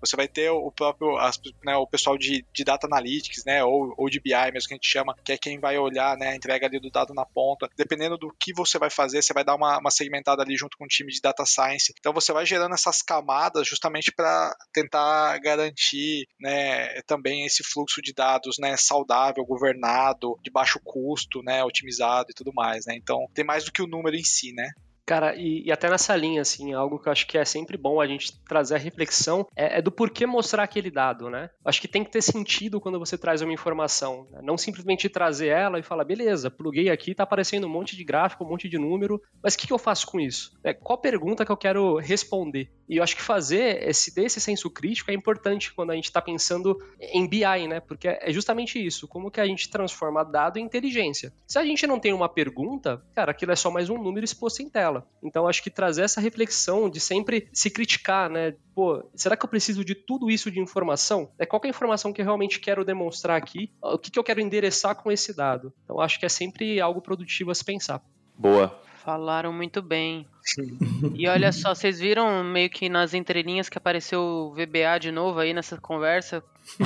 você 0.00 0.16
vai 0.16 0.28
ter 0.28 0.50
o 0.50 0.70
próprio, 0.70 1.16
as, 1.16 1.38
né, 1.64 1.76
o 1.76 1.86
pessoal 1.86 2.16
de, 2.16 2.44
de 2.52 2.64
data 2.64 2.86
analytics, 2.86 3.44
né, 3.44 3.64
ou, 3.64 3.94
ou 3.96 4.08
de 4.08 4.20
BI 4.20 4.34
mesmo 4.52 4.68
que 4.68 4.74
a 4.74 4.76
gente 4.76 4.88
chama, 4.88 5.16
que 5.24 5.32
é 5.32 5.38
quem 5.38 5.58
vai 5.58 5.78
olhar, 5.78 6.16
né, 6.16 6.28
a 6.28 6.36
entrega 6.36 6.66
ali 6.66 6.80
do 6.80 6.90
dado 6.90 7.14
na 7.14 7.24
ponta. 7.24 7.68
Dependendo 7.76 8.16
do 8.16 8.34
que 8.38 8.52
você 8.52 8.78
vai 8.78 8.90
fazer, 8.90 9.22
você 9.22 9.32
vai 9.32 9.44
dar 9.44 9.54
uma, 9.54 9.78
uma 9.78 9.90
segmentada 9.90 10.42
ali 10.42 10.56
junto 10.56 10.76
com 10.76 10.84
o 10.84 10.88
time 10.88 11.12
de 11.12 11.20
data 11.20 11.44
science. 11.44 11.92
Então 11.98 12.12
você 12.12 12.32
vai 12.32 12.46
gerando 12.46 12.74
essas 12.74 13.02
camadas 13.02 13.66
justamente 13.66 14.12
para 14.12 14.54
tentar 14.72 15.38
garantir, 15.38 16.26
né, 16.40 17.00
também 17.02 17.44
esse 17.44 17.62
fluxo 17.62 18.00
de 18.02 18.12
dados, 18.12 18.56
né, 18.58 18.76
saudável, 18.76 19.44
governado, 19.44 20.38
de 20.42 20.50
baixo 20.50 20.80
custo, 20.84 21.42
né, 21.42 21.62
otimizado 21.64 22.30
e 22.30 22.34
tudo 22.34 22.52
mais, 22.54 22.86
né? 22.86 22.94
Então 22.96 23.26
tem 23.34 23.44
mais 23.44 23.64
do 23.64 23.72
que 23.72 23.82
o 23.82 23.86
número 23.86 24.16
em 24.16 24.24
si, 24.24 24.52
né? 24.52 24.70
Cara, 25.06 25.36
e, 25.36 25.62
e, 25.64 25.70
até 25.70 25.88
nessa 25.88 26.16
linha, 26.16 26.42
assim, 26.42 26.74
algo 26.74 26.98
que 26.98 27.08
eu 27.08 27.12
acho 27.12 27.28
que 27.28 27.38
é 27.38 27.44
sempre 27.44 27.76
bom 27.76 28.00
a 28.00 28.06
gente 28.08 28.42
trazer 28.44 28.74
a 28.74 28.78
reflexão 28.78 29.46
é, 29.54 29.78
é, 29.78 29.82
do 29.82 29.92
porquê 29.92 30.26
mostrar 30.26 30.64
aquele 30.64 30.90
dado, 30.90 31.30
né? 31.30 31.48
Acho 31.64 31.80
que 31.80 31.86
tem 31.86 32.02
que 32.02 32.10
ter 32.10 32.20
sentido 32.20 32.80
quando 32.80 32.98
você 32.98 33.16
traz 33.16 33.40
uma 33.40 33.52
informação. 33.52 34.26
Né? 34.32 34.40
Não 34.42 34.58
simplesmente 34.58 35.08
trazer 35.08 35.46
ela 35.46 35.78
e 35.78 35.82
falar, 35.84 36.04
beleza, 36.04 36.50
pluguei 36.50 36.90
aqui, 36.90 37.14
tá 37.14 37.22
aparecendo 37.22 37.68
um 37.68 37.70
monte 37.70 37.96
de 37.96 38.02
gráfico, 38.02 38.44
um 38.44 38.48
monte 38.48 38.68
de 38.68 38.78
número, 38.78 39.22
mas 39.40 39.54
o 39.54 39.58
que, 39.58 39.68
que 39.68 39.72
eu 39.72 39.78
faço 39.78 40.08
com 40.08 40.18
isso? 40.18 40.58
É, 40.64 40.74
qual 40.74 40.98
pergunta 40.98 41.44
que 41.44 41.52
eu 41.52 41.56
quero 41.56 41.98
responder? 41.98 42.68
E 42.88 42.96
eu 42.96 43.02
acho 43.02 43.16
que 43.16 43.22
fazer 43.22 43.82
esse, 43.88 44.14
ter 44.14 44.24
esse 44.24 44.40
senso 44.40 44.70
crítico 44.70 45.10
é 45.10 45.14
importante 45.14 45.72
quando 45.72 45.90
a 45.90 45.94
gente 45.94 46.04
está 46.04 46.22
pensando 46.22 46.76
em 47.00 47.28
BI, 47.28 47.68
né? 47.68 47.80
Porque 47.80 48.08
é 48.08 48.32
justamente 48.32 48.84
isso, 48.84 49.08
como 49.08 49.30
que 49.30 49.40
a 49.40 49.46
gente 49.46 49.68
transforma 49.68 50.24
dado 50.24 50.58
em 50.58 50.64
inteligência. 50.64 51.32
Se 51.46 51.58
a 51.58 51.64
gente 51.64 51.86
não 51.86 51.98
tem 51.98 52.12
uma 52.12 52.28
pergunta, 52.28 53.02
cara, 53.14 53.32
aquilo 53.32 53.52
é 53.52 53.56
só 53.56 53.70
mais 53.70 53.90
um 53.90 53.98
número 53.98 54.24
exposto 54.24 54.62
em 54.62 54.70
tela. 54.70 54.95
Então 55.22 55.48
acho 55.48 55.62
que 55.62 55.70
trazer 55.70 56.02
essa 56.02 56.20
reflexão 56.20 56.88
de 56.88 57.00
sempre 57.00 57.48
se 57.52 57.70
criticar, 57.70 58.30
né? 58.30 58.54
Pô, 58.74 59.04
será 59.14 59.36
que 59.36 59.44
eu 59.44 59.48
preciso 59.48 59.84
de 59.84 59.94
tudo 59.94 60.30
isso 60.30 60.50
de 60.50 60.60
informação? 60.60 61.30
É 61.38 61.46
qual 61.46 61.60
é 61.64 61.66
a 61.66 61.70
informação 61.70 62.12
que 62.12 62.20
eu 62.20 62.24
realmente 62.24 62.60
quero 62.60 62.84
demonstrar 62.84 63.36
aqui? 63.36 63.70
O 63.82 63.98
que, 63.98 64.10
que 64.10 64.18
eu 64.18 64.24
quero 64.24 64.40
endereçar 64.40 64.94
com 64.94 65.10
esse 65.10 65.34
dado? 65.34 65.72
Então 65.84 66.00
acho 66.00 66.18
que 66.18 66.26
é 66.26 66.28
sempre 66.28 66.80
algo 66.80 67.00
produtivo 67.00 67.50
a 67.50 67.54
se 67.54 67.64
pensar. 67.64 68.02
Boa. 68.38 68.78
Falaram 69.06 69.52
muito 69.52 69.80
bem. 69.80 70.26
E 71.14 71.28
olha 71.28 71.52
só, 71.52 71.74
vocês 71.74 71.98
viram 71.98 72.42
meio 72.44 72.68
que 72.70 72.88
nas 72.88 73.14
entrelinhas 73.14 73.68
que 73.68 73.78
apareceu 73.78 74.20
o 74.20 74.52
VBA 74.52 74.98
de 75.00 75.10
novo 75.12 75.38
aí 75.38 75.52
nessa 75.54 75.76
conversa? 75.78 76.42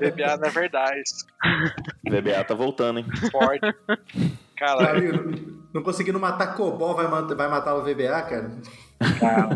VBA 0.00 0.36
não 0.38 0.48
é 0.48 0.50
verdade. 0.50 1.02
VBA 2.04 2.44
tá 2.44 2.54
voltando, 2.54 3.00
hein? 3.00 3.06
Forte. 3.30 3.74
Cara, 4.56 4.92
não 5.72 5.82
conseguindo 5.82 6.20
matar 6.20 6.54
Cobol, 6.54 6.94
vai, 6.94 7.06
vai 7.06 7.48
matar 7.48 7.74
o 7.74 7.82
VBA, 7.82 8.22
cara? 8.22 8.50
Cara, 9.18 9.48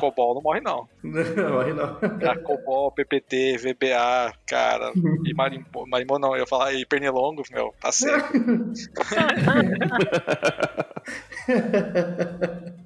Cobol 0.00 0.34
não 0.34 0.42
morre, 0.42 0.60
não. 0.60 0.88
Não 1.02 1.52
morre, 1.52 1.72
não. 1.72 1.96
Cobol, 2.42 2.90
PPT, 2.92 3.56
VBA, 3.58 4.34
cara, 4.46 4.92
e 5.24 5.32
Marimbo, 5.32 5.86
Marimbo 5.86 6.18
não, 6.18 6.34
eu 6.34 6.40
ia 6.40 6.46
falar 6.46 6.74
e 6.74 6.84
Pernilongo, 6.84 7.42
meu, 7.50 7.72
tá 7.80 7.90
certo. 7.92 8.34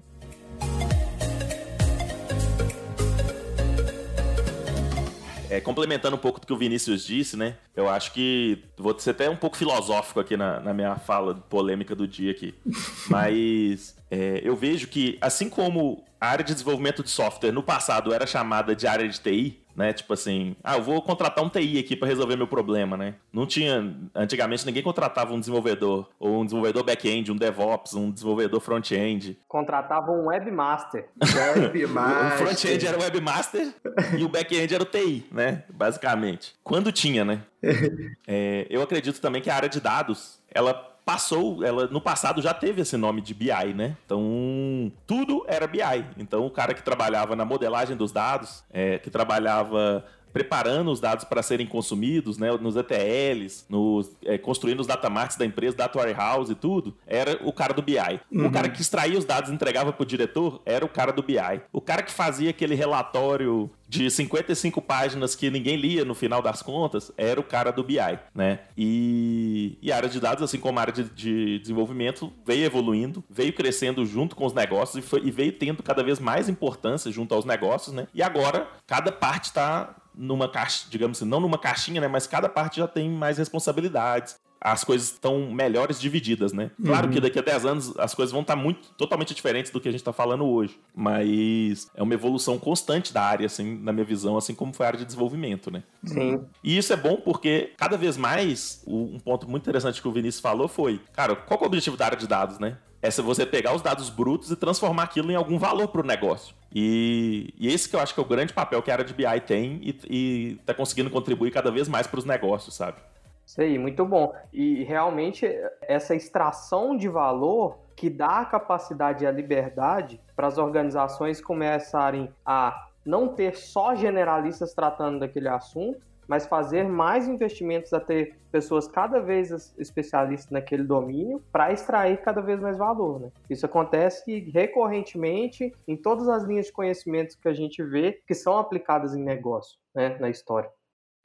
É, 5.50 5.60
complementando 5.60 6.16
um 6.16 6.18
pouco 6.18 6.40
do 6.40 6.46
que 6.46 6.52
o 6.52 6.58
Vinícius 6.58 7.04
disse, 7.04 7.36
né? 7.36 7.56
Eu 7.74 7.88
acho 7.88 8.12
que 8.12 8.62
vou 8.76 8.98
ser 8.98 9.10
até 9.10 9.30
um 9.30 9.36
pouco 9.36 9.56
filosófico 9.56 10.20
aqui 10.20 10.36
na, 10.36 10.60
na 10.60 10.74
minha 10.74 10.96
fala 10.96 11.34
polêmica 11.34 11.94
do 11.94 12.06
dia 12.06 12.30
aqui. 12.30 12.54
Mas 13.08 13.96
é, 14.10 14.40
eu 14.42 14.56
vejo 14.56 14.88
que, 14.88 15.18
assim 15.20 15.48
como 15.48 16.04
a 16.20 16.28
área 16.28 16.44
de 16.44 16.52
desenvolvimento 16.52 17.02
de 17.02 17.10
software 17.10 17.52
no 17.52 17.62
passado 17.62 18.12
era 18.12 18.26
chamada 18.26 18.74
de 18.74 18.86
área 18.86 19.08
de 19.08 19.20
TI, 19.20 19.62
né? 19.78 19.92
Tipo 19.92 20.12
assim, 20.12 20.56
ah, 20.64 20.76
eu 20.76 20.82
vou 20.82 21.00
contratar 21.00 21.44
um 21.44 21.48
TI 21.48 21.78
aqui 21.78 21.94
para 21.94 22.08
resolver 22.08 22.34
meu 22.34 22.48
problema, 22.48 22.96
né? 22.96 23.14
Não 23.32 23.46
tinha, 23.46 23.96
antigamente 24.12 24.66
ninguém 24.66 24.82
contratava 24.82 25.32
um 25.32 25.38
desenvolvedor, 25.38 26.08
ou 26.18 26.40
um 26.40 26.44
desenvolvedor 26.44 26.82
back-end, 26.82 27.30
um 27.30 27.36
DevOps, 27.36 27.94
um 27.94 28.10
desenvolvedor 28.10 28.60
front-end. 28.60 29.38
Contratava 29.46 30.10
um 30.10 30.26
webmaster. 30.26 31.08
webmaster. 31.22 32.34
o 32.34 32.38
front-end 32.38 32.86
era 32.86 32.98
o 32.98 33.02
webmaster 33.02 33.72
e 34.18 34.24
o 34.24 34.28
back-end 34.28 34.74
era 34.74 34.82
o 34.82 34.86
TI, 34.86 35.24
né? 35.30 35.62
Basicamente. 35.72 36.56
Quando 36.64 36.90
tinha, 36.90 37.24
né? 37.24 37.42
é, 38.26 38.66
eu 38.68 38.82
acredito 38.82 39.20
também 39.20 39.40
que 39.40 39.48
a 39.48 39.54
área 39.54 39.68
de 39.68 39.80
dados, 39.80 40.40
ela 40.52 40.97
passou, 41.08 41.64
ela 41.64 41.86
no 41.86 42.02
passado 42.02 42.42
já 42.42 42.52
teve 42.52 42.82
esse 42.82 42.94
nome 42.94 43.22
de 43.22 43.32
BI, 43.32 43.72
né? 43.74 43.96
Então, 44.04 44.92
tudo 45.06 45.42
era 45.48 45.66
BI. 45.66 45.80
Então, 46.18 46.44
o 46.44 46.50
cara 46.50 46.74
que 46.74 46.82
trabalhava 46.82 47.34
na 47.34 47.46
modelagem 47.46 47.96
dos 47.96 48.12
dados, 48.12 48.62
é, 48.70 48.98
que 48.98 49.08
trabalhava 49.08 50.04
preparando 50.32 50.90
os 50.90 51.00
dados 51.00 51.24
para 51.24 51.42
serem 51.42 51.66
consumidos, 51.66 52.38
né, 52.38 52.50
nos 52.60 52.76
ETLs, 52.76 53.66
nos, 53.68 54.10
é, 54.24 54.38
construindo 54.38 54.80
os 54.80 54.86
datamarts 54.86 55.36
da 55.36 55.44
empresa, 55.44 55.76
data 55.76 55.98
warehouse 55.98 56.52
e 56.52 56.54
tudo, 56.54 56.94
era 57.06 57.38
o 57.44 57.52
cara 57.52 57.72
do 57.72 57.82
BI. 57.82 57.98
Uhum. 58.30 58.46
O 58.46 58.50
cara 58.50 58.68
que 58.68 58.80
extraía 58.80 59.18
os 59.18 59.24
dados 59.24 59.50
e 59.50 59.54
entregava 59.54 59.92
para 59.92 60.02
o 60.02 60.06
diretor 60.06 60.60
era 60.64 60.84
o 60.84 60.88
cara 60.88 61.12
do 61.12 61.22
BI. 61.22 61.60
O 61.72 61.80
cara 61.80 62.02
que 62.02 62.12
fazia 62.12 62.50
aquele 62.50 62.74
relatório 62.74 63.70
de 63.88 64.10
55 64.10 64.82
páginas 64.82 65.34
que 65.34 65.50
ninguém 65.50 65.76
lia 65.76 66.04
no 66.04 66.14
final 66.14 66.42
das 66.42 66.62
contas, 66.62 67.10
era 67.16 67.40
o 67.40 67.42
cara 67.42 67.72
do 67.72 67.82
BI, 67.82 67.96
né? 68.34 68.60
E, 68.76 69.78
e 69.80 69.90
a 69.90 69.96
área 69.96 70.08
de 70.08 70.20
dados, 70.20 70.42
assim 70.42 70.58
como 70.58 70.78
a 70.78 70.82
área 70.82 70.92
de, 70.92 71.04
de 71.04 71.58
desenvolvimento, 71.60 72.30
veio 72.46 72.66
evoluindo, 72.66 73.24
veio 73.30 73.52
crescendo 73.52 74.04
junto 74.04 74.36
com 74.36 74.44
os 74.44 74.52
negócios 74.52 75.02
e, 75.02 75.06
foi, 75.06 75.22
e 75.24 75.30
veio 75.30 75.52
tendo 75.52 75.82
cada 75.82 76.02
vez 76.02 76.20
mais 76.20 76.48
importância 76.48 77.10
junto 77.10 77.34
aos 77.34 77.46
negócios, 77.46 77.94
né? 77.94 78.06
E 78.12 78.22
agora, 78.22 78.68
cada 78.86 79.10
parte 79.10 79.44
está 79.44 79.96
numa 80.18 80.48
caixa, 80.48 80.86
digamos 80.90 81.18
assim, 81.18 81.28
não 81.28 81.40
numa 81.40 81.58
caixinha, 81.58 82.00
né? 82.00 82.08
Mas 82.08 82.26
cada 82.26 82.48
parte 82.48 82.78
já 82.78 82.88
tem 82.88 83.08
mais 83.08 83.38
responsabilidades 83.38 84.36
as 84.60 84.82
coisas 84.84 85.08
estão 85.08 85.50
melhores 85.52 86.00
divididas, 86.00 86.52
né? 86.52 86.70
Claro 86.84 87.06
uhum. 87.06 87.12
que 87.12 87.20
daqui 87.20 87.38
a 87.38 87.42
10 87.42 87.64
anos 87.64 87.98
as 87.98 88.14
coisas 88.14 88.32
vão 88.32 88.42
estar 88.42 88.56
muito 88.56 88.90
totalmente 88.94 89.34
diferentes 89.34 89.70
do 89.70 89.80
que 89.80 89.88
a 89.88 89.92
gente 89.92 90.00
está 90.00 90.12
falando 90.12 90.44
hoje, 90.44 90.78
mas 90.94 91.88
é 91.94 92.02
uma 92.02 92.14
evolução 92.14 92.58
constante 92.58 93.12
da 93.12 93.22
área, 93.22 93.46
assim, 93.46 93.78
na 93.78 93.92
minha 93.92 94.04
visão, 94.04 94.36
assim 94.36 94.54
como 94.54 94.72
foi 94.72 94.86
a 94.86 94.88
área 94.88 94.98
de 94.98 95.04
desenvolvimento, 95.04 95.70
né? 95.70 95.82
Sim. 96.04 96.44
E 96.62 96.76
isso 96.76 96.92
é 96.92 96.96
bom 96.96 97.16
porque 97.16 97.72
cada 97.76 97.96
vez 97.96 98.16
mais 98.16 98.82
um 98.86 99.18
ponto 99.18 99.48
muito 99.48 99.62
interessante 99.62 100.02
que 100.02 100.08
o 100.08 100.12
Vinícius 100.12 100.40
falou 100.40 100.68
foi, 100.68 101.00
cara, 101.12 101.36
qual 101.36 101.60
é 101.60 101.62
o 101.62 101.66
objetivo 101.66 101.96
da 101.96 102.06
área 102.06 102.18
de 102.18 102.26
dados, 102.26 102.58
né? 102.58 102.78
É 103.00 103.10
você 103.10 103.46
pegar 103.46 103.74
os 103.74 103.82
dados 103.82 104.10
brutos 104.10 104.50
e 104.50 104.56
transformar 104.56 105.04
aquilo 105.04 105.30
em 105.30 105.36
algum 105.36 105.58
valor 105.58 105.88
para 105.88 106.00
o 106.00 106.04
negócio. 106.04 106.54
E, 106.74 107.54
e, 107.56 107.72
esse 107.72 107.88
que 107.88 107.96
eu 107.96 108.00
acho 108.00 108.12
que 108.12 108.20
é 108.20 108.22
o 108.22 108.26
grande 108.26 108.52
papel 108.52 108.82
que 108.82 108.90
a 108.90 108.94
área 108.94 109.04
de 109.04 109.14
BI 109.14 109.40
tem 109.46 109.80
e 109.82 110.58
está 110.60 110.74
conseguindo 110.74 111.08
contribuir 111.08 111.50
cada 111.50 111.70
vez 111.70 111.88
mais 111.88 112.06
para 112.06 112.18
os 112.18 112.24
negócios, 112.24 112.74
sabe? 112.74 112.98
Isso 113.46 113.60
aí, 113.62 113.78
muito 113.78 114.04
bom. 114.04 114.34
E 114.52 114.84
realmente 114.84 115.46
essa 115.80 116.14
extração 116.14 116.96
de 116.96 117.08
valor 117.08 117.78
que 117.96 118.10
dá 118.10 118.40
a 118.40 118.44
capacidade 118.44 119.24
e 119.24 119.26
a 119.26 119.30
liberdade 119.30 120.20
para 120.36 120.46
as 120.46 120.58
organizações 120.58 121.40
começarem 121.40 122.30
a 122.44 122.88
não 123.04 123.28
ter 123.28 123.56
só 123.56 123.94
generalistas 123.94 124.74
tratando 124.74 125.20
daquele 125.20 125.48
assunto, 125.48 125.98
mas 126.28 126.46
fazer 126.46 126.84
mais 126.84 127.26
investimentos 127.26 127.92
a 127.92 127.98
ter 127.98 128.36
pessoas 128.52 128.86
cada 128.86 129.18
vez 129.18 129.74
especialistas 129.78 130.50
naquele 130.50 130.84
domínio 130.84 131.42
para 131.50 131.72
extrair 131.72 132.18
cada 132.18 132.40
vez 132.40 132.60
mais 132.60 132.76
valor. 132.76 133.20
Né? 133.20 133.32
Isso 133.48 133.64
acontece 133.64 134.38
recorrentemente 134.52 135.72
em 135.86 135.96
todas 135.96 136.28
as 136.28 136.44
linhas 136.44 136.66
de 136.66 136.72
conhecimentos 136.72 137.34
que 137.34 137.48
a 137.48 137.54
gente 137.54 137.82
vê 137.82 138.20
que 138.26 138.34
são 138.34 138.58
aplicadas 138.58 139.14
em 139.14 139.22
negócio 139.24 139.78
né, 139.94 140.16
na 140.20 140.28
história. 140.28 140.70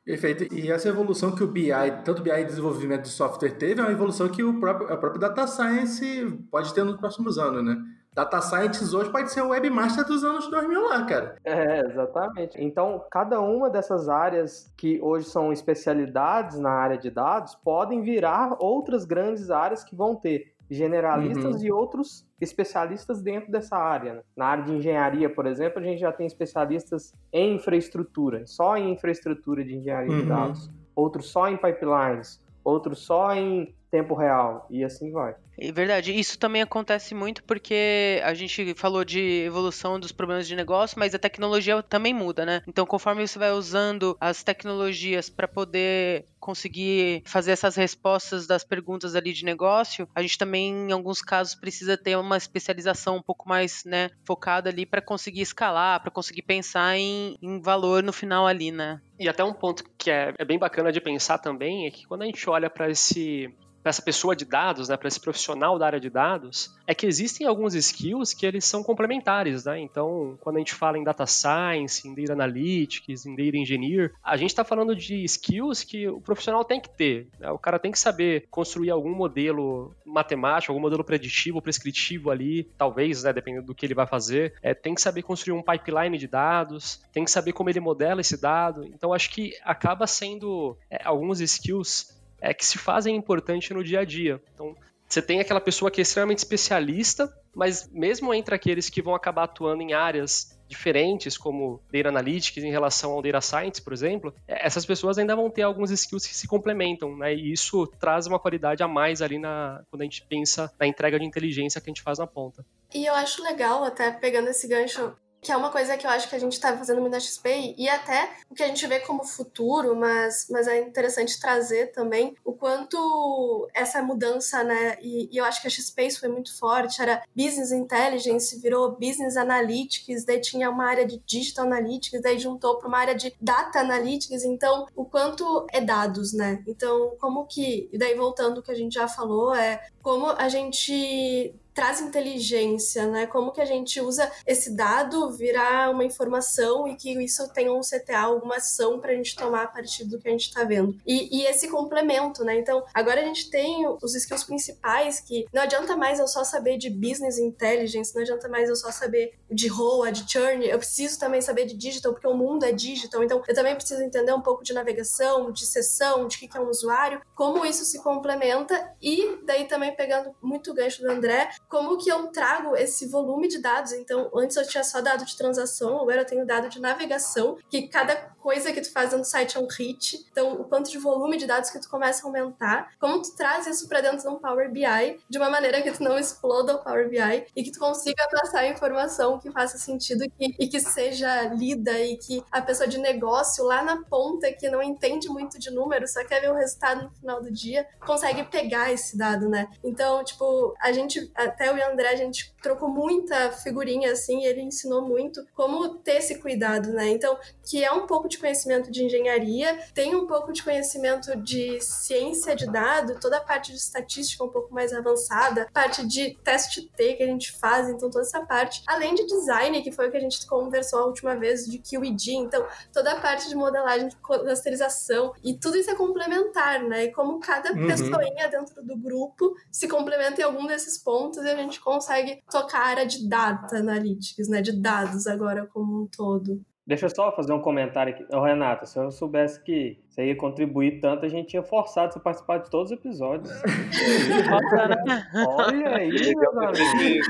Perfeito. 0.05 0.53
E 0.53 0.69
essa 0.69 0.89
evolução 0.89 1.33
que 1.33 1.43
o 1.43 1.48
BI, 1.48 1.69
tanto 2.03 2.19
o 2.19 2.24
BI 2.24 2.31
e 2.31 2.43
desenvolvimento 2.43 3.03
de 3.03 3.10
software 3.10 3.51
teve, 3.51 3.79
é 3.79 3.83
uma 3.83 3.91
evolução 3.91 4.27
que 4.27 4.43
o 4.43 4.60
próprio, 4.60 4.91
a 4.91 4.98
própria 4.98 5.22
Data 5.22 5.48
Science 5.48 6.25
pode 6.51 6.74
ter 6.74 6.83
nos 6.83 6.98
próximos 6.98 7.38
anos, 7.38 7.63
né? 7.63 7.81
Data 8.13 8.39
Science 8.41 8.96
hoje 8.96 9.10
pode 9.10 9.32
ser 9.32 9.41
o 9.41 9.50
webmaster 9.50 10.05
dos 10.05 10.24
anos 10.24 10.48
2000 10.50 10.88
lá, 10.88 11.05
cara. 11.05 11.36
É, 11.43 11.79
exatamente. 11.79 12.63
Então, 12.63 13.03
cada 13.10 13.41
uma 13.41 13.70
dessas 13.70 14.08
áreas 14.08 14.72
que 14.77 15.01
hoje 15.01 15.27
são 15.27 15.51
especialidades 15.51 16.60
na 16.60 16.70
área 16.70 16.98
de 16.98 17.10
dados 17.10 17.55
podem 17.55 18.01
virar 18.01 18.55
outras 18.60 19.03
grandes 19.03 19.50
áreas 19.50 19.84
que 19.84 19.96
vão 19.96 20.15
ter 20.15 20.53
generalistas 20.70 21.55
uhum. 21.55 21.65
e 21.65 21.72
outros 21.72 22.25
especialistas 22.39 23.22
dentro 23.22 23.51
dessa 23.51 23.77
área. 23.77 24.13
Né? 24.13 24.22
Na 24.36 24.46
área 24.48 24.63
de 24.63 24.74
engenharia, 24.74 25.29
por 25.29 25.46
exemplo, 25.46 25.79
a 25.79 25.84
gente 25.84 26.00
já 26.00 26.12
tem 26.12 26.25
especialistas 26.25 27.13
em 27.32 27.55
infraestrutura, 27.55 28.46
só 28.46 28.77
em 28.77 28.91
infraestrutura 28.91 29.63
de 29.63 29.75
engenharia 29.75 30.12
uhum. 30.12 30.22
de 30.22 30.27
dados, 30.27 30.72
outros 30.96 31.29
só 31.29 31.50
em 31.50 31.58
pipelines, 31.58 32.39
outros 32.63 33.00
só 33.00 33.34
em 33.36 33.74
tempo 33.93 34.15
real 34.15 34.65
e 34.71 34.83
assim 34.83 35.12
vai. 35.12 35.35
É 35.55 35.71
verdade, 35.71 36.17
isso 36.19 36.39
também 36.39 36.63
acontece 36.63 37.13
muito 37.13 37.44
porque 37.44 38.20
a 38.24 38.33
gente 38.33 38.74
falou 38.74 39.05
de 39.05 39.44
evolução 39.46 40.00
dos 40.00 40.11
problemas 40.11 40.48
de 40.48 40.55
negócio, 40.55 40.98
mas 40.98 41.13
a 41.13 41.20
tecnologia 41.20 41.83
também 41.83 42.11
muda, 42.11 42.44
né? 42.44 42.63
Então, 42.68 42.87
conforme 42.87 43.27
você 43.27 43.37
vai 43.37 43.51
usando 43.51 44.18
as 44.20 44.41
tecnologias 44.41 45.29
para 45.29 45.48
poder 45.48 46.25
conseguir 46.39 47.22
fazer 47.25 47.51
essas 47.51 47.75
respostas 47.75 48.48
das 48.48 48.63
perguntas 48.63 49.15
ali 49.15 49.31
de 49.31 49.46
negócio, 49.46 50.09
a 50.15 50.24
gente 50.24 50.39
também, 50.39 50.89
em 50.89 50.91
alguns 50.91 51.22
casos, 51.22 51.53
precisa 51.53 51.96
ter 51.96 52.18
uma 52.18 52.35
especialização 52.35 53.18
um 53.18 53.22
pouco 53.22 53.48
mais 53.48 53.83
né, 53.85 54.09
focada 54.25 54.72
ali 54.72 54.87
para 54.87 55.03
conseguir 55.03 55.41
escalar, 55.41 56.01
para 56.01 56.11
conseguir 56.11 56.41
pensar 56.41 56.98
em, 56.98 57.37
em 57.39 57.61
valor 57.61 58.01
no 58.01 58.11
final 58.11 58.48
ali, 58.48 58.72
né? 58.72 59.00
E 59.20 59.29
até 59.29 59.44
um 59.44 59.53
ponto 59.53 59.83
que 59.98 60.09
é, 60.09 60.33
é 60.37 60.44
bem 60.44 60.57
bacana 60.57 60.91
de 60.91 61.00
pensar 61.00 61.37
também 61.37 61.85
é 61.85 61.91
que 61.91 62.07
quando 62.07 62.24
a 62.24 62.25
gente 62.25 62.50
olha 62.50 62.70
para 62.70 62.89
esse 62.89 63.53
para 63.83 63.89
essa 63.89 64.01
pessoa 64.01 64.35
de 64.35 64.46
dados, 64.46 64.87
né, 64.87 64.96
para 64.96 65.09
esse 65.09 65.19
profissional 65.19 65.77
da 65.77 65.85
área 65.85 66.00
de 66.00 66.09
dados, 66.09 66.74
é 66.87 66.96
que 66.96 67.05
existem 67.05 67.46
alguns 67.46 67.75
skills 67.75 68.33
que 68.33 68.46
eles 68.46 68.63
são 68.63 68.81
complementares, 68.81 69.65
né? 69.65 69.79
Então, 69.79 70.37
quando 70.39 70.55
a 70.55 70.59
gente 70.59 70.74
fala 70.74 70.98
em 70.98 71.03
data 71.03 71.25
science, 71.25 72.07
em 72.07 72.15
data 72.15 72.31
analytics, 72.31 73.25
em 73.25 73.35
data 73.35 73.57
engineer, 73.57 74.13
a 74.24 74.37
gente 74.37 74.51
está 74.51 74.63
falando 74.63 74.96
de 74.96 75.24
skills 75.25 75.83
que 75.83 76.07
o 76.07 76.22
profissional 76.22 76.63
tem 76.63 76.79
que 76.79 76.89
ter. 76.89 77.27
Né? 77.39 77.51
O 77.51 77.59
cara 77.59 77.77
tem 77.77 77.91
que 77.91 78.00
saber 78.00 78.48
construir 78.50 78.89
algum 78.89 79.13
modelo 79.13 79.93
matemático, 80.05 80.72
algum 80.72 80.81
modelo 80.81 81.03
preditivo, 81.03 81.61
prescritivo 81.61 82.31
ali, 82.31 82.63
talvez, 82.77 83.24
né, 83.24 83.33
dependendo 83.33 83.67
do 83.67 83.75
que 83.75 83.85
ele 83.85 83.93
vai 83.93 84.07
fazer. 84.07 84.53
É, 84.61 84.74
tem 84.74 84.96
que 84.96 85.01
saber 85.01 85.24
construir 85.24 85.57
um 85.57 85.61
pipeline 85.61 86.17
de 86.17 86.27
dados, 86.27 87.01
tem 87.11 87.25
que 87.25 87.31
saber 87.31 87.51
como 87.51 87.69
ele 87.69 87.79
modela 87.81 88.22
esse 88.22 88.39
dado. 88.39 88.85
Então, 88.85 89.13
acho 89.13 89.29
que 89.29 89.53
acaba 89.63 90.07
sendo 90.07 90.77
é, 90.89 91.01
alguns 91.03 91.41
skills 91.41 92.12
é, 92.44 92.53
que 92.53 92.66
se 92.66 92.77
fazem 92.77 93.16
importante 93.16 93.74
no 93.74 93.82
dia 93.82 94.01
a 94.01 94.06
dia. 94.06 94.42
Então, 94.53 94.75
você 95.08 95.22
tem 95.22 95.40
aquela 95.40 95.62
pessoa 95.62 95.90
que 95.90 96.01
é 96.01 96.03
extremamente 96.03 96.40
especialista, 96.40 97.32
mas 97.56 97.90
mesmo 97.92 98.34
entre 98.34 98.53
aqueles 98.53 98.90
que 98.90 99.01
vão 99.01 99.16
acabar 99.16 99.44
atuando 99.44 99.82
em 99.82 99.94
áreas 99.94 100.60
diferentes, 100.68 101.38
como 101.38 101.82
Data 101.92 102.10
Analytics 102.10 102.64
em 102.64 102.72
relação 102.72 103.12
ao 103.12 103.22
Data 103.22 103.40
Science, 103.40 103.82
por 103.82 103.94
exemplo, 103.94 104.34
é, 104.48 104.66
essas 104.66 104.86
pessoas 104.86 105.18
ainda 105.18 105.36
vão 105.36 105.50
ter 105.50 105.62
alguns 105.62 105.92
skills 105.92 106.25
que 106.25 106.36
se 106.36 106.48
complementam, 106.48 107.16
né? 107.16 107.34
E 107.34 107.53
isso 107.53 107.88
traz 108.00 108.27
uma 108.27 108.40
qualidade 108.40 108.84
a 108.84 108.88
mais 108.88 109.22
ali 109.22 109.38
na, 109.38 109.82
quando 109.90 110.01
a 110.01 110.06
gente 110.06 110.25
pensa 110.27 110.74
na 110.79 110.88
entrega 110.88 111.20
de 111.20 111.25
inteligência 111.25 111.79
que 111.79 111.90
a 111.90 111.92
gente 111.92 112.01
faz 112.01 112.18
na 112.20 112.27
ponta. 112.27 112.66
E 112.94 113.06
eu 113.06 113.14
acho 113.14 113.42
legal, 113.44 113.84
até 113.84 114.12
pegando 114.12 114.50
esse 114.50 114.68
gancho 114.68 115.16
que 115.44 115.51
é 115.51 115.58
uma 115.58 115.70
coisa 115.70 115.98
que 115.98 116.08
eu 116.08 116.10
acho 116.10 116.29
que 116.29 116.36
a 116.36 116.40
gente 116.40 116.53
está 116.53 116.75
fazendo 116.77 117.01
muito 117.01 117.12
na 117.12 117.20
XP 117.20 117.75
e 117.77 117.90
até 117.90 118.32
o 118.50 118.56
que 118.56 118.64
a 118.64 118.68
gente 118.68 118.88
vê 118.88 119.01
como 119.01 119.25
futuro, 119.25 119.96
mas, 119.96 120.48
mas 120.50 120.68
é 120.68 120.79
interessante 120.79 121.40
trazer 121.40 121.92
também 121.92 122.36
o 122.46 122.53
quanto 122.53 123.68
essa 123.74 124.01
mudança, 124.01 124.64
né? 124.64 124.98
E, 125.01 125.29
e 125.32 125.38
eu 125.38 125.44
acho 125.44 125.62
que 125.62 125.68
a 125.68 125.70
XP 125.70 126.12
foi 126.12 126.29
muito 126.29 126.58
forte, 126.58 127.01
era 127.01 127.22
Business 127.36 127.72
Intelligence, 127.72 128.58
virou 128.60 128.92
Business 128.92 129.36
Analytics, 129.36 130.24
daí 130.24 130.40
tinha 130.40 130.70
uma 130.70 130.86
área 130.86 131.06
de 131.06 131.22
Digital 131.25 131.66
Analytics, 131.66 132.22
daí 132.22 132.40
juntou 132.40 132.77
para 132.77 132.88
uma 132.88 132.98
área 132.98 133.16
de 133.16 133.36
Data 133.42 133.79
Analytics, 133.79 134.46
então 134.46 134.88
o 134.96 135.03
quanto 135.03 135.68
é 135.72 135.82
dados, 135.82 136.32
né? 136.32 136.64
Então, 136.66 137.16
como 137.20 137.46
que, 137.46 137.90
e 137.92 137.98
daí 137.98 138.16
voltando 138.16 138.58
ao 138.58 138.64
que 138.64 138.72
a 138.72 138.75
gente 138.75 138.94
já 138.94 139.08
falou, 139.10 139.53
é 139.53 139.86
como 140.01 140.27
a 140.29 140.48
gente 140.48 141.53
traz 141.74 142.01
inteligência, 142.01 143.07
né? 143.07 143.25
Como 143.25 143.51
que 143.51 143.62
a 143.62 143.66
gente 143.66 144.00
usa 144.00 144.31
esse 144.46 144.75
dado 144.75 145.31
virar 145.31 145.90
uma 145.90 146.03
informação 146.03 146.88
e 146.88 146.96
que 146.96 147.12
isso 147.24 147.48
tenha 147.53 147.74
um 147.74 147.81
CTA, 147.81 148.20
alguma 148.20 148.57
ação 148.57 149.00
para 149.00 149.12
a 149.12 149.16
gente 149.16 149.36
tomar 149.36 149.64
a 149.64 149.68
partir 149.68 150.05
do 150.05 150.20
que 150.20 150.27
a 150.27 150.31
gente 150.31 150.48
está 150.48 150.64
vendo. 150.64 150.96
E, 151.05 151.40
e, 151.40 151.46
esse 151.46 151.68
complemento, 151.68 152.44
né? 152.44 152.57
Então, 152.57 152.83
agora 152.94 153.22
a 153.22 153.24
gente 153.24 153.50
tem 153.50 153.86
os 154.01 154.16
skills 154.16 154.44
principais 154.44 155.20
que 155.20 155.46
não 155.53 155.62
adianta 155.62 155.96
mais 155.96 156.20
eu 156.20 156.27
só 156.27 156.44
saber 156.44 156.77
de 156.77 156.90
business 156.90 157.38
intelligence, 157.38 158.14
não 158.14 158.22
adianta 158.22 158.48
mais 158.48 158.70
eu 158.70 158.75
só 158.75 158.92
saber 158.92 159.33
de 159.50 159.68
ROA, 159.68 160.12
de 160.12 160.31
churn, 160.31 160.66
eu 160.66 160.77
preciso 160.77 161.20
também 161.20 161.42
saber 161.42 161.66
de 161.66 161.75
digital, 161.75 162.14
porque 162.14 162.27
o 162.27 162.33
mundo 162.33 162.66
é 162.66 162.72
digital, 162.72 163.24
então 163.24 163.42
eu 163.48 163.55
também 163.55 163.75
preciso 163.75 164.01
entender 164.01 164.33
um 164.33 164.42
pouco 164.42 164.64
de 164.64 164.74
navegação, 164.74 165.51
de 165.51 165.66
sessão, 165.66 166.27
de 166.27 166.36
o 166.36 166.40
que 166.40 166.57
é 166.57 166.59
um 166.59 166.70
usuário, 166.70 167.22
como 167.36 167.66
isso 167.66 167.86
se 167.86 168.01
complementa 168.01 168.94
e 169.01 169.40
daí 169.46 169.66
também 169.66 169.96
pegando 169.96 170.36
muito 170.42 170.74
gancho 170.74 171.01
do 171.01 171.09
André, 171.09 171.50
como 171.74 171.98
que 171.98 172.07
eu 172.07 172.27
trago 172.27 172.75
esse 172.75 173.07
volume 173.07 173.48
de 173.48 173.57
dados. 173.57 173.94
Então, 173.94 174.29
antes 174.36 174.55
eu 174.55 174.68
tinha 174.68 174.83
só 174.83 175.01
dado 175.01 175.25
de 175.25 175.36
transação, 175.36 176.00
agora 176.00 176.22
eu 176.22 176.25
tenho 176.25 176.46
dado 176.46 176.70
de 176.70 176.79
navegação, 176.79 177.57
que 177.68 177.88
cada 177.88 178.16
coisa 178.44 178.72
que 178.72 178.81
tu 178.81 178.92
faz 178.92 179.12
no 179.12 179.24
site 179.24 179.57
é 179.57 179.59
um 179.59 179.66
hit. 179.68 180.24
Então, 180.31 180.53
o 180.53 180.66
quanto 180.66 180.92
de 180.92 181.00
volume 181.00 181.36
de 181.36 181.48
dados 181.48 181.72
que 181.72 181.79
tu 181.79 181.90
começa 181.90 182.24
a 182.24 182.27
aumentar, 182.27 182.92
como 183.00 183.22
tu 183.24 183.36
traz 183.36 183.66
isso 183.66 183.88
para 183.88 184.01
dentro 184.01 184.20
de 184.20 184.27
um 184.27 184.36
Power 184.36 184.70
BI 184.70 185.20
de 185.27 185.38
uma 185.40 185.50
maneira 185.50 185.81
que 185.81 185.92
tu 185.92 186.03
não 186.03 186.20
exploda 186.20 186.75
o 186.75 186.83
Power 186.83 187.09
BI 187.09 187.48
e 187.55 187.64
que 187.64 187.72
tu 187.72 187.79
consiga 187.79 188.27
passar 188.29 188.68
informação 188.68 189.40
que 189.40 189.50
faça 189.50 189.77
sentido 189.79 190.25
e, 190.40 190.55
e 190.59 190.68
que 190.68 190.79
seja 190.79 191.46
lida 191.46 191.98
e 192.00 192.18
que 192.18 192.44
a 192.51 192.62
pessoa 192.62 192.88
de 192.88 193.00
negócio 193.00 193.64
lá 193.64 193.81
na 193.81 194.03
ponta 194.03 194.51
que 194.51 194.70
não 194.70 194.83
entende 194.83 195.27
muito 195.29 195.57
de 195.57 195.72
números, 195.72 196.12
só 196.12 196.24
quer 196.25 196.42
ver 196.42 196.51
o 196.51 196.55
resultado 196.55 197.05
no 197.05 197.12
final 197.12 197.42
do 197.42 197.50
dia, 197.50 197.88
consegue 198.05 198.44
pegar 198.44 198.92
esse 198.92 199.18
dado, 199.18 199.50
né? 199.50 199.70
Então, 199.83 200.24
tipo, 200.24 200.75
a 200.79 200.92
gente 200.92 201.31
até 201.33 201.62
eu 201.65 201.77
e 201.77 201.81
o 201.81 201.91
André, 201.91 202.09
a 202.09 202.15
gente 202.15 202.53
trocou 202.61 202.89
muita 202.89 203.51
figurinha, 203.51 204.11
assim, 204.11 204.41
e 204.41 204.45
ele 204.45 204.61
ensinou 204.61 205.01
muito 205.01 205.45
como 205.53 205.95
ter 205.95 206.17
esse 206.17 206.39
cuidado, 206.39 206.91
né? 206.91 207.09
Então, 207.09 207.37
que 207.65 207.83
é 207.83 207.91
um 207.91 208.05
pouco 208.05 208.27
de 208.27 208.37
conhecimento 208.37 208.91
de 208.91 209.03
engenharia, 209.03 209.79
tem 209.93 210.15
um 210.15 210.27
pouco 210.27 210.51
de 210.51 210.63
conhecimento 210.63 211.35
de 211.37 211.79
ciência 211.81 212.55
de 212.55 212.65
dados, 212.65 213.17
toda 213.19 213.37
a 213.37 213.41
parte 213.41 213.71
de 213.71 213.77
estatística 213.77 214.43
um 214.43 214.49
pouco 214.49 214.73
mais 214.73 214.93
avançada, 214.93 215.67
parte 215.73 216.05
de 216.05 216.35
teste 216.43 216.89
T 216.95 217.13
que 217.13 217.23
a 217.23 217.27
gente 217.27 217.51
faz, 217.53 217.89
então 217.89 218.09
toda 218.09 218.25
essa 218.25 218.45
parte, 218.45 218.83
além 218.87 219.15
de 219.15 219.25
design, 219.25 219.81
que 219.81 219.91
foi 219.91 220.07
o 220.07 220.11
que 220.11 220.17
a 220.17 220.19
gente 220.19 220.45
conversou 220.45 220.99
a 220.99 221.05
última 221.05 221.35
vez, 221.35 221.65
de 221.65 221.79
QED, 221.79 222.33
então 222.33 222.65
toda 222.91 223.13
a 223.13 223.21
parte 223.21 223.47
de 223.47 223.55
modelagem, 223.55 224.07
de 224.07 224.15
clusterização, 224.17 225.33
e 225.43 225.57
tudo 225.57 225.77
isso 225.77 225.89
é 225.89 225.95
complementar, 225.95 226.83
né? 226.83 227.05
E 227.05 227.11
como 227.11 227.39
cada 227.39 227.71
uhum. 227.71 227.87
pessoinha 227.87 228.47
dentro 228.49 228.83
do 228.83 228.95
grupo 228.97 229.55
se 229.71 229.87
complementa 229.87 230.41
em 230.41 230.43
algum 230.43 230.67
desses 230.67 230.97
pontos 230.97 231.43
e 231.43 231.49
a 231.49 231.55
gente 231.55 231.79
consegue 231.79 232.41
tocar 232.51 232.79
a 232.79 232.87
área 232.87 233.05
de 233.05 233.27
data 233.27 233.77
analytics, 233.77 234.47
né? 234.47 234.61
De 234.61 234.71
dados 234.71 235.27
agora 235.27 235.67
como 235.67 236.03
um 236.03 236.07
todo. 236.07 236.61
Deixa 236.85 237.05
eu 237.05 237.09
só 237.09 237.33
fazer 237.35 237.53
um 237.53 237.61
comentário 237.61 238.13
aqui. 238.13 238.25
Ô, 238.35 238.41
Renato, 238.41 238.85
se 238.85 239.00
eu 239.00 239.11
soubesse 239.11 239.63
que 239.63 240.02
você 240.13 240.27
ia 240.27 240.35
contribuir 240.35 240.99
tanto, 240.99 241.25
a 241.25 241.29
gente 241.29 241.47
tinha 241.47 241.63
forçado 241.63 242.13
você 242.13 242.19
a 242.19 242.21
participar 242.21 242.59
de 242.59 242.69
todos 242.69 242.91
os 242.91 242.97
episódios. 242.99 243.49
Olha 245.57 245.95
aí, 245.95 246.35
meu 246.35 246.59
amigo. 246.61 247.25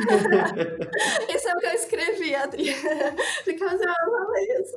Isso 1.34 1.48
é 1.48 1.54
o 1.54 1.60
que 1.60 1.66
eu 1.66 1.72
escrevi, 1.72 2.36
Adriana. 2.36 3.16
Ficava 3.46 3.74
assim, 3.74 3.86
ah, 3.88 3.94
isso. 4.60 4.76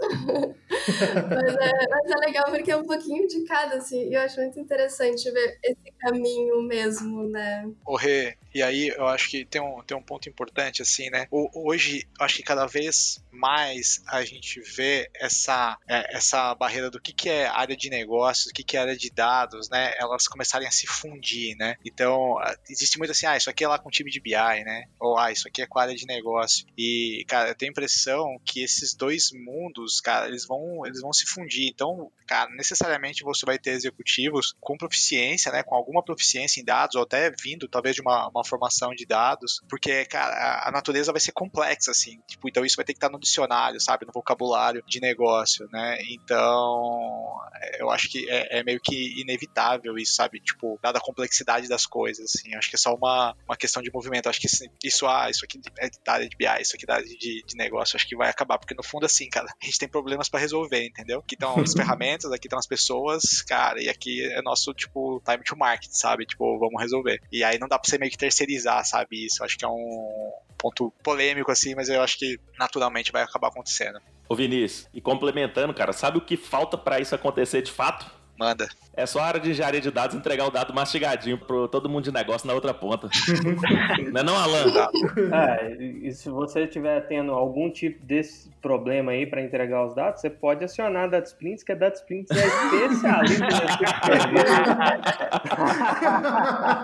mas, 1.28 1.54
é, 1.56 1.72
mas 1.90 2.10
é 2.10 2.26
legal 2.26 2.44
porque 2.48 2.70
é 2.70 2.76
um 2.76 2.86
pouquinho 2.86 3.26
de 3.26 3.42
cada, 3.44 3.78
assim. 3.78 4.08
E 4.08 4.14
eu 4.14 4.20
acho 4.20 4.40
muito 4.40 4.60
interessante 4.60 5.28
ver 5.32 5.58
esse 5.64 5.92
caminho 5.98 6.62
mesmo, 6.62 7.28
né? 7.28 7.68
Rê, 7.98 8.36
e 8.54 8.62
aí 8.62 8.88
eu 8.88 9.06
acho 9.06 9.28
que 9.28 9.44
tem 9.44 9.60
um, 9.60 9.82
tem 9.82 9.96
um 9.96 10.02
ponto 10.02 10.28
importante, 10.28 10.80
assim, 10.80 11.10
né? 11.10 11.26
O, 11.30 11.68
hoje, 11.68 12.06
acho 12.20 12.36
que 12.36 12.42
cada 12.42 12.66
vez 12.66 13.22
mais 13.30 14.02
a 14.08 14.24
gente 14.24 14.60
vê 14.60 15.10
essa, 15.14 15.76
é, 15.86 16.16
essa 16.16 16.54
barreira 16.54 16.90
do 16.90 17.00
que, 17.00 17.12
que 17.12 17.28
é 17.28 17.46
área 17.46 17.76
de 17.76 17.90
negócios, 17.96 18.46
o 18.46 18.54
que, 18.54 18.62
que 18.62 18.76
é 18.76 18.80
área 18.80 18.96
de 18.96 19.10
dados, 19.10 19.68
né? 19.68 19.94
Elas 19.98 20.28
começarem 20.28 20.66
a 20.66 20.70
se 20.70 20.86
fundir, 20.86 21.56
né? 21.56 21.76
Então, 21.84 22.36
existe 22.68 22.98
muito 22.98 23.10
assim, 23.10 23.26
ah, 23.26 23.36
isso 23.36 23.50
aqui 23.50 23.64
é 23.64 23.68
lá 23.68 23.78
com 23.78 23.88
o 23.88 23.92
time 23.92 24.10
de 24.10 24.20
BI, 24.20 24.32
né? 24.32 24.84
Ou, 25.00 25.18
ah, 25.18 25.32
isso 25.32 25.48
aqui 25.48 25.62
é 25.62 25.66
com 25.66 25.78
a 25.78 25.82
área 25.82 25.94
de 25.94 26.06
negócio. 26.06 26.66
E, 26.76 27.24
cara, 27.28 27.48
eu 27.48 27.54
tenho 27.54 27.70
a 27.70 27.72
impressão 27.72 28.40
que 28.44 28.62
esses 28.62 28.94
dois 28.94 29.30
mundos, 29.32 30.00
cara, 30.00 30.28
eles 30.28 30.46
vão, 30.46 30.86
eles 30.86 31.00
vão 31.00 31.12
se 31.12 31.26
fundir. 31.26 31.68
Então, 31.68 32.10
cara, 32.26 32.50
necessariamente 32.50 33.24
você 33.24 33.44
vai 33.44 33.58
ter 33.58 33.70
executivos 33.70 34.54
com 34.60 34.76
proficiência, 34.76 35.50
né? 35.52 35.62
Com 35.62 35.74
alguma 35.74 36.02
proficiência 36.02 36.60
em 36.60 36.64
dados, 36.64 36.96
ou 36.96 37.02
até 37.02 37.30
vindo, 37.30 37.68
talvez, 37.68 37.94
de 37.94 38.02
uma, 38.02 38.28
uma 38.28 38.44
formação 38.44 38.94
de 38.94 39.06
dados, 39.06 39.60
porque, 39.68 40.04
cara, 40.04 40.66
a 40.66 40.70
natureza 40.70 41.12
vai 41.12 41.20
ser 41.20 41.32
complexa, 41.32 41.90
assim, 41.90 42.20
tipo, 42.26 42.48
então 42.48 42.64
isso 42.64 42.76
vai 42.76 42.84
ter 42.84 42.92
que 42.92 42.98
estar 42.98 43.10
no 43.10 43.18
dicionário, 43.18 43.80
sabe, 43.80 44.06
no 44.06 44.12
vocabulário 44.12 44.82
de 44.86 45.00
negócio, 45.00 45.68
né, 45.72 45.98
então 46.10 47.40
eu 47.78 47.85
acho 47.90 48.10
que 48.10 48.28
é, 48.30 48.60
é 48.60 48.62
meio 48.62 48.80
que 48.80 49.20
inevitável 49.20 49.96
isso, 49.98 50.14
sabe, 50.14 50.40
tipo, 50.40 50.78
dada 50.82 50.98
a 50.98 51.00
complexidade 51.00 51.68
das 51.68 51.86
coisas, 51.86 52.34
assim, 52.34 52.54
acho 52.54 52.68
que 52.68 52.76
é 52.76 52.78
só 52.78 52.94
uma, 52.94 53.36
uma 53.46 53.56
questão 53.56 53.82
de 53.82 53.90
movimento, 53.92 54.28
acho 54.28 54.40
que 54.40 54.48
isso, 54.84 55.06
ah, 55.06 55.28
isso 55.30 55.44
aqui 55.44 55.60
é 55.78 55.88
da 56.04 56.12
área 56.12 56.28
de 56.28 56.36
BI, 56.36 56.46
isso 56.60 56.76
aqui 56.76 56.84
é 56.84 56.86
da 56.86 56.94
área 56.94 57.06
de, 57.06 57.42
de 57.46 57.56
negócio, 57.56 57.96
acho 57.96 58.06
que 58.06 58.16
vai 58.16 58.28
acabar, 58.28 58.58
porque 58.58 58.74
no 58.74 58.82
fundo, 58.82 59.06
assim, 59.06 59.28
cara, 59.28 59.46
a 59.46 59.64
gente 59.64 59.78
tem 59.78 59.88
problemas 59.88 60.28
para 60.28 60.40
resolver, 60.40 60.84
entendeu? 60.84 61.20
Aqui 61.20 61.34
estão 61.34 61.58
as 61.58 61.72
ferramentas, 61.74 62.30
aqui 62.32 62.46
estão 62.46 62.58
as 62.58 62.66
pessoas, 62.66 63.42
cara, 63.42 63.82
e 63.82 63.88
aqui 63.88 64.22
é 64.32 64.42
nosso, 64.42 64.72
tipo, 64.74 65.22
time 65.24 65.42
to 65.42 65.56
market, 65.56 65.90
sabe, 65.92 66.26
tipo, 66.26 66.58
vamos 66.58 66.80
resolver. 66.80 67.20
E 67.32 67.42
aí 67.42 67.58
não 67.58 67.68
dá 67.68 67.78
pra 67.78 67.88
ser 67.88 67.98
meio 67.98 68.10
que 68.10 68.18
ter 68.18 68.26
terceirizar, 68.26 68.84
sabe? 68.84 69.26
Isso 69.26 69.42
acho 69.44 69.56
que 69.56 69.64
é 69.64 69.68
um 69.68 70.32
ponto 70.58 70.92
polêmico, 71.02 71.50
assim, 71.50 71.74
mas 71.74 71.88
eu 71.88 72.02
acho 72.02 72.18
que 72.18 72.38
naturalmente 72.58 73.12
vai 73.12 73.22
acabar 73.22 73.48
acontecendo. 73.48 74.00
Ô 74.28 74.34
Vinícius, 74.34 74.88
e 74.92 75.00
complementando, 75.00 75.72
cara, 75.72 75.92
sabe 75.92 76.18
o 76.18 76.20
que 76.20 76.36
falta 76.36 76.76
para 76.76 77.00
isso 77.00 77.14
acontecer 77.14 77.62
de 77.62 77.70
fato? 77.70 78.06
Manda. 78.38 78.68
É 78.94 79.06
só 79.06 79.20
a 79.20 79.26
área 79.26 79.40
de 79.40 79.50
engenharia 79.50 79.80
de 79.80 79.90
dados 79.90 80.14
entregar 80.14 80.46
o 80.46 80.50
dado 80.50 80.74
mastigadinho 80.74 81.38
para 81.38 81.68
todo 81.68 81.88
mundo 81.88 82.04
de 82.04 82.12
negócio 82.12 82.46
na 82.46 82.52
outra 82.52 82.74
ponta. 82.74 83.08
não 84.12 84.20
é 84.20 84.22
não, 84.22 84.36
Alan? 84.36 84.90
É, 85.32 85.72
e 85.82 86.12
se 86.12 86.28
você 86.28 86.64
estiver 86.64 87.00
tendo 87.06 87.32
algum 87.32 87.70
tipo 87.70 88.04
desse 88.04 88.50
problema 88.60 89.12
aí 89.12 89.26
para 89.26 89.40
entregar 89.40 89.86
os 89.86 89.94
dados, 89.94 90.20
você 90.20 90.28
pode 90.28 90.64
acionar 90.64 91.04
a 91.04 91.06
DataSprints, 91.06 91.62
que 91.62 91.72
a 91.72 91.74
DataSprints 91.74 92.30
é 92.30 92.46
especialista 92.46 93.46
tipo 93.46 93.84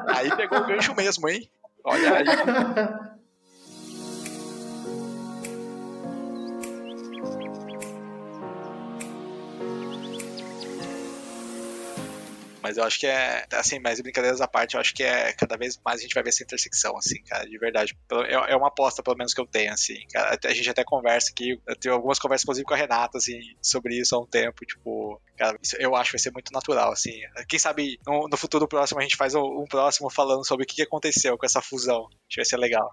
Aí 0.06 0.36
pegou 0.36 0.58
o 0.58 0.66
gancho 0.66 0.94
mesmo, 0.94 1.28
hein? 1.28 1.48
Olha 1.84 2.14
aí. 2.14 2.24
Mas 12.72 12.78
eu 12.78 12.84
acho 12.84 12.98
que 12.98 13.06
é, 13.06 13.44
assim, 13.52 13.78
mais 13.80 14.00
brincadeiras 14.00 14.40
à 14.40 14.48
parte, 14.48 14.74
eu 14.74 14.80
acho 14.80 14.94
que 14.94 15.02
é 15.02 15.30
cada 15.34 15.58
vez 15.58 15.78
mais 15.84 16.00
a 16.00 16.02
gente 16.02 16.14
vai 16.14 16.22
ver 16.22 16.30
essa 16.30 16.42
intersecção, 16.42 16.96
assim, 16.96 17.22
cara, 17.24 17.46
de 17.46 17.58
verdade. 17.58 17.94
É, 18.26 18.52
é 18.52 18.56
uma 18.56 18.68
aposta, 18.68 19.02
pelo 19.02 19.16
menos, 19.16 19.34
que 19.34 19.40
eu 19.42 19.46
tenho, 19.46 19.70
assim, 19.70 20.06
cara. 20.10 20.38
A 20.42 20.54
gente 20.54 20.70
até 20.70 20.82
conversa 20.82 21.30
aqui, 21.30 21.60
eu 21.66 21.76
tenho 21.76 21.94
algumas 21.94 22.18
conversas, 22.18 22.44
inclusive, 22.44 22.64
com 22.64 22.72
a 22.72 22.76
Renata, 22.78 23.18
assim, 23.18 23.38
sobre 23.60 24.00
isso 24.00 24.16
há 24.16 24.20
um 24.20 24.26
tempo, 24.26 24.64
tipo, 24.64 25.20
cara, 25.36 25.58
eu 25.78 25.94
acho 25.94 26.10
que 26.10 26.16
vai 26.16 26.22
ser 26.22 26.32
muito 26.32 26.50
natural, 26.50 26.92
assim. 26.92 27.20
Quem 27.46 27.58
sabe 27.58 28.00
no, 28.06 28.26
no 28.26 28.36
futuro 28.38 28.66
próximo 28.66 29.00
a 29.00 29.02
gente 29.02 29.16
faz 29.16 29.34
um, 29.34 29.42
um 29.42 29.66
próximo 29.66 30.08
falando 30.08 30.46
sobre 30.46 30.64
o 30.64 30.66
que 30.66 30.80
aconteceu 30.80 31.36
com 31.36 31.44
essa 31.44 31.60
fusão. 31.60 32.06
Acho 32.06 32.28
que 32.30 32.36
vai 32.36 32.46
ser 32.46 32.56
legal. 32.56 32.90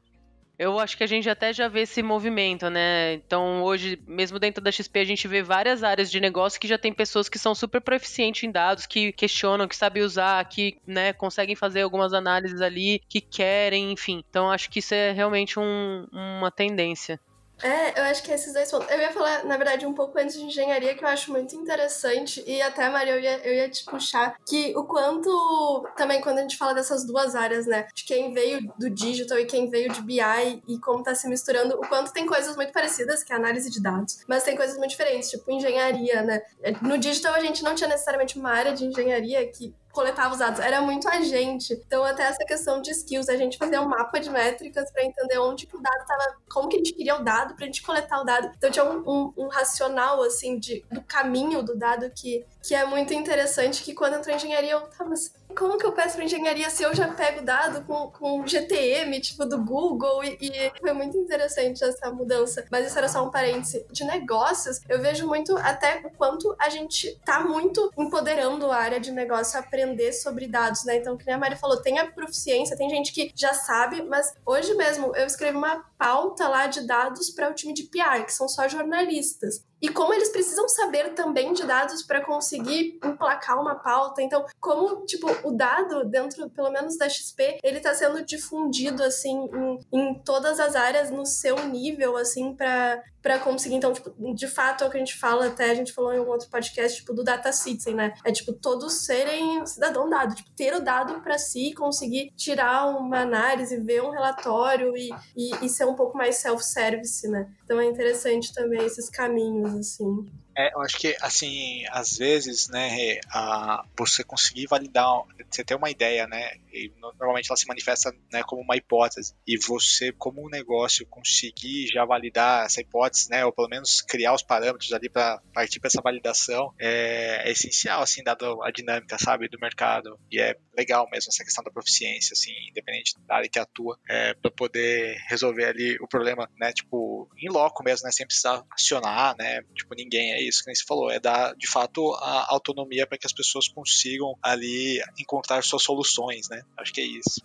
Eu 0.60 0.78
acho 0.78 0.98
que 0.98 1.06
a 1.06 1.08
gente 1.08 1.30
até 1.30 1.54
já 1.54 1.69
vê 1.69 1.84
esse 1.84 2.04
movimento, 2.04 2.69
né? 2.69 3.13
Então, 3.13 3.63
hoje, 3.63 3.98
mesmo 4.06 4.38
dentro 4.38 4.62
da 4.62 4.69
XP, 4.69 5.00
a 5.00 5.06
gente 5.06 5.26
vê 5.26 5.41
várias 5.41 5.86
áreas 5.86 6.12
de 6.12 6.19
negócio 6.19 6.60
que 6.60 6.67
já 6.67 6.78
tem 6.78 6.91
pessoas 6.91 7.30
que 7.30 7.39
são 7.39 7.56
super 7.56 7.80
proficientes 7.80 8.43
em 8.43 8.52
dados, 8.52 8.86
que 8.86 9.13
questionam, 9.13 9.69
que 9.69 9.76
sabem 9.76 10.04
usar, 10.04 10.43
que 10.50 10.78
né, 10.86 11.13
conseguem 11.13 11.56
fazer 11.56 11.84
algumas 11.84 12.12
análises 12.12 12.60
ali, 12.60 13.02
que 13.08 13.22
querem, 13.22 13.93
enfim. 13.93 14.22
Então, 14.30 14.52
acho 14.52 14.69
que 14.69 14.80
isso 14.80 14.93
é 14.93 15.13
realmente 15.13 15.58
um, 15.58 16.06
uma 16.12 16.52
tendência. 16.52 17.17
É, 17.62 18.00
eu 18.00 18.04
acho 18.06 18.24
que 18.24 18.32
esses 18.32 18.54
dois 18.54 18.69
pontos. 18.72 18.89
Eu 18.89 19.00
ia 19.00 19.12
falar, 19.12 19.43
na 19.45 19.58
verdade, 19.58 19.86
um 19.86 19.93
pouco 19.93 20.17
antes 20.17 20.36
de 20.36 20.43
engenharia, 20.43 20.95
que 20.95 21.04
eu 21.04 21.08
acho 21.08 21.32
muito 21.32 21.56
interessante, 21.56 22.43
e 22.48 22.62
até, 22.62 22.89
Maria, 22.89 23.13
eu 23.13 23.19
ia, 23.19 23.38
eu 23.39 23.54
ia 23.54 23.69
te 23.69 23.84
puxar, 23.84 24.38
que 24.48 24.74
o 24.78 24.84
quanto, 24.84 25.86
também, 25.95 26.22
quando 26.22 26.39
a 26.39 26.41
gente 26.41 26.58
fala 26.58 26.74
dessas 26.74 27.06
duas 27.06 27.36
áreas, 27.36 27.65
né, 27.65 27.88
de 27.93 28.04
quem 28.04 28.34
veio 28.34 28.62
do 28.78 28.89
digital 28.89 29.39
e 29.39 29.45
quem 29.45 29.69
veio 29.69 29.91
de 29.91 30.02
BI, 30.02 30.63
e 30.67 30.80
como 30.80 31.04
tá 31.04 31.13
se 31.13 31.28
misturando, 31.28 31.76
o 31.76 31.88
quanto 31.88 32.13
tem 32.13 32.26
coisas 32.26 32.56
muito 32.56 32.72
parecidas, 32.72 33.24
que 33.24 33.34
é 33.34 33.36
análise 33.36 33.69
de 33.69 33.82
dados, 33.82 34.19
mas 34.28 34.43
tem 34.43 34.56
coisas 34.56 34.78
muito 34.78 34.91
diferentes, 34.91 35.30
tipo 35.30 35.52
engenharia, 35.52 36.22
né. 36.22 36.41
No 36.82 36.98
digital, 36.98 37.34
a 37.34 37.39
gente 37.39 37.63
não 37.63 37.76
tinha 37.76 37.89
necessariamente 37.89 38.38
uma 38.38 38.52
área 38.52 38.74
de 38.74 38.86
engenharia 38.86 39.45
que 39.48 39.74
coletava 39.91 40.34
os 40.34 40.39
dados, 40.39 40.60
era 40.60 40.82
muito 40.82 41.08
a 41.08 41.21
gente. 41.21 41.73
Então, 41.73 42.04
até 42.04 42.23
essa 42.23 42.45
questão 42.45 42.82
de 42.82 42.91
skills, 42.91 43.30
a 43.30 43.38
gente 43.38 43.58
fazia 43.58 43.82
um 43.82 43.88
mapa 43.88 44.19
de 44.19 44.30
métricas 44.30 44.91
para 44.91 45.04
entender 45.04 45.38
onde 45.39 45.65
que 45.65 45.75
o 45.75 45.82
dado 45.82 46.02
estava, 46.02 46.36
como 46.49 46.69
que 46.69 46.75
a 46.75 46.80
gente 46.80 46.93
queria 46.93 47.15
o 47.15 47.23
dado 47.23 47.56
para 47.56 47.65
a 47.65 47.67
gente 47.67 47.82
coletar 47.82 48.21
o 48.21 48.23
dado. 48.23 48.52
Então, 48.58 48.69
tinha 48.69 48.86
um, 48.86 49.04
um, 49.06 49.34
um, 49.38 49.47
racional, 49.47 50.21
assim, 50.23 50.58
de, 50.58 50.86
do 50.91 51.02
caminho 51.02 51.63
do 51.63 51.75
dado 51.75 52.10
que, 52.12 52.45
que 52.62 52.75
é 52.75 52.86
muito 52.86 53.13
interessante, 53.13 53.84
que 53.84 53.93
quando 53.93 54.15
entrou 54.15 54.34
em 54.34 54.38
engenharia, 54.38 54.71
eu 54.71 54.82
tava 54.82 55.13
assim, 55.13 55.32
como 55.55 55.77
que 55.77 55.85
eu 55.85 55.91
peço 55.91 56.15
para 56.15 56.25
engenharia 56.25 56.69
se 56.69 56.83
eu 56.83 56.95
já 56.95 57.07
pego 57.09 57.43
dado 57.43 57.83
com, 57.85 58.09
com 58.12 58.45
GTM, 58.45 59.19
tipo, 59.19 59.45
do 59.45 59.63
Google? 59.63 60.23
E, 60.23 60.38
e, 60.41 60.79
foi 60.79 60.93
muito 60.93 61.17
interessante 61.17 61.83
essa 61.83 62.12
mudança. 62.12 62.65
Mas 62.71 62.88
isso 62.88 62.97
era 62.97 63.07
só 63.07 63.25
um 63.25 63.31
parêntese. 63.31 63.85
De 63.91 64.03
negócios, 64.03 64.79
eu 64.88 65.01
vejo 65.01 65.27
muito 65.27 65.57
até 65.57 66.01
o 66.05 66.12
quanto 66.12 66.55
a 66.59 66.69
gente 66.69 67.19
tá 67.25 67.41
muito 67.41 67.91
empoderando 67.97 68.71
a 68.71 68.77
área 68.77 68.99
de 68.99 69.12
negócio 69.12 69.57
a 69.57 69.62
aprender 69.62 70.13
sobre 70.13 70.47
dados, 70.47 70.83
né? 70.85 70.97
Então, 70.97 71.17
que 71.17 71.29
a 71.29 71.38
Mari 71.38 71.55
falou, 71.55 71.81
tem 71.81 71.99
a 71.99 72.12
proficiência, 72.12 72.77
tem 72.77 72.89
gente 72.89 73.12
que 73.12 73.31
já 73.35 73.53
sabe, 73.53 74.01
mas 74.03 74.33
hoje 74.45 74.73
mesmo 74.75 75.15
eu 75.15 75.25
escrevi 75.25 75.57
uma 75.57 75.83
pauta 75.97 76.47
lá 76.47 76.67
de 76.67 76.85
dados 76.85 77.29
para 77.31 77.49
o 77.49 77.53
time 77.53 77.73
de 77.73 77.83
PR, 77.83 78.23
que 78.25 78.33
são 78.33 78.47
só 78.47 78.67
jornalistas 78.67 79.63
e 79.81 79.89
como 79.89 80.13
eles 80.13 80.29
precisam 80.29 80.67
saber 80.67 81.13
também 81.13 81.53
de 81.53 81.65
dados 81.65 82.03
para 82.03 82.21
conseguir 82.21 82.99
emplacar 83.03 83.59
uma 83.59 83.75
pauta. 83.75 84.21
Então, 84.21 84.45
como, 84.59 85.05
tipo, 85.05 85.27
o 85.47 85.51
dado 85.51 86.05
dentro, 86.05 86.49
pelo 86.49 86.71
menos 86.71 86.97
da 86.97 87.07
XP, 87.07 87.59
ele 87.63 87.77
está 87.77 87.93
sendo 87.93 88.23
difundido, 88.23 89.03
assim, 89.03 89.49
em, 89.53 89.79
em, 89.91 90.13
todas 90.23 90.59
as 90.59 90.75
áreas 90.75 91.09
no 91.09 91.25
seu 91.25 91.65
nível, 91.65 92.17
assim, 92.17 92.53
para 92.53 93.01
para 93.21 93.37
conseguir, 93.39 93.75
então, 93.75 93.91
tipo, 93.91 94.11
de 94.33 94.47
fato, 94.47 94.83
é 94.83 94.87
o 94.87 94.89
que 94.89 94.97
a 94.97 94.99
gente 94.99 95.17
fala, 95.17 95.47
até 95.47 95.69
a 95.69 95.75
gente 95.75 95.91
falou 95.91 96.13
em 96.13 96.19
um 96.19 96.27
outro 96.27 96.49
podcast, 96.49 96.99
tipo, 96.99 97.13
do 97.13 97.23
data 97.23 97.51
citizen, 97.51 97.93
né? 97.93 98.13
É, 98.23 98.31
tipo, 98.31 98.53
todos 98.53 99.05
serem 99.05 99.65
cidadão 99.65 100.09
dado, 100.09 100.35
tipo, 100.35 100.49
ter 100.51 100.73
o 100.73 100.79
dado 100.79 101.21
para 101.21 101.37
si, 101.37 101.73
conseguir 101.73 102.31
tirar 102.35 102.87
uma 102.87 103.19
análise, 103.19 103.77
ver 103.77 104.01
um 104.03 104.09
relatório 104.09 104.95
e, 104.95 105.09
e, 105.35 105.65
e 105.65 105.69
ser 105.69 105.85
um 105.85 105.95
pouco 105.95 106.17
mais 106.17 106.37
self-service, 106.37 107.27
né? 107.27 107.49
Então 107.65 107.79
é 107.79 107.85
interessante 107.85 108.53
também 108.53 108.83
esses 108.85 109.09
caminhos, 109.09 109.68
assim. 109.75 110.25
É, 110.60 110.74
eu 110.74 110.82
acho 110.82 110.98
que, 110.98 111.15
assim, 111.22 111.86
às 111.89 112.17
vezes, 112.17 112.67
né, 112.67 113.17
a, 113.32 113.82
você 113.98 114.26
conseguir 114.26 114.67
validar, 114.67 115.24
você 115.50 115.63
ter 115.63 115.74
uma 115.74 115.89
ideia, 115.89 116.28
né, 116.28 116.52
e 116.74 116.91
normalmente 117.00 117.50
ela 117.50 117.56
se 117.56 117.65
manifesta 117.65 118.13
né, 118.30 118.43
como 118.43 118.62
uma 118.62 118.76
hipótese, 118.76 119.34
e 119.48 119.58
você, 119.58 120.12
como 120.12 120.45
um 120.45 120.50
negócio, 120.50 121.06
conseguir 121.06 121.88
já 121.88 122.04
validar 122.04 122.65
essa 122.65 122.82
hipótese, 122.82 123.30
né, 123.30 123.45
ou 123.45 123.54
pelo 123.54 123.69
menos 123.69 124.02
criar 124.02 124.34
os 124.34 124.43
parâmetros 124.43 124.91
ali 124.91 125.10
para 125.10 125.41
partir 125.54 125.80
para 125.80 125.88
essa 125.88 126.02
validação, 126.02 126.74
é, 126.78 127.48
é, 127.48 127.52
essencial, 127.52 128.02
assim, 128.02 128.22
dado 128.22 128.62
a 128.62 128.69
dinâmica, 128.69 129.17
sabe, 129.17 129.48
do 129.48 129.58
mercado, 129.58 130.19
e 130.30 130.41
é 130.41 130.58
legal 130.78 131.08
mesmo 131.10 131.30
essa 131.30 131.43
questão 131.45 131.63
da 131.63 131.72
proficiência, 131.72 132.34
assim, 132.34 132.52
independente 132.69 133.13
da 133.26 133.36
área 133.36 133.50
que 133.50 133.60
atua, 133.60 133.98
é, 134.10 134.34
para 134.34 134.52
poder 134.52 135.24
resolver 135.30 135.63
ali 135.63 135.98
o 136.02 136.08
problema, 136.08 136.50
né, 136.60 136.74
tipo, 136.74 137.30
em 137.38 137.50
loco 137.50 137.82
mesmo, 137.82 138.06
né, 138.06 138.12
sem 138.12 138.28
precisar 138.28 138.62
acionar, 138.69 139.38
né, 139.38 139.62
tipo, 139.74 139.95
ninguém, 139.95 140.34
é 140.34 140.48
isso 140.49 140.63
que 140.63 140.75
você 140.75 140.83
falou, 140.88 141.09
é 141.09 141.19
dar, 141.19 141.55
de 141.55 141.69
fato, 141.69 142.13
a 142.15 142.47
autonomia 142.49 143.07
para 143.07 143.17
que 143.17 143.25
as 143.27 143.33
pessoas 143.33 143.67
consigam 143.67 144.35
ali 144.41 145.01
encontrar 145.19 145.63
suas 145.63 145.83
soluções, 145.83 146.49
né, 146.49 146.63
acho 146.77 146.93
que 146.93 147.01
é 147.01 147.05
isso. 147.05 147.41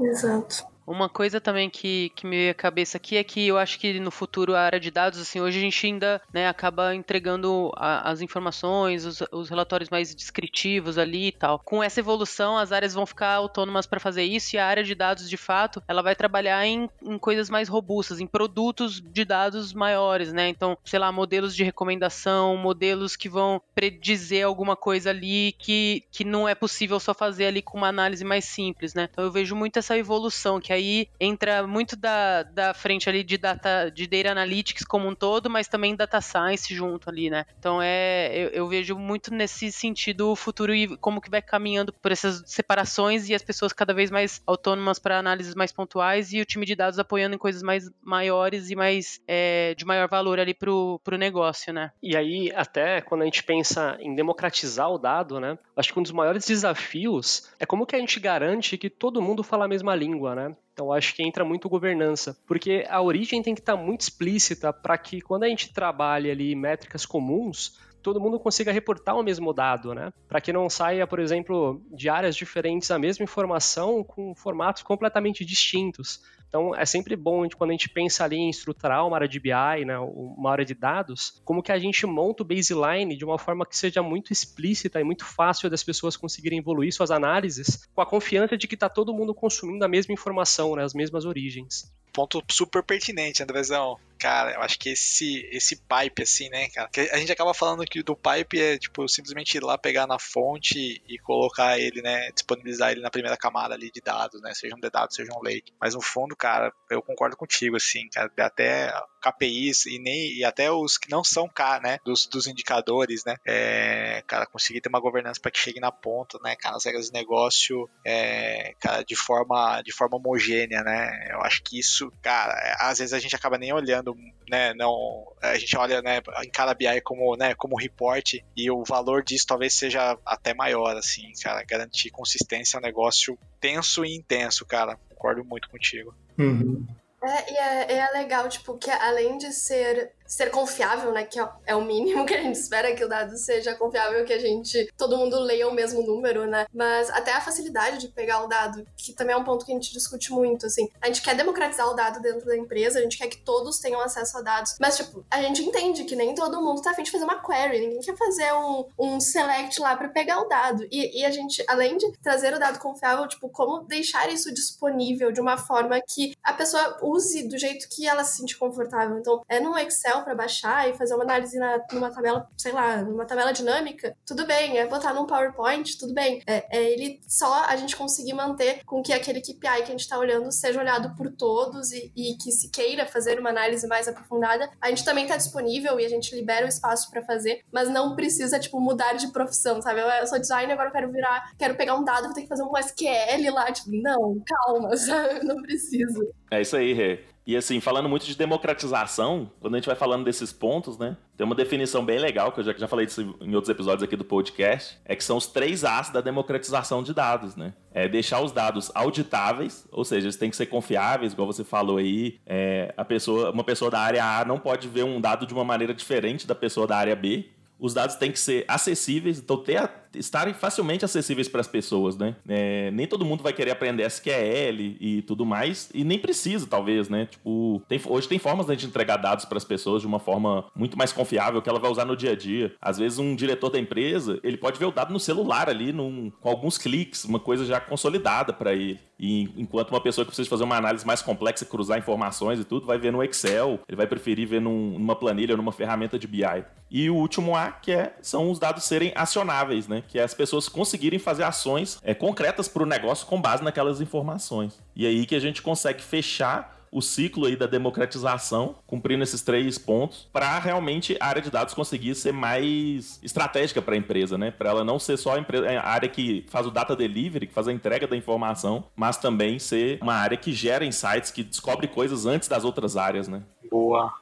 Exato. 0.00 0.73
Uma 0.86 1.08
coisa 1.08 1.40
também 1.40 1.70
que, 1.70 2.10
que 2.14 2.26
me 2.26 2.36
veio 2.36 2.50
à 2.50 2.54
cabeça 2.54 2.96
aqui 2.96 3.16
é 3.16 3.24
que 3.24 3.46
eu 3.46 3.56
acho 3.56 3.78
que 3.78 3.98
no 3.98 4.10
futuro 4.10 4.54
a 4.54 4.60
área 4.60 4.78
de 4.78 4.90
dados, 4.90 5.18
assim, 5.18 5.40
hoje 5.40 5.58
a 5.58 5.60
gente 5.60 5.86
ainda 5.86 6.20
né, 6.32 6.46
acaba 6.46 6.94
entregando 6.94 7.72
a, 7.76 8.10
as 8.10 8.20
informações, 8.20 9.04
os, 9.04 9.22
os, 9.32 9.48
relatórios 9.48 9.88
mais 9.88 10.14
descritivos 10.14 10.98
ali 10.98 11.28
e 11.28 11.32
tal. 11.32 11.58
Com 11.58 11.82
essa 11.82 12.00
evolução, 12.00 12.58
as 12.58 12.70
áreas 12.70 12.92
vão 12.92 13.06
ficar 13.06 13.34
autônomas 13.34 13.86
para 13.86 13.98
fazer 13.98 14.24
isso 14.24 14.56
e 14.56 14.58
a 14.58 14.66
área 14.66 14.84
de 14.84 14.94
dados, 14.94 15.28
de 15.28 15.36
fato, 15.36 15.82
ela 15.88 16.02
vai 16.02 16.14
trabalhar 16.14 16.66
em, 16.66 16.88
em 17.02 17.18
coisas 17.18 17.48
mais 17.48 17.68
robustas, 17.68 18.20
em 18.20 18.26
produtos 18.26 19.00
de 19.00 19.24
dados 19.24 19.72
maiores, 19.72 20.32
né? 20.32 20.48
Então, 20.48 20.76
sei 20.84 20.98
lá, 20.98 21.10
modelos 21.10 21.56
de 21.56 21.64
recomendação, 21.64 22.56
modelos 22.56 23.16
que 23.16 23.28
vão 23.28 23.60
predizer 23.74 24.44
alguma 24.44 24.76
coisa 24.76 25.10
ali 25.10 25.54
que, 25.58 26.04
que 26.10 26.24
não 26.24 26.48
é 26.48 26.54
possível 26.54 27.00
só 27.00 27.14
fazer 27.14 27.46
ali 27.46 27.62
com 27.62 27.78
uma 27.78 27.88
análise 27.88 28.24
mais 28.24 28.44
simples, 28.44 28.92
né? 28.92 29.08
Então 29.10 29.24
eu 29.24 29.30
vejo 29.30 29.56
muito 29.56 29.78
essa 29.78 29.96
evolução 29.96 30.60
que 30.60 30.73
aí 30.74 31.08
entra 31.18 31.66
muito 31.66 31.96
da, 31.96 32.42
da 32.42 32.74
frente 32.74 33.08
ali 33.08 33.24
de 33.24 33.38
data 33.38 33.90
de 33.90 34.06
data 34.06 34.30
analytics 34.30 34.84
como 34.84 35.08
um 35.08 35.14
todo, 35.14 35.48
mas 35.48 35.68
também 35.68 35.96
data 35.96 36.20
science 36.20 36.74
junto 36.74 37.08
ali, 37.08 37.30
né? 37.30 37.44
Então 37.58 37.80
é 37.82 38.30
eu, 38.34 38.48
eu 38.50 38.68
vejo 38.68 38.96
muito 38.96 39.32
nesse 39.32 39.70
sentido 39.72 40.30
o 40.30 40.36
futuro 40.36 40.74
e 40.74 40.96
como 40.98 41.20
que 41.20 41.30
vai 41.30 41.40
caminhando 41.40 41.92
por 41.92 42.12
essas 42.12 42.42
separações 42.46 43.28
e 43.28 43.34
as 43.34 43.42
pessoas 43.42 43.72
cada 43.72 43.94
vez 43.94 44.10
mais 44.10 44.42
autônomas 44.46 44.98
para 44.98 45.18
análises 45.18 45.54
mais 45.54 45.72
pontuais 45.72 46.32
e 46.32 46.40
o 46.40 46.44
time 46.44 46.66
de 46.66 46.74
dados 46.74 46.98
apoiando 46.98 47.34
em 47.34 47.38
coisas 47.38 47.62
mais 47.62 47.90
maiores 48.02 48.70
e 48.70 48.76
mais 48.76 49.20
é, 49.26 49.74
de 49.76 49.84
maior 49.84 50.08
valor 50.08 50.38
ali 50.38 50.54
pro, 50.54 51.00
pro 51.02 51.18
negócio, 51.18 51.72
né? 51.72 51.90
E 52.02 52.16
aí 52.16 52.52
até 52.54 53.00
quando 53.00 53.22
a 53.22 53.24
gente 53.24 53.42
pensa 53.42 53.96
em 54.00 54.14
democratizar 54.14 54.90
o 54.90 54.98
dado, 54.98 55.40
né? 55.40 55.58
Acho 55.76 55.92
que 55.92 55.98
um 55.98 56.02
dos 56.02 56.12
maiores 56.12 56.46
desafios 56.46 57.50
é 57.58 57.66
como 57.66 57.86
que 57.86 57.96
a 57.96 57.98
gente 57.98 58.18
garante 58.20 58.78
que 58.78 58.90
todo 58.90 59.22
mundo 59.22 59.42
fala 59.42 59.64
a 59.64 59.68
mesma 59.68 59.94
língua, 59.94 60.34
né? 60.34 60.56
Então 60.74 60.92
acho 60.92 61.14
que 61.14 61.22
entra 61.22 61.44
muito 61.44 61.68
governança, 61.68 62.36
porque 62.46 62.84
a 62.90 63.00
origem 63.00 63.40
tem 63.40 63.54
que 63.54 63.60
estar 63.60 63.76
muito 63.76 64.00
explícita 64.00 64.72
para 64.72 64.98
que 64.98 65.20
quando 65.20 65.44
a 65.44 65.48
gente 65.48 65.72
trabalha 65.72 66.32
ali 66.32 66.52
métricas 66.56 67.06
comuns, 67.06 67.78
todo 68.02 68.20
mundo 68.20 68.40
consiga 68.40 68.72
reportar 68.72 69.16
o 69.16 69.22
mesmo 69.22 69.54
dado, 69.54 69.94
né? 69.94 70.12
Para 70.28 70.40
que 70.40 70.52
não 70.52 70.68
saia, 70.68 71.06
por 71.06 71.20
exemplo, 71.20 71.80
de 71.92 72.08
áreas 72.08 72.34
diferentes 72.34 72.90
a 72.90 72.98
mesma 72.98 73.22
informação 73.22 74.02
com 74.02 74.34
formatos 74.34 74.82
completamente 74.82 75.44
distintos. 75.44 76.20
Então, 76.54 76.72
é 76.72 76.86
sempre 76.86 77.16
bom 77.16 77.48
quando 77.58 77.70
a 77.70 77.72
gente 77.72 77.88
pensa 77.88 78.22
ali 78.22 78.36
em 78.36 78.48
estruturar 78.48 79.04
uma 79.04 79.16
área 79.16 79.26
de 79.26 79.40
BI, 79.40 79.84
né, 79.84 79.98
uma 79.98 80.52
área 80.52 80.64
de 80.64 80.72
dados, 80.72 81.42
como 81.44 81.60
que 81.60 81.72
a 81.72 81.78
gente 81.80 82.06
monta 82.06 82.44
o 82.44 82.46
baseline 82.46 83.16
de 83.16 83.24
uma 83.24 83.36
forma 83.40 83.66
que 83.66 83.76
seja 83.76 84.00
muito 84.04 84.32
explícita 84.32 85.00
e 85.00 85.04
muito 85.04 85.24
fácil 85.24 85.68
das 85.68 85.82
pessoas 85.82 86.16
conseguirem 86.16 86.60
evoluir 86.60 86.92
suas 86.94 87.10
análises 87.10 87.88
com 87.92 88.00
a 88.00 88.06
confiança 88.06 88.56
de 88.56 88.68
que 88.68 88.74
está 88.74 88.88
todo 88.88 89.12
mundo 89.12 89.34
consumindo 89.34 89.84
a 89.84 89.88
mesma 89.88 90.14
informação, 90.14 90.76
né, 90.76 90.84
as 90.84 90.94
mesmas 90.94 91.24
origens 91.24 91.92
ponto 92.14 92.42
super 92.48 92.82
pertinente, 92.82 93.42
Andrezão. 93.42 93.98
Cara, 94.18 94.52
eu 94.54 94.62
acho 94.62 94.78
que 94.78 94.90
esse, 94.90 95.46
esse 95.52 95.76
pipe, 95.76 96.22
assim, 96.22 96.48
né, 96.48 96.68
cara? 96.70 96.88
Que 96.88 97.00
a 97.00 97.18
gente 97.18 97.30
acaba 97.30 97.52
falando 97.52 97.84
que 97.84 98.02
do 98.02 98.16
pipe 98.16 98.58
é, 98.58 98.78
tipo, 98.78 99.06
simplesmente 99.06 99.56
ir 99.56 99.62
lá 99.62 99.76
pegar 99.76 100.06
na 100.06 100.18
fonte 100.18 101.02
e 101.06 101.18
colocar 101.18 101.78
ele, 101.78 102.00
né, 102.00 102.30
disponibilizar 102.30 102.92
ele 102.92 103.02
na 103.02 103.10
primeira 103.10 103.36
camada 103.36 103.74
ali 103.74 103.90
de 103.90 104.00
dados, 104.00 104.40
né, 104.40 104.54
seja 104.54 104.74
um 104.74 104.80
de 104.80 104.88
dados, 104.88 105.14
seja 105.14 105.30
um 105.32 105.42
lake. 105.42 105.72
Mas 105.78 105.94
no 105.94 106.00
fundo, 106.00 106.34
cara, 106.34 106.72
eu 106.90 107.02
concordo 107.02 107.36
contigo, 107.36 107.76
assim, 107.76 108.08
cara, 108.08 108.32
até 108.38 108.94
KPIs 109.20 109.86
e 109.86 109.98
nem 109.98 110.32
e 110.32 110.44
até 110.44 110.70
os 110.70 110.96
que 110.96 111.10
não 111.10 111.24
são 111.24 111.48
K, 111.48 111.80
né, 111.80 111.98
dos, 112.04 112.26
dos 112.26 112.46
indicadores, 112.46 113.24
né, 113.26 113.36
é, 113.46 114.22
cara, 114.26 114.46
conseguir 114.46 114.80
ter 114.80 114.88
uma 114.88 115.00
governança 115.00 115.40
para 115.40 115.50
que 115.50 115.58
chegue 115.58 115.80
na 115.80 115.92
ponta, 115.92 116.38
né, 116.42 116.56
cara, 116.56 116.76
as 116.76 116.84
regras 116.84 117.06
de 117.06 117.12
negócio, 117.12 117.90
é, 118.06 118.74
cara, 118.80 119.02
de 119.02 119.16
forma, 119.16 119.82
de 119.82 119.92
forma 119.92 120.16
homogênea, 120.16 120.82
né, 120.82 121.28
eu 121.30 121.42
acho 121.42 121.62
que 121.62 121.78
isso, 121.78 122.03
cara, 122.22 122.76
às 122.80 122.98
vezes 122.98 123.12
a 123.12 123.18
gente 123.18 123.34
acaba 123.34 123.58
nem 123.58 123.72
olhando, 123.72 124.16
né, 124.48 124.72
não, 124.74 125.32
a 125.40 125.56
gente 125.56 125.76
olha, 125.76 126.02
né, 126.02 126.20
em 126.42 126.50
cada 126.50 126.74
BI 126.74 127.00
como, 127.02 127.36
né, 127.36 127.54
como 127.54 127.76
report 127.76 128.34
e 128.56 128.70
o 128.70 128.84
valor 128.84 129.22
disso 129.22 129.46
talvez 129.46 129.74
seja 129.74 130.18
até 130.24 130.54
maior, 130.54 130.96
assim, 130.96 131.32
cara, 131.42 131.62
garantir 131.64 132.10
consistência 132.10 132.76
é 132.76 132.80
um 132.80 132.82
negócio 132.82 133.38
tenso 133.60 134.04
e 134.04 134.16
intenso, 134.16 134.64
cara, 134.64 134.98
concordo 135.08 135.44
muito 135.44 135.68
contigo. 135.68 136.14
Uhum. 136.38 136.86
É, 137.22 137.52
e 137.52 137.56
é, 137.56 137.98
é 137.98 138.10
legal, 138.12 138.48
tipo, 138.48 138.76
que 138.76 138.90
além 138.90 139.38
de 139.38 139.50
ser 139.52 140.12
ser 140.26 140.50
confiável, 140.50 141.12
né? 141.12 141.24
Que 141.24 141.38
é, 141.38 141.48
é 141.66 141.76
o 141.76 141.84
mínimo 141.84 142.24
que 142.26 142.34
a 142.34 142.42
gente 142.42 142.56
espera 142.56 142.94
que 142.94 143.04
o 143.04 143.08
dado 143.08 143.36
seja 143.36 143.74
confiável, 143.74 144.24
que 144.24 144.32
a 144.32 144.38
gente, 144.38 144.92
todo 144.96 145.16
mundo 145.16 145.38
leia 145.38 145.68
o 145.68 145.74
mesmo 145.74 146.02
número, 146.02 146.46
né? 146.46 146.66
Mas 146.72 147.10
até 147.10 147.32
a 147.32 147.40
facilidade 147.40 147.98
de 147.98 148.08
pegar 148.08 148.42
o 148.42 148.48
dado, 148.48 148.86
que 148.96 149.12
também 149.12 149.34
é 149.34 149.36
um 149.36 149.44
ponto 149.44 149.64
que 149.64 149.72
a 149.72 149.74
gente 149.74 149.92
discute 149.92 150.32
muito, 150.32 150.66
assim. 150.66 150.88
A 151.00 151.06
gente 151.06 151.22
quer 151.22 151.34
democratizar 151.34 151.88
o 151.88 151.94
dado 151.94 152.20
dentro 152.20 152.46
da 152.46 152.56
empresa, 152.56 152.98
a 152.98 153.02
gente 153.02 153.18
quer 153.18 153.28
que 153.28 153.38
todos 153.38 153.78
tenham 153.78 154.00
acesso 154.00 154.38
a 154.38 154.42
dados, 154.42 154.76
mas, 154.80 154.96
tipo, 154.96 155.24
a 155.30 155.40
gente 155.42 155.62
entende 155.62 156.04
que 156.04 156.16
nem 156.16 156.34
todo 156.34 156.62
mundo 156.62 156.82
tá 156.82 156.90
afim 156.90 157.02
de 157.02 157.10
fazer 157.10 157.24
uma 157.24 157.42
query, 157.42 157.80
ninguém 157.80 158.00
quer 158.00 158.16
fazer 158.16 158.52
um, 158.52 158.86
um 158.98 159.20
select 159.20 159.80
lá 159.80 159.96
para 159.96 160.08
pegar 160.08 160.40
o 160.40 160.48
dado. 160.48 160.86
E, 160.90 161.20
e 161.20 161.24
a 161.24 161.30
gente, 161.30 161.62
além 161.68 161.96
de 161.96 162.10
trazer 162.18 162.54
o 162.54 162.58
dado 162.58 162.78
confiável, 162.78 163.26
tipo, 163.28 163.48
como 163.48 163.80
deixar 163.80 164.30
isso 164.32 164.52
disponível 164.52 165.32
de 165.32 165.40
uma 165.40 165.56
forma 165.56 166.00
que 166.00 166.34
a 166.42 166.52
pessoa 166.52 166.98
use 167.02 167.46
do 167.48 167.58
jeito 167.58 167.88
que 167.88 168.06
ela 168.06 168.24
se 168.24 168.38
sente 168.38 168.56
confortável. 168.56 169.18
Então, 169.18 169.42
é 169.48 169.60
no 169.60 169.76
Excel 169.78 170.13
para 170.22 170.34
baixar 170.34 170.88
e 170.88 170.94
fazer 170.94 171.14
uma 171.14 171.24
análise 171.24 171.58
na, 171.58 171.80
numa 171.92 172.10
tabela, 172.10 172.48
sei 172.56 172.72
lá, 172.72 173.02
numa 173.02 173.24
tabela 173.24 173.52
dinâmica, 173.52 174.16
tudo 174.26 174.46
bem. 174.46 174.78
É 174.78 174.86
botar 174.86 175.12
num 175.14 175.26
PowerPoint, 175.26 175.98
tudo 175.98 176.14
bem. 176.14 176.42
É, 176.46 176.64
é 176.70 176.92
ele 176.92 177.20
só 177.26 177.64
a 177.64 177.76
gente 177.76 177.96
conseguir 177.96 178.34
manter 178.34 178.84
com 178.84 179.02
que 179.02 179.12
aquele 179.12 179.40
KPI 179.40 179.58
que 179.58 179.68
a 179.68 179.84
gente 179.86 180.00
está 180.00 180.18
olhando 180.18 180.50
seja 180.52 180.80
olhado 180.80 181.14
por 181.16 181.30
todos 181.30 181.92
e, 181.92 182.12
e, 182.14 182.36
que 182.36 182.52
se 182.52 182.70
queira 182.70 183.06
fazer 183.06 183.38
uma 183.38 183.50
análise 183.50 183.86
mais 183.86 184.06
aprofundada. 184.06 184.70
A 184.80 184.88
gente 184.88 185.04
também 185.04 185.24
está 185.24 185.36
disponível 185.36 185.98
e 185.98 186.04
a 186.04 186.08
gente 186.08 186.34
libera 186.34 186.66
o 186.66 186.68
espaço 186.68 187.10
para 187.10 187.22
fazer, 187.22 187.62
mas 187.72 187.88
não 187.88 188.14
precisa, 188.14 188.58
tipo, 188.58 188.80
mudar 188.80 189.14
de 189.14 189.28
profissão, 189.32 189.80
sabe? 189.80 190.00
Eu, 190.00 190.08
eu 190.08 190.26
sou 190.26 190.38
designer, 190.38 190.72
agora 190.72 190.88
eu 190.88 190.92
quero 190.92 191.10
virar, 191.10 191.52
quero 191.58 191.74
pegar 191.74 191.94
um 191.96 192.04
dado, 192.04 192.24
vou 192.24 192.34
ter 192.34 192.42
que 192.42 192.48
fazer 192.48 192.62
um 192.62 192.76
SQL 192.76 193.52
lá. 193.52 193.70
Tipo, 193.72 193.90
não, 193.92 194.42
calma, 194.46 194.96
sabe? 194.96 195.44
Não 195.44 195.60
precisa. 195.62 196.20
É 196.50 196.60
isso 196.60 196.76
aí, 196.76 196.92
Rê. 196.92 197.33
E 197.46 197.56
assim, 197.56 197.78
falando 197.78 198.08
muito 198.08 198.24
de 198.24 198.34
democratização, 198.34 199.50
quando 199.60 199.74
a 199.74 199.78
gente 199.78 199.86
vai 199.86 199.96
falando 199.96 200.24
desses 200.24 200.50
pontos, 200.52 200.96
né? 200.96 201.16
Tem 201.36 201.44
uma 201.44 201.54
definição 201.54 202.04
bem 202.04 202.18
legal, 202.18 202.52
que 202.52 202.60
eu 202.60 202.64
já, 202.64 202.72
já 202.72 202.88
falei 202.88 203.04
disso 203.04 203.36
em 203.40 203.54
outros 203.54 203.68
episódios 203.68 204.02
aqui 204.02 204.16
do 204.16 204.24
podcast, 204.24 204.98
é 205.04 205.14
que 205.14 205.22
são 205.22 205.36
os 205.36 205.46
três 205.46 205.84
As 205.84 206.08
da 206.08 206.22
democratização 206.22 207.02
de 207.02 207.12
dados, 207.12 207.54
né? 207.54 207.74
É 207.92 208.08
deixar 208.08 208.40
os 208.40 208.50
dados 208.50 208.90
auditáveis, 208.94 209.86
ou 209.92 210.04
seja, 210.04 210.26
eles 210.26 210.36
têm 210.36 210.48
que 210.48 210.56
ser 210.56 210.66
confiáveis, 210.66 211.32
igual 211.32 211.46
você 211.46 211.64
falou 211.64 211.98
aí. 211.98 212.38
É, 212.46 212.94
a 212.96 213.04
pessoa, 213.04 213.50
uma 213.50 213.64
pessoa 213.64 213.90
da 213.90 214.00
área 214.00 214.24
A 214.24 214.44
não 214.44 214.58
pode 214.58 214.88
ver 214.88 215.04
um 215.04 215.20
dado 215.20 215.46
de 215.46 215.52
uma 215.52 215.64
maneira 215.64 215.92
diferente 215.92 216.46
da 216.46 216.54
pessoa 216.54 216.86
da 216.86 216.96
área 216.96 217.14
B. 217.14 217.50
Os 217.78 217.92
dados 217.92 218.16
têm 218.16 218.32
que 218.32 218.38
ser 218.38 218.64
acessíveis, 218.66 219.38
então 219.38 219.58
ter 219.58 219.76
a 219.76 220.03
estarem 220.14 220.54
facilmente 220.54 221.04
acessíveis 221.04 221.48
para 221.48 221.60
as 221.60 221.68
pessoas, 221.68 222.16
né? 222.16 222.36
É, 222.48 222.90
nem 222.90 223.06
todo 223.06 223.24
mundo 223.24 223.42
vai 223.42 223.52
querer 223.52 223.70
aprender 223.70 224.04
SQL 224.04 224.96
e 225.00 225.22
tudo 225.22 225.44
mais, 225.44 225.90
e 225.94 226.04
nem 226.04 226.18
precisa, 226.18 226.66
talvez, 226.66 227.08
né? 227.08 227.26
Tipo, 227.26 227.82
tem, 227.88 228.00
hoje 228.06 228.28
tem 228.28 228.38
formas 228.38 228.66
de 228.66 228.72
gente 228.72 228.86
entregar 228.86 229.16
dados 229.16 229.44
para 229.44 229.58
as 229.58 229.64
pessoas 229.64 230.02
de 230.02 230.06
uma 230.06 230.18
forma 230.18 230.64
muito 230.74 230.96
mais 230.96 231.12
confiável 231.12 231.60
que 231.60 231.68
ela 231.68 231.78
vai 231.78 231.90
usar 231.90 232.04
no 232.04 232.16
dia 232.16 232.32
a 232.32 232.36
dia. 232.36 232.74
Às 232.80 232.98
vezes, 232.98 233.18
um 233.18 233.34
diretor 233.34 233.70
da 233.70 233.78
empresa, 233.78 234.38
ele 234.42 234.56
pode 234.56 234.78
ver 234.78 234.86
o 234.86 234.90
dado 234.90 235.12
no 235.12 235.20
celular 235.20 235.68
ali, 235.68 235.92
num, 235.92 236.30
com 236.40 236.48
alguns 236.48 236.78
cliques, 236.78 237.24
uma 237.24 237.40
coisa 237.40 237.64
já 237.64 237.80
consolidada 237.80 238.52
para 238.52 238.74
ele. 238.74 239.00
E 239.18 239.48
enquanto 239.56 239.90
uma 239.90 240.00
pessoa 240.00 240.24
que 240.24 240.30
precisa 240.30 240.48
fazer 240.48 240.64
uma 240.64 240.76
análise 240.76 241.06
mais 241.06 241.22
complexa, 241.22 241.64
cruzar 241.64 241.98
informações 241.98 242.58
e 242.58 242.64
tudo, 242.64 242.86
vai 242.86 242.98
ver 242.98 243.12
no 243.12 243.22
Excel, 243.22 243.80
ele 243.88 243.96
vai 243.96 244.06
preferir 244.06 244.46
ver 244.46 244.60
num, 244.60 244.98
numa 244.98 245.14
planilha, 245.14 245.56
numa 245.56 245.72
ferramenta 245.72 246.18
de 246.18 246.26
BI. 246.26 246.64
E 246.90 247.10
o 247.10 247.16
último 247.16 247.56
A, 247.56 247.72
que 247.72 247.90
é, 247.90 248.16
são 248.22 248.50
os 248.50 248.58
dados 248.58 248.84
serem 248.84 249.12
acionáveis, 249.16 249.88
né? 249.88 250.03
Que 250.08 250.18
é 250.18 250.22
as 250.22 250.34
pessoas 250.34 250.68
conseguirem 250.68 251.18
fazer 251.18 251.44
ações 251.44 251.98
é, 252.02 252.14
concretas 252.14 252.68
para 252.68 252.82
o 252.82 252.86
negócio 252.86 253.26
com 253.26 253.40
base 253.40 253.62
naquelas 253.62 254.00
informações. 254.00 254.80
E 254.94 255.06
aí 255.06 255.26
que 255.26 255.34
a 255.34 255.40
gente 255.40 255.62
consegue 255.62 256.02
fechar 256.02 256.74
o 256.94 257.02
ciclo 257.02 257.46
aí 257.46 257.56
da 257.56 257.66
democratização, 257.66 258.76
cumprindo 258.86 259.24
esses 259.24 259.42
três 259.42 259.76
pontos, 259.76 260.28
para 260.32 260.60
realmente 260.60 261.16
a 261.18 261.26
área 261.26 261.42
de 261.42 261.50
dados 261.50 261.74
conseguir 261.74 262.14
ser 262.14 262.32
mais 262.32 263.18
estratégica 263.20 263.82
para 263.82 263.94
a 263.94 263.98
empresa, 263.98 264.38
né? 264.38 264.52
Para 264.52 264.70
ela 264.70 264.84
não 264.84 265.00
ser 265.00 265.16
só 265.16 265.34
a, 265.34 265.38
empresa, 265.40 265.68
a 265.68 265.88
área 265.88 266.08
que 266.08 266.46
faz 266.48 266.68
o 266.68 266.70
data 266.70 266.94
delivery, 266.94 267.48
que 267.48 267.52
faz 267.52 267.66
a 267.66 267.72
entrega 267.72 268.06
da 268.06 268.16
informação, 268.16 268.84
mas 268.94 269.16
também 269.16 269.58
ser 269.58 269.98
uma 270.00 270.14
área 270.14 270.36
que 270.36 270.52
gera 270.52 270.84
insights, 270.84 271.32
que 271.32 271.42
descobre 271.42 271.88
coisas 271.88 272.26
antes 272.26 272.46
das 272.46 272.62
outras 272.62 272.96
áreas, 272.96 273.26
né? 273.26 273.42
Boa. 273.68 274.14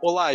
Olá, 0.00 0.32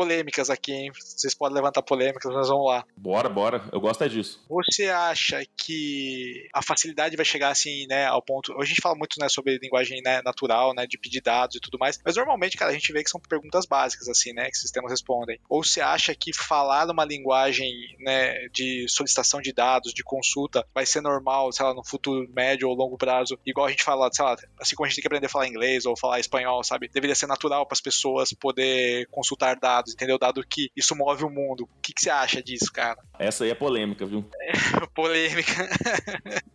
polêmicas 0.00 0.48
aqui, 0.48 0.72
hein? 0.72 0.92
Vocês 0.94 1.34
podem 1.34 1.54
levantar 1.54 1.82
polêmicas, 1.82 2.32
mas 2.32 2.48
vamos 2.48 2.66
lá. 2.66 2.86
Bora, 2.96 3.28
bora. 3.28 3.62
Eu 3.70 3.78
gosto 3.78 4.02
é 4.02 4.08
disso. 4.08 4.42
Você 4.48 4.88
acha 4.88 5.44
que 5.58 6.48
a 6.54 6.62
facilidade 6.62 7.16
vai 7.16 7.24
chegar 7.26 7.50
assim, 7.50 7.86
né, 7.86 8.06
ao 8.06 8.22
ponto. 8.22 8.50
Hoje 8.52 8.62
a 8.62 8.64
gente 8.68 8.80
fala 8.80 8.94
muito, 8.94 9.20
né, 9.20 9.28
sobre 9.28 9.58
linguagem 9.58 10.00
né, 10.02 10.22
natural, 10.24 10.72
né, 10.72 10.86
de 10.86 10.96
pedir 10.96 11.20
dados 11.20 11.56
e 11.56 11.60
tudo 11.60 11.76
mais, 11.78 12.00
mas 12.02 12.16
normalmente, 12.16 12.56
cara, 12.56 12.70
a 12.70 12.74
gente 12.74 12.90
vê 12.94 13.04
que 13.04 13.10
são 13.10 13.20
perguntas 13.20 13.66
básicas, 13.66 14.08
assim, 14.08 14.32
né, 14.32 14.48
que 14.48 14.56
sistemas 14.56 14.90
respondem. 14.90 15.38
Ou 15.50 15.62
você 15.62 15.82
acha 15.82 16.14
que 16.14 16.32
falar 16.32 16.88
uma 16.90 17.04
linguagem, 17.04 17.70
né, 17.98 18.48
de 18.48 18.86
solicitação 18.88 19.42
de 19.42 19.52
dados, 19.52 19.92
de 19.92 20.02
consulta, 20.02 20.66
vai 20.74 20.86
ser 20.86 21.02
normal, 21.02 21.52
sei 21.52 21.66
lá, 21.66 21.74
no 21.74 21.84
futuro 21.84 22.26
médio 22.34 22.70
ou 22.70 22.74
longo 22.74 22.96
prazo, 22.96 23.38
igual 23.44 23.66
a 23.66 23.70
gente 23.70 23.84
fala, 23.84 24.08
sei 24.10 24.24
lá, 24.24 24.34
assim 24.58 24.74
como 24.74 24.86
a 24.86 24.88
gente 24.88 24.96
tem 24.96 25.02
que 25.02 25.08
aprender 25.08 25.26
a 25.26 25.30
falar 25.30 25.46
inglês 25.46 25.84
ou 25.84 25.94
falar 25.94 26.20
espanhol, 26.20 26.64
sabe? 26.64 26.88
Deveria 26.88 27.14
ser 27.14 27.26
natural 27.26 27.66
para 27.66 27.74
as 27.74 27.82
pessoas 27.82 28.32
poder 28.32 29.06
consultar 29.10 29.56
dados 29.56 29.89
dados, 29.90 29.94
entendeu? 29.94 30.18
Dado 30.18 30.44
que 30.46 30.70
isso 30.76 30.94
move 30.94 31.24
o 31.24 31.30
mundo. 31.30 31.64
O 31.64 31.80
que, 31.82 31.92
que 31.92 32.02
você 32.02 32.10
acha 32.10 32.42
disso, 32.42 32.72
cara? 32.72 32.98
Essa 33.18 33.44
aí 33.44 33.50
é 33.50 33.54
polêmica, 33.54 34.06
viu? 34.06 34.24
É, 34.40 34.52
polêmica. 34.94 35.68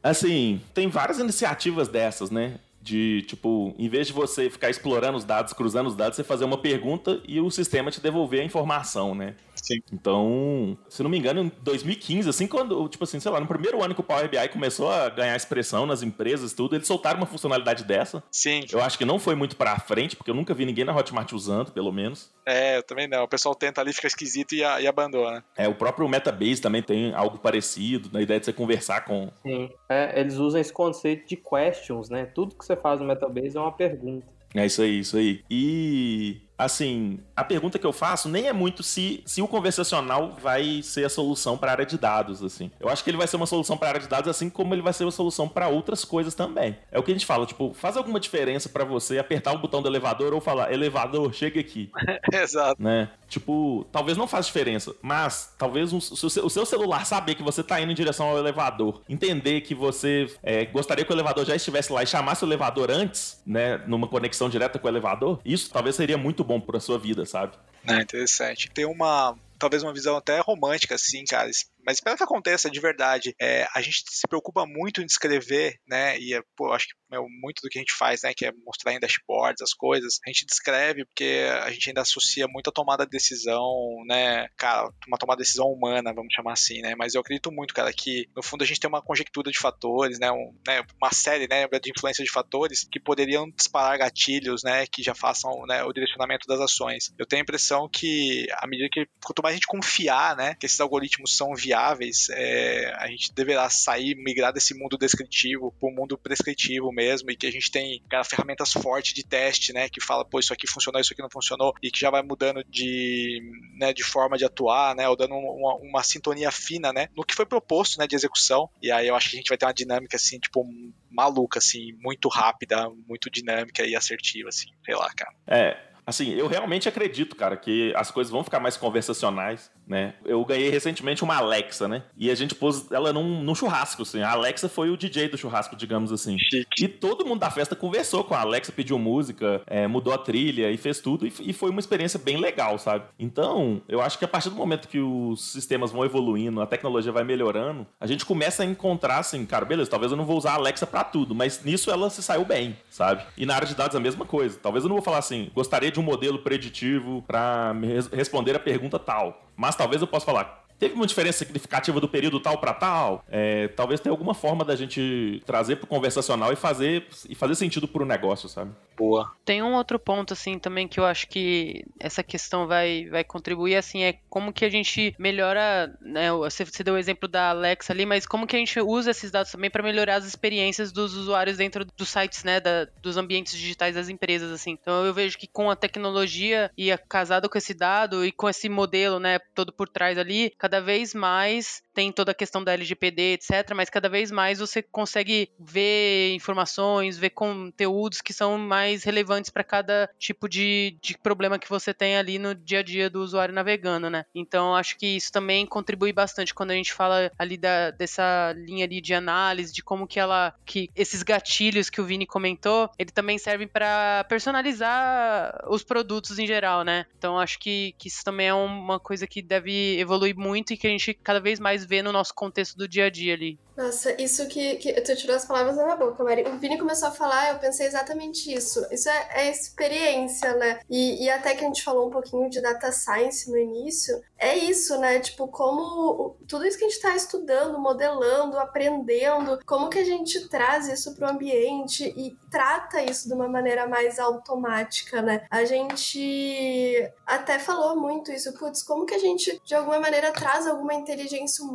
assim, 0.02 0.62
tem 0.74 0.88
várias 0.88 1.20
iniciativas 1.20 1.88
dessas, 1.88 2.32
né? 2.32 2.60
de, 2.82 3.24
tipo, 3.24 3.74
em 3.80 3.90
vez 3.90 4.06
de 4.06 4.14
você 4.14 4.48
ficar 4.48 4.70
explorando 4.70 5.18
os 5.18 5.24
dados, 5.24 5.54
cruzando 5.54 5.88
os 5.88 5.96
dados, 5.96 6.16
você 6.16 6.24
fazer 6.24 6.46
uma 6.46 6.60
pergunta 6.60 7.20
e 7.28 7.40
o 7.40 7.50
sistema 7.50 7.90
te 7.90 8.00
devolver 8.00 8.42
a 8.42 8.44
informação, 8.44 9.16
né? 9.16 9.34
Sim. 9.66 9.82
Então, 9.92 10.78
se 10.88 11.02
não 11.02 11.10
me 11.10 11.18
engano, 11.18 11.42
em 11.42 11.52
2015, 11.62 12.30
assim, 12.30 12.46
quando, 12.46 12.88
tipo 12.88 13.04
assim, 13.04 13.20
sei 13.20 13.32
lá, 13.32 13.40
no 13.40 13.48
primeiro 13.48 13.84
ano 13.84 13.96
que 13.96 14.02
o 14.02 14.04
Power 14.04 14.30
BI 14.30 14.48
começou 14.50 14.92
a 14.92 15.10
ganhar 15.10 15.36
expressão 15.36 15.88
nas 15.88 16.04
empresas 16.04 16.54
tudo, 16.54 16.76
eles 16.76 16.86
soltaram 16.86 17.18
uma 17.18 17.26
funcionalidade 17.26 17.84
dessa. 17.84 18.24
Sim. 18.32 18.64
Eu 18.72 18.82
acho 18.82 18.96
que 18.96 19.06
não 19.06 19.18
foi 19.18 19.34
muito 19.34 19.56
pra 19.56 19.80
frente, 19.80 20.16
porque 20.16 20.30
eu 20.30 20.36
nunca 20.36 20.54
vi 20.54 20.66
ninguém 20.66 20.86
na 20.86 20.96
Hotmart 20.96 21.32
usando, 21.34 21.72
pelo 21.72 21.92
menos. 21.92 22.32
É, 22.46 22.78
eu 22.78 22.84
também 22.84 23.08
não. 23.08 23.24
O 23.24 23.28
pessoal 23.28 23.56
tenta 23.56 23.82
ali, 23.82 23.92
fica 23.92 24.08
esquisito 24.08 24.54
e, 24.54 24.60
e 24.60 24.88
abandona. 24.88 25.44
É, 25.58 25.68
o 25.68 25.74
próprio 25.74 26.08
Metabase 26.08 26.62
também 26.62 26.84
tem 26.84 27.12
algo 27.16 27.40
parecido, 27.40 28.10
na 28.14 28.22
ideia 28.22 28.40
de 28.40 28.46
você 28.46 28.54
conversar 28.54 29.04
com... 29.04 29.32
Sim. 29.42 29.72
É, 29.90 30.20
eles 30.20 30.36
usam 30.36 30.62
esse 30.62 30.72
conceito 30.72 31.28
de 31.28 31.36
questions, 31.36 32.10
né? 32.10 32.26
Tudo 32.26 32.56
que 32.56 32.64
você 32.64 32.76
faz 32.76 33.00
no 33.00 33.08
Metabase 33.08 33.58
é 33.58 33.60
uma 33.60 33.72
pergunta. 33.72 34.36
É 34.54 34.66
isso 34.66 34.82
aí, 34.82 35.00
isso 35.00 35.18
aí. 35.18 35.44
E 35.50 36.45
assim, 36.58 37.20
a 37.36 37.44
pergunta 37.44 37.78
que 37.78 37.86
eu 37.86 37.94
faço 37.94 38.30
nem 38.30 38.48
é 38.48 38.54
muito 38.54 38.84
se, 38.84 39.22
se 39.26 39.42
o 39.42 39.48
conversacional 39.48 40.36
vai 40.42 40.82
ser 40.82 41.06
a 41.06 41.10
solução 41.10 41.58
para 41.58 41.72
a 41.72 41.74
área 41.74 41.86
de 41.86 41.98
dados, 41.98 42.44
assim. 42.44 42.72
Eu 42.80 42.90
acho 42.90 43.04
que 43.04 43.10
ele 43.10 43.18
vai 43.18 43.28
ser 43.28 43.36
uma 43.36 43.46
solução 43.46 43.78
para 43.78 43.88
a 43.88 43.92
área 43.92 44.02
de 44.02 44.08
dados, 44.08 44.30
assim 44.30 44.50
como 44.50 44.74
ele 44.74 44.82
vai 44.82 44.94
ser 44.94 45.04
uma 45.04 45.12
solução 45.12 45.48
para 45.48 45.68
outras 45.68 46.06
coisas 46.06 46.34
também. 46.34 46.78
É 46.92 47.00
o 47.00 47.04
que 47.04 47.12
a 47.12 47.14
gente 47.14 47.26
fala, 47.26 47.46
tipo, 47.46 47.74
faz 47.74 47.98
alguma 47.98 48.20
diferença 48.20 48.70
para 48.70 48.86
você 48.86 49.18
apertar 49.18 49.54
o 49.54 49.58
botão 49.58 49.82
do 49.82 49.88
elevador 49.88 50.34
ou 50.34 50.42
falar, 50.42 50.72
elevador, 50.72 51.34
chega 51.34 51.60
aqui. 51.60 51.92
Exato. 52.32 52.82
Né? 52.82 53.10
Tipo, 53.28 53.86
talvez 53.92 54.18
não 54.18 54.28
faça 54.28 54.48
diferença, 54.48 54.96
mas 55.02 55.54
talvez 55.58 55.92
o, 55.92 55.98
o, 55.98 56.50
seu 56.50 56.66
celular 56.66 57.06
saber 57.06 57.36
que 57.36 57.44
você 57.44 57.64
tá 57.64 57.82
indo 57.82 57.92
em 57.92 57.96
direção 57.96 58.28
ao 58.28 58.38
elevador, 58.38 59.02
entender 59.10 59.62
que 59.62 59.74
você 59.74 60.28
é, 60.44 60.66
gostaria 60.66 61.04
que 61.04 61.12
o 61.12 61.16
elevador 61.16 61.44
já 61.44 61.56
estivesse 61.56 61.92
lá 61.92 62.04
e 62.04 62.08
chamasse 62.08 62.46
o 62.46 62.48
elevador 62.48 62.92
antes, 62.92 63.42
né, 63.46 63.82
numa 63.88 64.08
conexão 64.08 64.48
direta 64.48 64.78
com 64.78 64.88
o 64.88 64.92
elevador, 64.92 65.40
isso 65.44 65.70
talvez 65.72 65.96
seria 65.96 66.18
muito 66.18 66.45
bom 66.46 66.62
para 66.62 66.80
sua 66.80 66.98
vida, 66.98 67.26
sabe? 67.26 67.58
É 67.88 68.02
interessante. 68.02 68.70
Tem 68.70 68.86
uma 68.86 69.38
talvez 69.58 69.84
uma 69.84 69.94
visão 69.94 70.18
até 70.18 70.40
romântica, 70.40 70.96
assim, 70.96 71.24
cara 71.24 71.50
mas 71.86 71.98
espero 71.98 72.18
que 72.18 72.24
aconteça 72.24 72.70
de 72.70 72.80
verdade. 72.80 73.36
É, 73.40 73.68
a 73.74 73.82
gente 73.82 74.04
se 74.08 74.28
preocupa 74.28 74.66
muito 74.66 75.02
em 75.02 75.06
descrever, 75.06 75.80
né? 75.88 76.18
E 76.18 76.42
pô, 76.56 76.74
acho 76.74 76.88
que 76.88 76.96
é 77.12 77.20
muito 77.20 77.62
do 77.62 77.70
que 77.70 77.78
a 77.78 77.82
gente 77.82 77.94
faz, 77.98 78.22
né? 78.24 78.34
Que 78.36 78.46
é 78.46 78.52
mostrar 78.66 78.94
em 78.94 79.00
dashboards 79.00 79.62
as 79.62 79.74
coisas. 79.74 80.20
A 80.26 80.30
gente 80.30 80.46
descreve 80.46 81.06
porque 81.06 81.48
a 81.64 81.72
gente 81.72 81.90
ainda 81.90 82.02
associa 82.02 82.48
muito 82.48 82.70
a 82.70 82.74
tomada 82.74 83.06
de 83.06 83.12
decisão, 83.12 83.74
né? 84.08 84.48
Cara, 84.58 84.90
uma 85.08 85.18
tomada 85.18 85.38
de 85.38 85.44
decisão 85.44 85.68
humana, 85.68 86.14
vamos 86.14 86.34
chamar 86.34 86.54
assim, 86.54 86.82
né? 86.82 86.96
Mas 86.96 87.14
eu 87.14 87.22
acredito 87.22 87.52
muito, 87.52 87.74
cara, 87.74 87.92
que 87.94 88.28
no 88.36 88.44
fundo 88.44 88.64
a 88.64 88.68
gente 88.68 88.80
tem 88.80 88.90
uma 88.90 89.02
conjectura 89.02 89.52
de 89.52 89.58
fatores, 89.58 90.20
né? 90.20 90.32
Um, 90.32 90.54
né? 90.68 90.84
Uma 91.02 91.12
série, 91.12 91.48
né? 91.48 91.68
De 91.68 91.92
influência 91.92 92.24
de 92.24 92.32
fatores 92.32 92.88
que 92.92 93.00
poderiam 93.00 93.50
disparar 93.50 93.98
gatilhos, 93.98 94.64
né? 94.64 94.86
Que 94.88 95.04
já 95.04 95.14
façam 95.14 95.52
né, 95.68 95.84
o 95.84 95.94
direcionamento 95.94 96.48
das 96.48 96.60
ações. 96.60 97.14
Eu 97.18 97.26
tenho 97.26 97.42
a 97.42 97.44
impressão 97.44 97.88
que, 97.90 98.48
à 98.54 98.68
medida 98.68 98.90
que 98.92 99.08
quanto 99.24 99.42
mais 99.42 99.54
a 99.54 99.58
gente 99.58 99.68
confiar, 99.68 100.36
né? 100.36 100.56
Que 100.56 100.66
esses 100.66 100.80
algoritmos 100.80 101.36
são 101.36 101.54
viáveis 101.54 101.76
viáveis, 101.76 102.30
é, 102.30 102.94
a 102.98 103.08
gente 103.08 103.34
deverá 103.34 103.70
sair, 103.70 104.16
migrar 104.16 104.54
desse 104.54 104.74
mundo 104.74 104.98
descritivo 104.98 105.74
para 105.80 105.90
o 105.90 105.94
mundo 105.94 106.18
prescritivo 106.18 106.92
mesmo, 106.96 107.30
e 107.30 107.36
que 107.36 107.46
a 107.46 107.52
gente 107.52 107.70
tem 107.70 108.02
cara, 108.10 108.24
ferramentas 108.24 108.72
fortes 108.72 109.14
de 109.14 109.24
teste, 109.24 109.74
né, 109.74 109.90
que 109.90 110.02
fala, 110.02 110.26
pô, 110.26 110.40
isso 110.40 110.54
aqui 110.54 110.68
funcionou, 110.68 111.02
isso 111.02 111.14
aqui 111.14 111.22
não 111.22 111.30
funcionou, 111.30 111.74
e 111.84 111.92
que 111.92 112.00
já 112.00 112.10
vai 112.10 112.24
mudando 112.24 112.64
de, 112.64 113.42
né, 113.78 113.94
de 113.94 114.04
forma 114.04 114.38
de 114.38 114.46
atuar, 114.46 114.96
né, 114.96 115.08
ou 115.08 115.16
dando 115.16 115.36
uma, 115.36 115.76
uma 115.76 116.04
sintonia 116.04 116.52
fina, 116.52 116.94
né, 116.94 117.10
no 117.16 117.26
que 117.26 117.36
foi 117.36 117.46
proposto, 117.46 118.00
né, 118.00 118.08
de 118.08 118.16
execução, 118.16 118.70
e 118.82 118.92
aí 118.92 119.08
eu 119.08 119.16
acho 119.16 119.30
que 119.30 119.36
a 119.36 119.40
gente 119.40 119.50
vai 119.50 119.58
ter 119.58 119.66
uma 119.66 119.74
dinâmica, 119.74 120.16
assim, 120.16 120.40
tipo, 120.40 120.66
maluca, 121.12 121.60
assim, 121.60 121.94
muito 122.02 122.30
rápida, 122.30 122.90
muito 123.08 123.30
dinâmica 123.30 123.86
e 123.86 123.96
assertiva, 123.96 124.50
assim, 124.50 124.68
sei 124.86 124.96
lá, 124.96 125.10
cara. 125.14 125.34
É, 125.48 125.78
assim, 126.06 126.34
eu 126.34 126.48
realmente 126.48 126.88
acredito, 126.88 127.36
cara, 127.36 127.58
que 127.58 127.94
as 127.96 128.12
coisas 128.12 128.32
vão 128.32 128.44
ficar 128.44 128.60
mais 128.60 128.78
conversacionais 128.78 129.72
né? 129.88 130.14
Eu 130.26 130.44
ganhei 130.46 130.70
recentemente 130.70 131.24
uma 131.24 131.36
Alexa, 131.38 131.88
né? 131.88 132.04
E 132.18 132.30
a 132.30 132.36
gente 132.36 132.56
pôs 132.56 132.92
ela 132.92 133.14
num, 133.14 133.44
num 133.44 133.56
churrasco, 133.56 134.02
assim. 134.02 134.22
A 134.22 134.32
Alexa 134.32 134.68
foi 134.68 134.90
o 134.90 134.98
DJ 134.98 135.30
do 135.30 135.38
churrasco, 135.38 135.76
digamos 135.76 136.12
assim. 136.12 136.38
Chique. 136.40 136.86
E 136.86 136.88
todo 136.88 137.26
mundo 137.26 137.40
da 137.40 137.52
festa 137.52 137.76
conversou 137.76 138.24
com 138.24 138.34
a 138.34 138.42
Alexa, 138.42 138.72
pediu 138.72 138.98
música, 138.98 139.62
é, 139.68 139.88
mudou 139.88 140.14
a 140.14 140.18
trilha 140.18 140.72
e 140.72 140.78
fez 140.78 141.00
tudo. 141.00 141.26
E, 141.26 141.34
e, 141.42 141.54
foi 141.54 141.70
uma 141.70 141.80
experiência 141.80 142.20
bem 142.20 142.38
legal, 142.38 142.78
sabe? 142.78 143.06
Então, 143.20 143.82
eu 143.88 144.02
acho 144.02 144.18
que 144.18 144.26
a 144.26 144.28
partir 144.28 144.50
do 144.50 144.56
momento 144.56 144.88
que 144.88 145.00
os 145.00 145.52
sistemas 145.52 145.92
vão 145.92 146.04
evoluindo, 146.04 146.62
a 146.62 146.68
tecnologia 146.68 147.12
vai 147.12 147.24
melhorando, 147.24 147.86
a 148.00 148.08
gente 148.08 148.26
começa 148.26 148.64
a 148.64 148.66
encontrar, 148.66 149.20
assim, 149.20 149.46
cara, 149.46 149.66
beleza, 149.66 149.90
talvez 149.90 150.12
eu 150.12 150.18
não 150.18 150.26
vou 150.26 150.38
usar 150.38 150.52
a 150.52 150.56
Alexa 150.56 150.88
pra 150.88 151.04
tudo, 151.04 151.36
mas 151.36 151.64
nisso 151.64 151.92
ela 151.92 152.10
se 152.10 152.22
saiu 152.22 152.46
bem, 152.46 152.76
sabe? 152.90 153.24
E 153.38 153.46
na 153.46 153.56
área 153.56 153.68
de 153.68 153.76
dados 153.76 153.96
a 153.96 154.00
mesma 154.00 154.26
coisa. 154.26 154.60
Talvez 154.62 154.84
eu 154.84 154.90
não 154.90 154.96
vou 154.96 155.04
falar 155.04 155.20
assim, 155.20 155.50
gostaria 155.54 155.92
de 155.92 156.00
um 156.00 156.04
modelo 156.04 156.40
preditivo 156.40 157.24
para 157.28 157.74
responder 158.12 158.56
a 158.56 158.60
pergunta 158.60 159.00
tal. 159.00 159.45
Mas 159.56 159.76
talvez 159.76 160.02
eu 160.02 160.08
possa 160.08 160.26
falar, 160.26 160.65
Teve 160.80 160.94
uma 160.94 161.08
diferença 161.08 161.40
significativa 161.40 162.00
do 162.00 162.08
período 162.08 162.40
tal 162.40 162.58
para 162.58 162.74
tal? 162.74 163.24
É, 163.30 163.70
talvez 163.70 164.00
tenha 164.00 164.12
alguma 164.12 164.34
forma 164.34 164.66
da 164.66 164.76
gente 164.76 165.42
trazer 165.46 165.78
para 165.78 165.86
o 165.86 165.88
conversacional 165.88 166.52
e 166.52 166.56
fazer, 166.56 167.08
e 167.30 167.36
fazer 167.36 167.56
sentido 167.56 167.88
para 167.88 168.04
o 168.04 168.06
negócio, 168.06 168.50
sabe? 168.50 168.72
Boa. 168.98 169.32
Tem 169.44 169.62
um 169.62 169.74
outro 169.74 170.00
ponto, 170.00 170.34
assim, 170.34 170.58
também 170.58 170.88
que 170.88 171.00
eu 171.00 171.06
acho 171.06 171.28
que 171.28 171.86
essa 172.00 172.24
questão 172.24 172.66
vai, 172.66 173.08
vai 173.10 173.24
contribuir, 173.24 173.76
assim, 173.76 174.04
é 174.04 174.20
como 174.30 174.54
que 174.54 174.64
a 174.64 174.70
gente 174.70 175.14
melhora, 175.20 175.94
né? 176.02 176.32
Você, 176.32 176.66
você 176.66 176.84
deu 176.84 176.94
o 176.94 176.98
exemplo 176.98 177.28
da 177.28 177.50
Alexa 177.50 177.92
ali, 177.92 178.06
mas 178.06 178.26
como 178.26 178.48
que 178.48 178.56
a 178.56 178.60
gente 178.60 178.80
usa 178.80 179.12
esses 179.12 179.32
dados 179.32 179.52
também 179.52 179.70
para 179.70 179.84
melhorar 179.84 180.16
as 180.16 180.26
experiências 180.26 180.92
dos 180.92 181.14
usuários 181.14 181.58
dentro 181.58 181.86
dos 181.86 182.10
sites, 182.10 182.44
né? 182.44 182.60
Da, 182.60 182.88
dos 183.02 183.18
ambientes 183.18 183.54
digitais 183.58 183.96
das 183.96 184.08
empresas, 184.08 184.52
assim. 184.52 184.72
Então 184.72 185.06
eu 185.06 185.14
vejo 185.14 185.38
que 185.38 185.48
com 185.48 185.70
a 185.70 185.76
tecnologia 185.76 186.72
e 186.78 186.96
casado 187.10 187.50
com 187.50 187.58
esse 187.58 187.74
dado 187.74 188.26
e 188.26 188.32
com 188.32 188.50
esse 188.50 188.70
modelo, 188.70 189.20
né? 189.20 189.40
Todo 189.54 189.74
por 189.74 189.90
trás 189.90 190.18
ali, 190.18 190.54
cada 190.66 190.82
vez 190.82 191.14
mais 191.14 191.84
tem 191.96 192.12
toda 192.12 192.34
a 192.34 192.36
questão 192.36 192.62
da 192.62 192.74
LGPD, 192.74 193.34
etc., 193.34 193.74
mas 193.74 193.90
cada 193.90 194.10
vez 194.10 194.30
mais 194.30 194.60
você 194.60 194.84
consegue 194.84 195.50
ver 195.58 196.34
informações, 196.34 197.18
ver 197.18 197.30
conteúdos 197.30 198.22
que 198.22 198.34
são 198.34 198.58
mais 198.58 199.04
relevantes 199.04 199.50
para 199.50 199.64
cada 199.64 200.10
tipo 200.20 200.50
de, 200.50 200.98
de 201.02 201.18
problema 201.18 201.58
que 201.58 201.70
você 201.70 201.94
tem 201.94 202.18
ali 202.18 202.38
no 202.38 202.54
dia 202.54 202.80
a 202.80 202.84
dia 202.84 203.10
do 203.10 203.22
usuário 203.22 203.56
navegando, 203.56 204.10
né? 204.10 204.26
Então 204.36 204.76
acho 204.76 204.98
que 204.98 205.08
isso 205.08 205.32
também 205.32 205.66
contribui 205.66 206.12
bastante 206.12 206.54
quando 206.54 206.72
a 206.72 206.76
gente 206.76 206.92
fala 206.92 207.32
ali 207.40 207.56
da, 207.56 207.92
dessa 207.92 208.54
linha 208.58 208.84
ali 208.84 209.00
de 209.00 209.14
análise, 209.14 209.74
de 209.74 209.82
como 209.82 210.06
que 210.06 210.20
ela, 210.20 210.54
que 210.66 210.90
esses 210.96 211.24
gatilhos 211.24 211.90
que 211.90 212.02
o 212.02 212.06
Vini 212.06 212.26
comentou, 212.26 212.90
ele 213.00 213.12
também 213.12 213.38
servem 213.38 213.68
para 213.68 214.26
personalizar 214.28 215.64
os 215.70 215.84
produtos 215.84 216.38
em 216.38 216.46
geral, 216.46 216.84
né? 216.84 217.06
Então 217.18 217.40
acho 217.40 217.58
que, 217.58 217.96
que 217.98 218.10
isso 218.10 218.24
também 218.24 218.48
é 218.48 218.54
uma 218.54 219.00
coisa 219.00 219.26
que 219.26 219.42
deve 219.42 219.98
evoluir 219.98 220.36
muito 220.36 220.74
e 220.74 220.78
que 220.78 220.88
a 220.88 220.90
gente 220.90 221.14
cada 221.14 221.40
vez 221.40 221.60
mais 221.60 221.85
vê 221.86 222.02
no 222.02 222.12
nosso 222.12 222.34
contexto 222.34 222.78
do 222.78 222.88
dia 222.88 223.06
a 223.06 223.10
dia 223.10 223.34
ali. 223.34 223.60
Nossa, 223.76 224.16
isso 224.22 224.48
que, 224.48 224.78
que 224.78 224.94
tu 225.02 225.16
tirou 225.18 225.36
as 225.36 225.46
palavras 225.46 225.76
da 225.76 225.84
minha 225.84 225.98
boca, 225.98 226.24
Mari. 226.24 226.44
O 226.48 226.58
Vini 226.58 226.78
começou 226.78 227.10
a 227.10 227.12
falar, 227.12 227.52
eu 227.52 227.60
pensei 227.60 227.86
exatamente 227.86 228.54
isso. 228.54 228.86
Isso 228.90 229.10
é, 229.10 229.28
é 229.32 229.52
experiência, 229.52 230.56
né? 230.56 230.80
E, 230.90 231.26
e 231.26 231.30
até 231.30 231.54
que 231.54 231.64
a 231.64 231.68
gente 231.68 231.84
falou 231.84 232.08
um 232.08 232.12
pouquinho 232.12 232.50
de 232.50 232.62
data 232.62 232.90
science 232.94 233.50
no 233.52 233.58
início, 233.58 234.22
é 234.38 234.56
isso, 234.56 234.98
né? 234.98 235.20
Tipo, 235.20 235.50
como 235.50 236.38
tudo 236.48 236.66
isso 236.66 236.78
que 236.78 236.86
a 236.86 236.88
gente 236.88 236.96
está 236.96 237.16
estudando, 237.16 237.78
modelando, 237.78 238.58
aprendendo, 238.58 239.60
como 239.66 239.90
que 239.90 240.00
a 240.00 240.06
gente 240.06 240.48
traz 240.48 240.88
isso 240.88 241.14
para 241.14 241.28
o 241.28 241.32
ambiente 241.32 242.14
e 242.16 242.38
trata 242.50 243.04
isso 243.04 243.28
de 243.28 243.34
uma 243.34 243.50
maneira 243.50 243.86
mais 243.86 244.20
automática, 244.20 245.22
né? 245.22 245.46
A 245.50 245.66
gente 245.66 247.12
até 247.26 247.60
falou 247.60 247.98
muito 247.98 248.32
isso, 248.32 248.54
putz, 248.54 248.82
como 248.84 249.06
que 249.06 249.16
a 249.16 249.20
gente 249.20 249.62
de 249.66 249.76
alguma 249.76 250.00
maneira 250.00 250.32
traz 250.32 250.66
alguma 250.66 250.94
inteligência 250.94 251.62
humana 251.62 251.75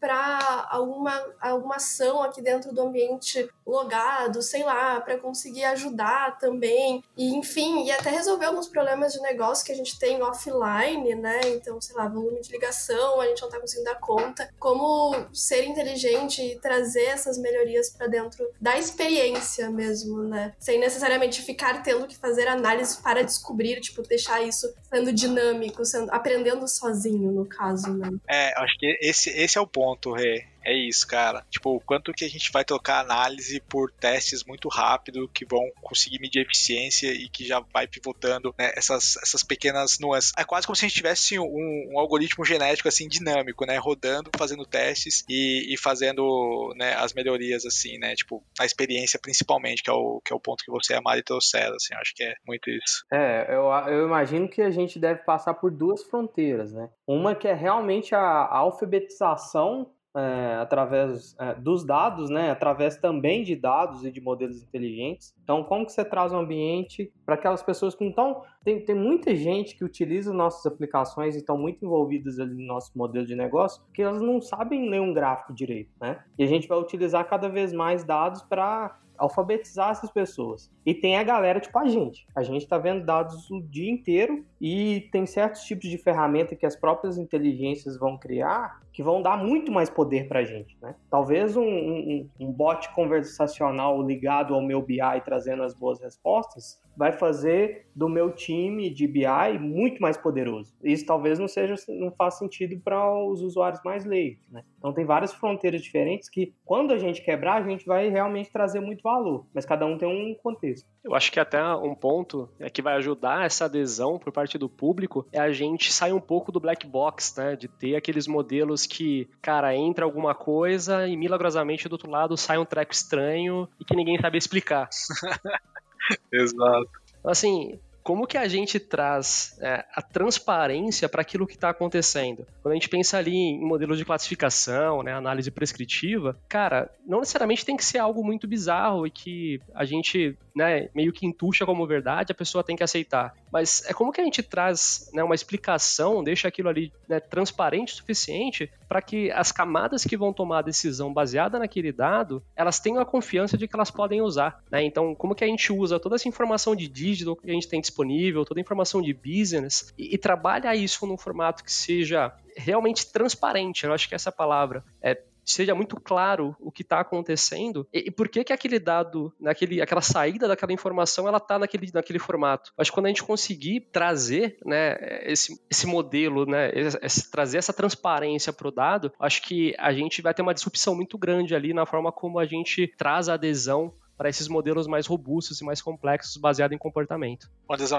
para 0.00 0.66
alguma, 0.70 1.12
alguma 1.40 1.76
ação 1.76 2.22
aqui 2.22 2.40
dentro 2.40 2.72
do 2.72 2.80
ambiente 2.80 3.48
logado, 3.66 4.42
sei 4.42 4.64
lá, 4.64 5.00
para 5.00 5.18
conseguir 5.18 5.64
ajudar 5.64 6.38
também. 6.38 7.04
E 7.16 7.34
enfim, 7.34 7.84
e 7.84 7.92
até 7.92 8.10
resolver 8.10 8.46
alguns 8.46 8.68
problemas 8.68 9.12
de 9.12 9.20
negócio 9.20 9.64
que 9.64 9.72
a 9.72 9.76
gente 9.76 9.98
tem 9.98 10.22
offline, 10.22 11.14
né? 11.14 11.40
Então, 11.46 11.80
sei 11.80 11.94
lá, 11.94 12.08
volume 12.08 12.40
de 12.40 12.50
ligação, 12.50 13.20
a 13.20 13.26
gente 13.26 13.42
não 13.42 13.50
tá 13.50 13.60
conseguindo 13.60 13.90
dar 13.90 14.00
conta. 14.00 14.48
Como 14.58 15.14
ser 15.32 15.64
inteligente 15.64 16.42
e 16.42 16.58
trazer 16.58 17.04
essas 17.04 17.38
melhorias 17.38 17.90
para 17.90 18.06
dentro 18.06 18.50
da 18.60 18.78
experiência 18.78 19.70
mesmo, 19.70 20.22
né? 20.22 20.54
Sem 20.58 20.80
necessariamente 20.80 21.42
ficar 21.42 21.82
tendo 21.82 22.06
que 22.06 22.16
fazer 22.16 22.48
análise 22.48 23.00
para 23.02 23.22
descobrir, 23.22 23.80
tipo, 23.80 24.02
deixar 24.02 24.40
isso 24.40 24.72
sendo 24.88 25.12
dinâmico, 25.12 25.84
sendo 25.84 26.10
aprendendo 26.10 26.66
sozinho, 26.66 27.30
no 27.30 27.46
caso, 27.46 27.92
né? 27.92 28.08
É, 28.28 28.58
acho 28.60 28.78
que 28.78 28.98
esse, 29.00 29.30
esse 29.30 29.58
é 29.58 29.60
o 29.60 29.66
ponto, 29.66 30.12
Rê. 30.12 30.46
É 30.64 30.74
isso, 30.74 31.06
cara. 31.06 31.44
Tipo, 31.50 31.76
o 31.76 31.80
quanto 31.80 32.12
que 32.12 32.24
a 32.24 32.28
gente 32.28 32.50
vai 32.52 32.64
trocar 32.64 33.00
análise 33.00 33.60
por 33.60 33.90
testes 33.90 34.44
muito 34.44 34.68
rápido 34.68 35.28
que 35.28 35.44
vão 35.44 35.70
conseguir 35.80 36.20
medir 36.20 36.42
eficiência 36.42 37.12
e 37.12 37.28
que 37.28 37.46
já 37.46 37.60
vai 37.72 37.86
pivotando 37.86 38.54
né, 38.58 38.72
essas, 38.76 39.16
essas 39.22 39.42
pequenas 39.42 39.98
nuances. 39.98 40.32
É 40.36 40.44
quase 40.44 40.66
como 40.66 40.76
se 40.76 40.84
a 40.84 40.88
gente 40.88 40.96
tivesse 40.96 41.38
um, 41.38 41.90
um 41.92 41.98
algoritmo 41.98 42.44
genético 42.44 42.88
assim 42.88 43.08
dinâmico, 43.08 43.64
né, 43.64 43.76
rodando, 43.76 44.30
fazendo 44.36 44.64
testes 44.64 45.24
e, 45.28 45.72
e 45.72 45.76
fazendo 45.76 46.72
né, 46.76 46.94
as 46.94 47.12
melhorias 47.12 47.64
assim, 47.64 47.98
né, 47.98 48.14
tipo 48.14 48.42
a 48.58 48.64
experiência 48.64 49.18
principalmente, 49.20 49.82
que 49.82 49.90
é 49.90 49.92
o 49.92 50.20
que 50.24 50.32
é 50.32 50.36
o 50.36 50.40
ponto 50.40 50.64
que 50.64 50.70
você 50.70 50.92
e 50.92 50.96
a 50.96 51.00
Mari 51.00 51.22
trouxeram, 51.22 51.74
assim, 51.74 51.94
acho 51.94 52.14
que 52.14 52.22
é 52.22 52.34
muito 52.46 52.70
isso. 52.70 53.04
É, 53.12 53.46
eu, 53.54 53.64
eu 53.92 54.06
imagino 54.06 54.48
que 54.48 54.62
a 54.62 54.70
gente 54.70 54.98
deve 54.98 55.22
passar 55.22 55.54
por 55.54 55.70
duas 55.70 56.02
fronteiras, 56.04 56.72
né? 56.72 56.90
Uma 57.06 57.34
que 57.34 57.48
é 57.48 57.54
realmente 57.54 58.14
a 58.14 58.46
alfabetização 58.50 59.90
é, 60.16 60.56
através 60.60 61.36
é, 61.38 61.54
dos 61.54 61.84
dados, 61.84 62.30
né, 62.30 62.50
através 62.50 62.96
também 62.96 63.42
de 63.42 63.54
dados 63.54 64.04
e 64.04 64.10
de 64.10 64.20
modelos 64.20 64.62
inteligentes. 64.62 65.34
Então, 65.42 65.62
como 65.62 65.86
que 65.86 65.92
você 65.92 66.04
traz 66.04 66.32
um 66.32 66.38
ambiente 66.38 67.12
para 67.24 67.36
aquelas 67.36 67.62
pessoas 67.62 67.94
que 67.94 68.04
então 68.04 68.42
tem, 68.64 68.84
tem 68.84 68.94
muita 68.94 69.34
gente 69.34 69.76
que 69.76 69.84
utiliza 69.84 70.32
nossas 70.32 70.66
aplicações 70.66 71.34
e 71.34 71.38
estão 71.38 71.56
muito 71.56 71.84
envolvidas 71.84 72.38
ali 72.38 72.54
no 72.54 72.66
nosso 72.66 72.90
modelo 72.96 73.26
de 73.26 73.34
negócio, 73.34 73.82
que 73.94 74.02
elas 74.02 74.20
não 74.20 74.40
sabem 74.40 74.88
ler 74.88 75.00
um 75.00 75.14
gráfico 75.14 75.54
direito, 75.54 75.90
né? 76.00 76.22
E 76.38 76.44
a 76.44 76.46
gente 76.46 76.68
vai 76.68 76.78
utilizar 76.78 77.26
cada 77.28 77.48
vez 77.48 77.72
mais 77.72 78.04
dados 78.04 78.42
para 78.42 78.98
alfabetizar 79.20 79.90
essas 79.90 80.10
pessoas. 80.10 80.72
E 80.84 80.94
tem 80.94 81.18
a 81.18 81.22
galera 81.22 81.60
tipo 81.60 81.78
a 81.78 81.86
gente. 81.86 82.26
A 82.34 82.42
gente 82.42 82.62
está 82.62 82.78
vendo 82.78 83.04
dados 83.04 83.50
o 83.50 83.60
dia 83.60 83.90
inteiro 83.90 84.44
e 84.58 85.08
tem 85.12 85.26
certos 85.26 85.62
tipos 85.62 85.88
de 85.90 85.98
ferramenta 85.98 86.56
que 86.56 86.64
as 86.64 86.74
próprias 86.74 87.18
inteligências 87.18 87.98
vão 87.98 88.16
criar 88.16 88.80
que 88.92 89.02
vão 89.02 89.22
dar 89.22 89.36
muito 89.36 89.70
mais 89.70 89.88
poder 89.88 90.26
para 90.26 90.40
a 90.40 90.44
gente. 90.44 90.76
Né? 90.80 90.94
Talvez 91.10 91.56
um, 91.56 91.62
um, 91.62 92.28
um 92.40 92.52
bot 92.52 92.92
conversacional 92.94 94.02
ligado 94.02 94.54
ao 94.54 94.62
meu 94.62 94.82
BI 94.82 94.98
trazendo 95.24 95.62
as 95.62 95.74
boas 95.74 96.00
respostas 96.00 96.80
vai 97.00 97.12
fazer 97.12 97.86
do 97.96 98.10
meu 98.10 98.30
time 98.30 98.90
de 98.90 99.06
BI 99.06 99.58
muito 99.58 100.02
mais 100.02 100.18
poderoso. 100.18 100.74
Isso 100.84 101.06
talvez 101.06 101.38
não 101.38 101.48
seja, 101.48 101.74
não 101.88 102.10
faça 102.10 102.40
sentido 102.40 102.78
para 102.78 103.10
os 103.24 103.40
usuários 103.40 103.80
mais 103.82 104.04
leigos, 104.04 104.46
né? 104.50 104.62
Então 104.76 104.92
tem 104.92 105.06
várias 105.06 105.32
fronteiras 105.32 105.80
diferentes 105.80 106.28
que, 106.28 106.52
quando 106.62 106.92
a 106.92 106.98
gente 106.98 107.22
quebrar, 107.22 107.54
a 107.54 107.66
gente 107.66 107.86
vai 107.86 108.10
realmente 108.10 108.52
trazer 108.52 108.80
muito 108.80 109.02
valor, 109.02 109.46
mas 109.54 109.64
cada 109.64 109.86
um 109.86 109.96
tem 109.96 110.06
um 110.06 110.34
contexto. 110.34 110.86
Eu 111.02 111.14
acho 111.14 111.32
que 111.32 111.40
até 111.40 111.64
um 111.74 111.94
ponto 111.94 112.50
é 112.58 112.68
que 112.68 112.82
vai 112.82 112.96
ajudar 112.96 113.46
essa 113.46 113.64
adesão 113.64 114.18
por 114.18 114.30
parte 114.30 114.58
do 114.58 114.68
público 114.68 115.26
é 115.32 115.40
a 115.40 115.50
gente 115.50 115.90
sair 115.90 116.12
um 116.12 116.20
pouco 116.20 116.52
do 116.52 116.60
black 116.60 116.86
box, 116.86 117.34
né? 117.38 117.56
De 117.56 117.66
ter 117.66 117.96
aqueles 117.96 118.26
modelos 118.26 118.84
que, 118.84 119.26
cara, 119.40 119.74
entra 119.74 120.04
alguma 120.04 120.34
coisa 120.34 121.08
e 121.08 121.16
milagrosamente 121.16 121.88
do 121.88 121.92
outro 121.92 122.10
lado 122.10 122.36
sai 122.36 122.58
um 122.58 122.66
treco 122.66 122.92
estranho 122.92 123.66
e 123.80 123.86
que 123.86 123.96
ninguém 123.96 124.20
sabe 124.20 124.36
explicar. 124.36 124.90
Exato. 126.32 126.90
Assim, 127.24 127.78
como 128.02 128.26
que 128.26 128.38
a 128.38 128.48
gente 128.48 128.80
traz 128.80 129.56
é, 129.60 129.84
a 129.94 130.02
transparência 130.02 131.08
para 131.08 131.20
aquilo 131.20 131.46
que 131.46 131.54
está 131.54 131.70
acontecendo? 131.70 132.46
Quando 132.62 132.72
a 132.72 132.74
gente 132.74 132.88
pensa 132.88 133.18
ali 133.18 133.34
em 133.34 133.60
modelos 133.60 133.98
de 133.98 134.04
classificação, 134.04 135.02
né, 135.02 135.12
análise 135.12 135.50
prescritiva, 135.50 136.36
cara, 136.48 136.90
não 137.06 137.20
necessariamente 137.20 137.64
tem 137.64 137.76
que 137.76 137.84
ser 137.84 137.98
algo 137.98 138.24
muito 138.24 138.48
bizarro 138.48 139.06
e 139.06 139.10
que 139.10 139.60
a 139.74 139.84
gente 139.84 140.36
né, 140.54 140.88
meio 140.94 141.12
que 141.12 141.26
entuxa 141.26 141.64
como 141.66 141.86
verdade, 141.86 142.32
a 142.32 142.34
pessoa 142.34 142.64
tem 142.64 142.76
que 142.76 142.82
aceitar. 142.82 143.34
Mas 143.52 143.84
é 143.86 143.92
como 143.92 144.12
que 144.12 144.20
a 144.20 144.24
gente 144.24 144.42
traz 144.42 145.10
né, 145.12 145.22
uma 145.22 145.34
explicação, 145.34 146.22
deixa 146.22 146.48
aquilo 146.48 146.68
ali 146.68 146.92
né, 147.08 147.20
transparente 147.20 147.92
o 147.92 147.96
suficiente 147.96 148.70
para 148.88 149.00
que 149.00 149.30
as 149.30 149.52
camadas 149.52 150.04
que 150.04 150.16
vão 150.16 150.32
tomar 150.32 150.58
a 150.58 150.62
decisão 150.62 151.12
baseada 151.12 151.58
naquele 151.58 151.92
dado, 151.92 152.42
elas 152.56 152.80
tenham 152.80 153.00
a 153.00 153.06
confiança 153.06 153.56
de 153.56 153.66
que 153.66 153.76
elas 153.76 153.90
podem 153.90 154.20
usar. 154.20 154.62
Né? 154.70 154.84
Então, 154.84 155.14
como 155.14 155.34
que 155.34 155.44
a 155.44 155.46
gente 155.46 155.72
usa 155.72 155.98
toda 155.98 156.16
essa 156.16 156.28
informação 156.28 156.74
de 156.74 156.88
digital 156.88 157.36
que 157.36 157.50
a 157.50 157.54
gente 157.54 157.68
tem 157.68 157.80
disponível, 157.80 158.44
toda 158.44 158.60
a 158.60 158.62
informação 158.62 159.00
de 159.00 159.12
business, 159.12 159.92
e, 159.96 160.14
e 160.14 160.18
trabalha 160.18 160.74
isso 160.74 161.06
num 161.06 161.16
formato 161.16 161.62
que 161.64 161.72
seja 161.72 162.32
realmente 162.56 163.06
transparente, 163.06 163.84
eu 163.84 163.92
acho 163.92 164.08
que 164.08 164.14
essa 164.14 164.30
é 164.30 164.32
palavra. 164.32 164.84
É 165.02 165.14
seja 165.52 165.74
muito 165.74 165.96
claro 165.96 166.56
o 166.60 166.70
que 166.70 166.82
está 166.82 167.00
acontecendo 167.00 167.86
e, 167.92 168.08
e, 168.08 168.10
por 168.10 168.28
que 168.28 168.44
que 168.44 168.52
aquele 168.52 168.78
dado, 168.78 169.32
naquele, 169.40 169.80
aquela 169.80 170.00
saída 170.00 170.48
daquela 170.48 170.72
informação, 170.72 171.26
ela 171.26 171.38
está 171.38 171.58
naquele, 171.58 171.90
naquele 171.92 172.18
formato. 172.18 172.72
Acho 172.76 172.90
que 172.90 172.94
quando 172.94 173.06
a 173.06 173.08
gente 173.08 173.22
conseguir 173.22 173.80
trazer, 173.92 174.58
né, 174.64 174.96
esse, 175.22 175.60
esse 175.70 175.86
modelo, 175.86 176.46
né, 176.46 176.70
esse, 176.74 177.30
trazer 177.30 177.58
essa 177.58 177.72
transparência 177.72 178.52
para 178.52 178.68
o 178.68 178.70
dado, 178.70 179.12
acho 179.18 179.42
que 179.42 179.74
a 179.78 179.92
gente 179.92 180.22
vai 180.22 180.34
ter 180.34 180.42
uma 180.42 180.54
disrupção 180.54 180.94
muito 180.94 181.18
grande 181.18 181.54
ali 181.54 181.72
na 181.72 181.86
forma 181.86 182.12
como 182.12 182.38
a 182.38 182.44
gente 182.44 182.86
traz 182.96 183.28
a 183.28 183.34
adesão 183.34 183.92
para 184.20 184.28
esses 184.28 184.48
modelos 184.48 184.86
mais 184.86 185.06
robustos 185.06 185.62
e 185.62 185.64
mais 185.64 185.80
complexos 185.80 186.36
baseados 186.36 186.74
em 186.74 186.78
comportamento. 186.78 187.50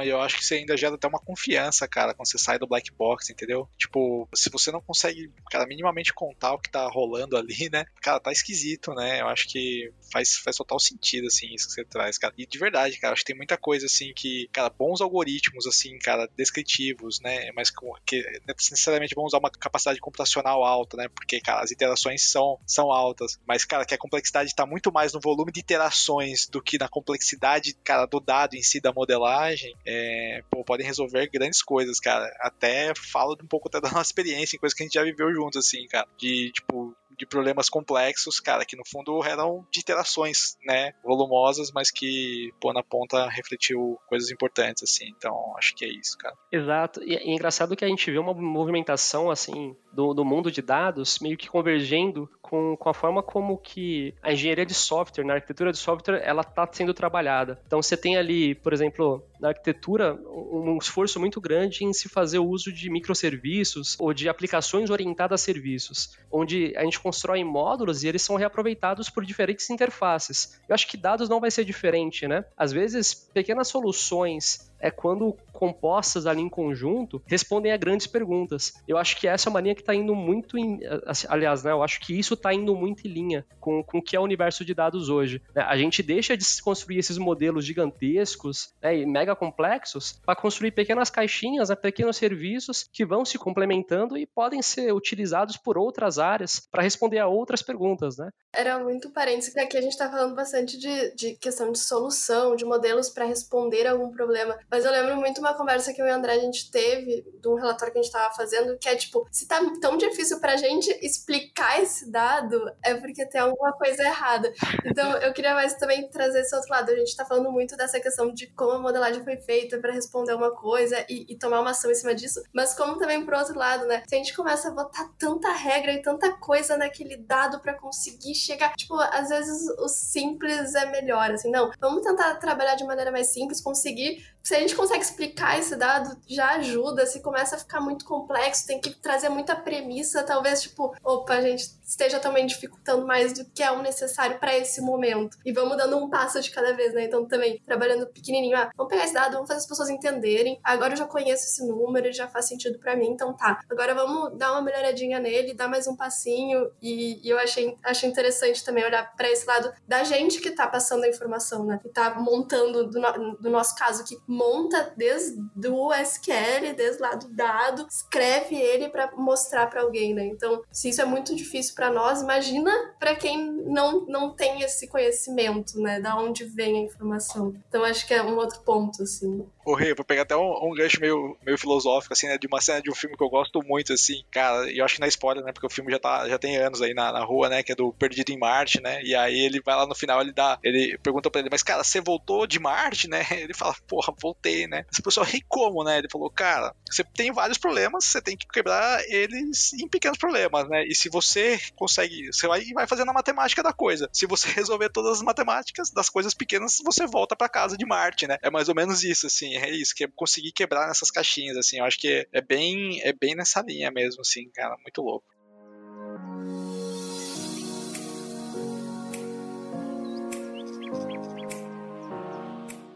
E 0.04 0.10
eu 0.10 0.22
acho 0.22 0.38
que 0.38 0.46
você 0.46 0.54
ainda 0.54 0.78
gera 0.78 0.94
até 0.94 1.08
uma 1.08 1.18
confiança, 1.18 1.88
cara, 1.88 2.14
quando 2.14 2.30
você 2.30 2.38
sai 2.38 2.60
do 2.60 2.68
black 2.68 2.92
box, 2.92 3.32
entendeu? 3.32 3.68
Tipo, 3.76 4.30
se 4.32 4.48
você 4.52 4.72
não 4.72 4.80
consegue, 4.82 5.32
cara, 5.50 5.66
minimamente 5.66 6.14
contar 6.14 6.54
o 6.54 6.60
que 6.60 6.70
tá 6.70 6.88
rolando 6.88 7.36
ali, 7.36 7.70
né? 7.74 7.86
Cara, 8.04 8.20
tá 8.20 8.32
esquisito, 8.32 8.94
né? 8.94 9.22
Eu 9.22 9.30
acho 9.30 9.50
que 9.50 9.92
faz, 10.14 10.36
faz 10.36 10.58
total 10.58 10.80
sentido, 10.80 11.26
assim, 11.26 11.56
isso 11.56 11.66
que 11.66 11.74
você 11.74 11.84
traz, 11.84 12.20
cara. 12.20 12.36
E 12.38 12.46
de 12.46 12.60
verdade, 12.60 13.00
cara, 13.00 13.14
acho 13.14 13.24
que 13.24 13.32
tem 13.32 13.38
muita 13.38 13.58
coisa, 13.58 13.88
assim, 13.88 14.14
que, 14.14 14.48
cara, 14.54 14.70
bons 14.70 15.02
algoritmos, 15.02 15.66
assim, 15.66 15.98
cara, 15.98 16.30
descritivos, 16.38 17.20
né? 17.20 17.52
Mas 17.56 17.72
que 18.06 18.24
necessariamente 18.48 19.16
vão 19.16 19.26
usar 19.26 19.40
uma 19.40 19.50
capacidade 19.50 20.00
computacional 20.00 20.64
alta, 20.64 20.98
né? 20.98 21.08
Porque, 21.16 21.42
cara, 21.42 21.64
as 21.64 21.72
interações 21.72 22.30
são, 22.30 22.60
são 22.68 22.92
altas. 22.92 23.40
Mas, 23.48 23.66
cara, 23.66 23.88
que 23.88 23.96
a 23.96 23.98
complexidade 23.98 24.54
tá 24.54 24.68
muito 24.68 24.92
mais 24.92 25.14
no 25.14 25.20
volume 25.20 25.52
de 25.52 25.62
interações 25.62 26.11
do 26.50 26.62
que 26.62 26.78
na 26.78 26.88
complexidade, 26.88 27.74
cara, 27.84 28.06
do 28.06 28.20
dado 28.20 28.56
em 28.56 28.64
si 28.64 28.80
da 28.80 28.92
modelagem, 28.92 29.76
é, 29.86 30.44
pô, 30.50 30.64
podem 30.64 30.86
resolver 30.86 31.28
grandes 31.28 31.62
coisas, 31.62 32.00
cara. 32.00 32.26
Até 32.40 32.94
falo 32.96 33.38
um 33.42 33.48
pouco 33.48 33.68
até 33.68 33.80
da 33.80 33.90
nossa 33.92 34.10
experiência, 34.10 34.56
em 34.56 34.60
coisas 34.60 34.76
que 34.76 34.84
a 34.84 34.86
gente 34.86 34.94
já 34.94 35.04
viveu 35.04 35.34
juntos, 35.34 35.66
assim, 35.66 35.88
cara. 35.88 36.08
De, 36.18 36.52
tipo, 36.52 36.96
de 37.18 37.26
problemas 37.26 37.70
complexos, 37.70 38.40
cara, 38.40 38.66
que 38.66 38.76
no 38.76 38.84
fundo 38.86 39.24
eram 39.24 39.66
de 39.72 39.80
interações, 39.80 40.58
né, 40.66 40.94
volumosas, 41.04 41.72
mas 41.72 41.92
que, 41.92 42.52
pô, 42.60 42.74
na 42.74 42.82
ponta 42.82 43.30
refletiu 43.30 44.00
coisas 44.08 44.32
importantes, 44.32 44.84
assim. 44.84 45.06
Então, 45.18 45.54
acho 45.58 45.76
que 45.76 45.86
é 45.86 45.88
isso, 45.88 46.18
cara. 46.18 46.36
Exato. 46.52 47.04
E 47.04 47.16
é 47.16 47.30
engraçado 47.30 47.76
que 47.76 47.86
a 47.86 47.88
gente 47.88 48.10
vê 48.10 48.18
uma 48.18 48.34
movimentação, 48.34 49.30
assim, 49.30 49.76
do, 49.94 50.14
do 50.14 50.26
mundo 50.26 50.52
de 50.52 50.62
dados 50.62 51.20
meio 51.20 51.38
que 51.38 51.48
convergendo 51.48 52.30
com, 52.52 52.76
com 52.76 52.90
a 52.90 52.94
forma 52.94 53.24
como 53.24 53.58
que 53.58 54.14
a 54.22 54.34
engenharia 54.34 54.66
de 54.66 54.74
software, 54.74 55.24
na 55.24 55.36
arquitetura 55.36 55.72
de 55.72 55.78
software, 55.78 56.22
ela 56.22 56.42
está 56.42 56.68
sendo 56.70 56.94
trabalhada. 56.94 57.58
Então, 57.66 57.82
você 57.82 57.96
tem 57.96 58.18
ali, 58.18 58.54
por 58.54 58.74
exemplo, 58.74 59.24
na 59.40 59.48
arquitetura, 59.48 60.20
um 60.26 60.78
esforço 60.78 61.18
muito 61.18 61.40
grande 61.40 61.86
em 61.86 61.94
se 61.94 62.10
fazer 62.10 62.40
o 62.40 62.46
uso 62.46 62.70
de 62.74 62.90
microserviços 62.90 63.96
ou 63.98 64.14
de 64.14 64.28
aplicações 64.28 64.90
orientadas 64.90 65.42
a 65.42 65.44
serviços, 65.46 66.18
onde 66.30 66.74
a 66.76 66.84
gente 66.84 67.00
constrói 67.00 67.42
módulos 67.42 68.04
e 68.04 68.10
eles 68.10 68.22
são 68.22 68.36
reaproveitados 68.36 69.10
por 69.10 69.24
diferentes 69.24 69.70
interfaces. 69.70 70.60
Eu 70.68 70.76
acho 70.76 70.88
que 70.90 70.98
dados 70.98 71.30
não 71.30 71.40
vai 71.40 71.50
ser 71.50 71.64
diferente, 71.64 72.28
né? 72.28 72.44
Às 72.58 72.74
vezes, 72.74 73.14
pequenas 73.34 73.70
soluções 73.70 74.70
é 74.82 74.92
quando 74.92 75.38
compostas 75.54 76.26
ali 76.26 76.42
em 76.42 76.50
conjunto 76.50 77.22
respondem 77.28 77.72
a 77.72 77.78
grandes 77.78 78.08
perguntas. 78.08 78.74
Eu 78.88 78.98
acho 78.98 79.16
que 79.16 79.28
essa 79.28 79.48
é 79.48 79.50
uma 79.52 79.62
linha 79.62 79.76
que 79.76 79.82
está 79.82 79.94
indo 79.94 80.16
muito 80.16 80.58
em. 80.58 80.80
Assim, 81.06 81.28
aliás, 81.30 81.64
né, 81.64 81.72
eu 81.72 81.84
acho 81.84 82.00
que 82.00 82.18
isso 82.18 82.34
está 82.34 82.52
indo 82.52 82.76
muito 82.76 83.08
em 83.08 83.12
linha 83.12 83.46
com, 83.60 83.84
com 83.84 84.00
o 84.00 84.02
que 84.02 84.16
é 84.16 84.20
o 84.20 84.24
universo 84.24 84.66
de 84.66 84.74
dados 84.74 85.08
hoje. 85.08 85.40
Né? 85.54 85.62
A 85.62 85.78
gente 85.78 86.02
deixa 86.02 86.36
de 86.36 86.46
construir 86.64 86.98
esses 86.98 87.20
modelos 87.20 87.64
gigantescos 87.64 88.74
né, 88.82 88.98
e 88.98 89.06
mega 89.06 89.36
complexos 89.36 90.20
para 90.26 90.36
construir 90.36 90.72
pequenas 90.72 91.12
caixinhas, 91.12 91.70
né, 91.70 91.76
pequenos 91.76 92.18
serviços 92.18 92.90
que 92.92 93.06
vão 93.06 93.24
se 93.24 93.38
complementando 93.38 94.18
e 94.18 94.26
podem 94.26 94.64
ser 94.64 94.92
utilizados 94.94 95.58
por 95.58 95.78
outras 95.78 96.18
áreas 96.18 96.68
para 96.72 96.82
responder 96.82 97.20
a 97.20 97.28
outras 97.28 97.62
perguntas. 97.62 98.18
Né? 98.18 98.30
Era 98.54 98.80
muito 98.80 99.12
parênteses, 99.12 99.56
aqui 99.56 99.78
a 99.78 99.82
gente 99.82 99.92
está 99.92 100.10
falando 100.10 100.36
bastante 100.36 100.78
de, 100.78 101.16
de 101.16 101.36
questão 101.36 101.72
de 101.72 101.78
solução, 101.78 102.56
de 102.56 102.66
modelos 102.66 103.10
para 103.10 103.26
responder 103.26 103.86
algum 103.86 104.10
problema. 104.12 104.58
Mas 104.72 104.86
eu 104.86 104.92
lembro 104.92 105.18
muito 105.18 105.40
uma 105.40 105.54
conversa 105.54 105.94
que 105.94 106.02
eu 106.02 106.08
e 106.08 106.10
o 106.10 106.14
André 106.14 106.34
a 106.34 106.40
gente 106.40 106.72
teve, 106.72 107.26
de 107.42 107.48
um 107.50 107.56
relatório 107.56 107.92
que 107.92 108.00
a 108.00 108.02
gente 108.02 108.10
estava 108.10 108.34
fazendo, 108.34 108.78
que 108.78 108.88
é 108.88 108.96
tipo, 108.96 109.28
se 109.30 109.46
tá 109.46 109.60
tão 109.82 109.98
difícil 109.98 110.40
para 110.40 110.54
a 110.54 110.58
gente 110.58 110.90
explicar 111.06 111.82
esse 111.82 112.10
dado, 112.10 112.72
é 112.82 112.94
porque 112.96 113.26
tem 113.26 113.42
alguma 113.42 113.74
coisa 113.74 114.02
errada. 114.02 114.54
Então 114.86 115.18
eu 115.18 115.34
queria 115.34 115.54
mais 115.54 115.74
também 115.74 116.08
trazer 116.10 116.40
esse 116.40 116.56
outro 116.56 116.72
lado. 116.72 116.90
A 116.90 116.96
gente 116.96 117.10
está 117.10 117.26
falando 117.26 117.52
muito 117.52 117.76
dessa 117.76 118.00
questão 118.00 118.34
de 118.34 118.48
como 118.48 118.72
a 118.72 118.80
modelagem 118.80 119.24
foi 119.24 119.36
feita 119.38 119.78
para 119.78 119.92
responder 119.92 120.34
uma 120.34 120.52
coisa 120.52 121.06
e, 121.10 121.26
e, 121.28 121.38
tomar 121.38 121.60
uma 121.60 121.72
ação 121.72 121.92
em 121.92 121.96
cima 121.96 122.16
disso, 122.16 122.42
mas 122.54 122.74
como 122.74 122.98
também 122.98 123.26
pro 123.26 123.38
outro 123.38 123.58
lado, 123.58 123.86
né? 123.88 124.04
Se 124.08 124.16
a 124.16 124.18
gente 124.18 124.34
começa 124.34 124.70
a 124.70 124.72
botar 124.72 125.10
tanta 125.18 125.52
regra 125.52 125.92
e 125.92 126.02
tanta 126.02 126.32
coisa 126.38 126.78
naquele 126.78 127.18
dado 127.18 127.60
para 127.60 127.74
conseguir 127.74 128.36
chegar. 128.36 128.74
Tipo, 128.76 128.96
às 128.96 129.28
vezes 129.28 129.68
o 129.80 129.90
simples 129.90 130.76
é 130.76 130.86
melhor, 130.86 131.32
assim, 131.32 131.52
não. 131.52 131.72
Vamos 131.80 132.04
tentar 132.04 132.36
trabalhar 132.36 132.76
de 132.76 132.86
maneira 132.86 133.12
mais 133.12 133.28
simples, 133.28 133.60
conseguir. 133.60 134.26
Se 134.44 134.56
a 134.56 134.60
gente 134.62 134.76
consegue 134.76 135.04
explicar 135.04 135.60
esse 135.60 135.76
dado, 135.76 136.18
já 136.28 136.52
ajuda. 136.52 137.06
Se 137.06 137.22
começa 137.22 137.56
a 137.56 137.60
ficar 137.60 137.82
muito 137.82 138.06
complexo, 138.06 138.68
tem 138.68 138.80
que 138.80 138.92
trazer 138.92 139.30
muita 139.30 139.56
premissa, 139.56 140.24
talvez, 140.24 140.62
tipo, 140.62 140.96
opa, 141.04 141.34
a 141.34 141.42
gente 141.42 141.82
esteja 141.86 142.20
também 142.20 142.46
dificultando 142.46 143.06
mais 143.06 143.34
do 143.34 143.46
que 143.46 143.62
é 143.62 143.72
o 143.72 143.82
necessário 143.82 144.40
para 144.40 144.58
esse 144.58 144.82
momento. 144.82 145.38
E 145.46 145.52
vamos 145.52 145.78
dando 145.78 145.98
um 145.98 146.10
passo 146.10 146.40
de 146.42 146.50
cada 146.50 146.74
vez, 146.74 146.94
né? 146.94 147.04
Então, 147.04 147.26
também, 147.26 147.62
trabalhando 147.66 148.08
pequenininho, 148.08 148.58
ah, 148.58 148.72
vamos 148.76 148.90
pegar 148.90 149.04
esse 149.04 149.14
dado, 149.14 149.34
vamos 149.34 149.48
fazer 149.48 149.60
as 149.60 149.68
pessoas 149.68 149.90
entenderem. 149.90 150.60
Agora 150.64 150.94
eu 150.94 150.98
já 150.98 151.06
conheço 151.06 151.46
esse 151.46 151.68
número, 151.68 152.12
já 152.14 152.28
faz 152.28 152.48
sentido 152.48 152.80
para 152.80 152.96
mim, 152.96 153.08
então 153.08 153.36
tá. 153.36 153.62
Agora 153.70 153.94
vamos 153.94 154.38
dar 154.38 154.54
uma 154.54 154.62
melhoradinha 154.62 155.20
nele, 155.20 155.54
dar 155.54 155.68
mais 155.68 155.88
um 155.88 155.96
passinho. 155.96 156.72
E, 156.82 157.20
e 157.26 157.30
eu 157.30 157.38
achei, 157.38 157.78
achei 157.84 158.10
interessante 158.10 158.64
também 158.64 158.86
olhar 158.86 159.14
para 159.16 159.30
esse 159.30 159.46
lado 159.46 159.72
da 159.88 160.04
gente 160.04 160.40
que 160.40 160.52
tá 160.52 160.68
passando 160.68 161.04
a 161.04 161.10
informação, 161.10 161.66
né? 161.66 161.80
Que 161.82 161.90
tá 161.90 162.16
montando, 162.16 162.88
do, 162.88 163.00
no, 163.00 163.38
do 163.38 163.50
nosso 163.50 163.76
caso, 163.76 164.04
que 164.04 164.18
monta 164.28 164.51
desde 164.96 165.42
o 165.68 165.94
SQL, 165.94 166.74
desde 166.76 167.02
lá 167.02 167.16
do 167.16 167.28
dado, 167.30 167.86
escreve 167.88 168.56
ele 168.56 168.90
para 168.90 169.12
mostrar 169.16 169.68
para 169.68 169.82
alguém, 169.82 170.14
né? 170.14 170.26
Então, 170.26 170.62
se 170.72 170.90
isso 170.90 171.02
é 171.02 171.06
muito 171.06 171.36
difícil 171.36 171.76
para 171.76 171.92
nós, 171.92 172.22
imagina 172.22 172.72
para 173.00 173.16
quem 173.16 173.52
não, 173.66 174.06
não 174.06 174.34
tem 174.34 174.62
esse 174.62 174.88
conhecimento, 174.88 175.80
né? 175.80 176.00
Da 176.00 176.18
onde 176.18 176.46
vem 176.46 176.78
a 176.78 176.86
informação. 176.86 177.54
Então, 177.68 177.84
acho 177.84 178.08
que 178.08 178.14
é 178.14 178.24
um 178.24 178.36
outro 178.38 178.62
ponto, 178.62 179.04
assim. 179.04 179.46
Rei, 179.76 179.94
vou 179.94 180.06
pegar 180.06 180.24
até 180.24 180.36
um, 180.36 180.70
um, 180.70 180.74
gancho 180.74 181.00
meio, 181.00 181.38
meio 181.46 181.58
filosófico, 181.58 182.14
assim, 182.14 182.28
né? 182.28 182.38
De 182.38 182.48
uma 182.48 182.62
cena 182.62 182.82
de 182.82 182.90
um 182.90 182.96
filme 182.96 183.16
que 183.16 183.24
eu 183.24 183.30
gosto 183.30 183.62
muito, 183.64 183.94
assim, 183.94 184.24
cara, 184.32 184.72
e 184.72 184.80
eu 184.80 184.86
acho 184.86 184.96
que 184.96 185.00
na 185.02 185.08
é 185.08 185.10
spoiler, 185.10 185.44
né? 185.44 185.52
Porque 185.52 185.68
o 185.68 185.70
filme 185.70 185.92
já, 185.92 186.00
tá, 186.00 186.28
já 186.28 186.38
tem 186.38 186.58
anos 186.58 186.82
aí 186.82 186.94
na, 186.94 187.12
na 187.12 187.24
rua, 187.24 187.50
né? 187.50 187.64
Que 187.64 187.72
é 187.74 187.76
do 187.76 187.94
Perdido 187.94 188.32
em 188.32 188.40
Marte, 188.40 188.82
né? 188.82 189.02
E 189.04 189.16
aí 189.16 189.40
ele 189.40 189.62
vai 189.62 189.76
lá 189.76 189.86
no 189.86 189.96
final, 189.96 190.22
ele 190.22 190.32
dá. 190.32 190.58
Ele 190.64 190.98
pergunta 190.98 191.30
pra 191.30 191.42
ele, 191.42 191.50
mas 191.52 191.64
cara, 191.64 191.84
você 191.84 192.02
voltou 192.02 192.48
de 192.48 192.60
Marte, 192.60 193.08
né? 193.08 193.26
Ele 193.42 193.54
fala, 193.54 193.76
porra, 193.88 194.14
voltei, 194.22 194.68
né? 194.68 194.86
Essa 194.92 195.02
pessoa 195.02 195.26
ri 195.26 195.44
como, 195.48 195.84
né? 195.84 195.98
Ele 195.98 196.08
falou, 196.10 196.30
cara, 196.30 196.76
você 196.90 197.04
tem 197.04 197.32
vários 197.32 197.58
problemas, 197.58 198.06
você 198.06 198.22
tem 198.22 198.38
que 198.38 198.48
quebrar 198.48 199.02
eles 199.08 199.74
em 199.74 199.88
pequenos 199.88 200.18
problemas, 200.18 200.68
né? 200.70 200.86
E 200.86 200.96
se 200.96 201.10
você 201.10 201.60
consegue, 201.76 202.32
você 202.32 202.48
vai, 202.48 202.64
vai 202.74 202.88
fazendo 202.88 203.10
a 203.10 203.14
matemática 203.14 203.64
da 203.64 203.74
coisa. 203.74 204.10
Se 204.14 204.26
você 204.26 204.50
resolver 204.52 204.90
todas 204.90 205.18
as 205.18 205.22
matemáticas 205.22 205.90
das 205.92 206.10
coisas 206.10 206.34
pequenas, 206.34 206.80
você 206.84 207.06
volta 207.08 207.36
para 207.36 207.50
casa 207.50 207.78
de 207.78 207.86
Marte, 207.86 208.28
né? 208.28 208.38
É 208.42 208.50
mais 208.50 208.70
ou 208.70 208.76
menos 208.76 209.04
isso, 209.04 209.28
assim, 209.28 209.51
é 209.56 209.70
isso, 209.70 209.96
que 209.96 210.04
é 210.04 210.08
conseguir 210.16 210.52
quebrar 210.52 210.88
nessas 210.88 211.12
caixinhas, 211.12 211.58
assim, 211.58 211.80
eu 211.80 211.86
acho 211.86 212.00
que 212.00 212.08
é, 212.08 212.28
é 212.32 212.42
bem, 212.42 213.02
é 213.02 213.14
bem 213.14 213.36
nessa 213.36 213.62
linha 213.62 213.92
mesmo, 213.92 214.22
assim, 214.22 214.50
cara, 214.50 214.78
muito 214.78 215.02
louco. 215.02 215.26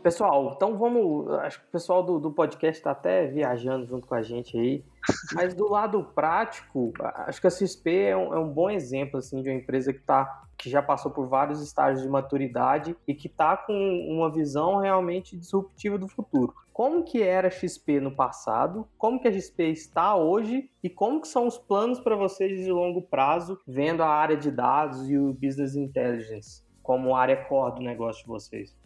Pessoal, 0.05 0.53
então 0.55 0.77
vamos. 0.77 1.31
Acho 1.39 1.59
que 1.59 1.65
o 1.65 1.71
pessoal 1.71 2.03
do, 2.03 2.19
do 2.19 2.31
podcast 2.31 2.79
está 2.79 2.91
até 2.91 3.25
viajando 3.25 3.87
junto 3.87 4.05
com 4.05 4.13
a 4.13 4.21
gente 4.21 4.55
aí. 4.55 4.85
Mas 5.33 5.55
do 5.55 5.67
lado 5.67 6.03
prático, 6.13 6.93
acho 7.01 7.41
que 7.41 7.47
a 7.47 7.49
XP 7.49 7.89
é 7.89 8.15
um, 8.15 8.31
é 8.31 8.37
um 8.37 8.47
bom 8.47 8.69
exemplo 8.69 9.17
assim, 9.17 9.41
de 9.41 9.49
uma 9.49 9.57
empresa 9.57 9.91
que, 9.91 10.01
tá, 10.01 10.43
que 10.55 10.69
já 10.69 10.79
passou 10.79 11.09
por 11.09 11.27
vários 11.27 11.59
estágios 11.59 12.03
de 12.03 12.07
maturidade 12.07 12.95
e 13.07 13.15
que 13.15 13.25
está 13.25 13.57
com 13.57 13.73
uma 14.07 14.31
visão 14.31 14.77
realmente 14.77 15.35
disruptiva 15.35 15.97
do 15.97 16.07
futuro. 16.07 16.53
Como 16.71 17.03
que 17.03 17.23
era 17.23 17.47
a 17.47 17.51
XP 17.51 17.99
no 17.99 18.15
passado? 18.15 18.87
Como 18.99 19.19
que 19.19 19.27
a 19.27 19.33
XP 19.33 19.71
está 19.71 20.15
hoje? 20.15 20.69
E 20.83 20.89
como 20.89 21.19
que 21.19 21.27
são 21.27 21.47
os 21.47 21.57
planos 21.57 21.99
para 21.99 22.15
vocês 22.15 22.63
de 22.63 22.71
longo 22.71 23.01
prazo, 23.01 23.59
vendo 23.65 24.03
a 24.03 24.09
área 24.09 24.37
de 24.37 24.51
dados 24.51 25.09
e 25.09 25.17
o 25.17 25.33
business 25.33 25.75
intelligence 25.75 26.63
como 26.83 27.15
área 27.15 27.43
core 27.45 27.77
do 27.77 27.81
negócio 27.81 28.21
de 28.21 28.27
vocês? 28.27 28.84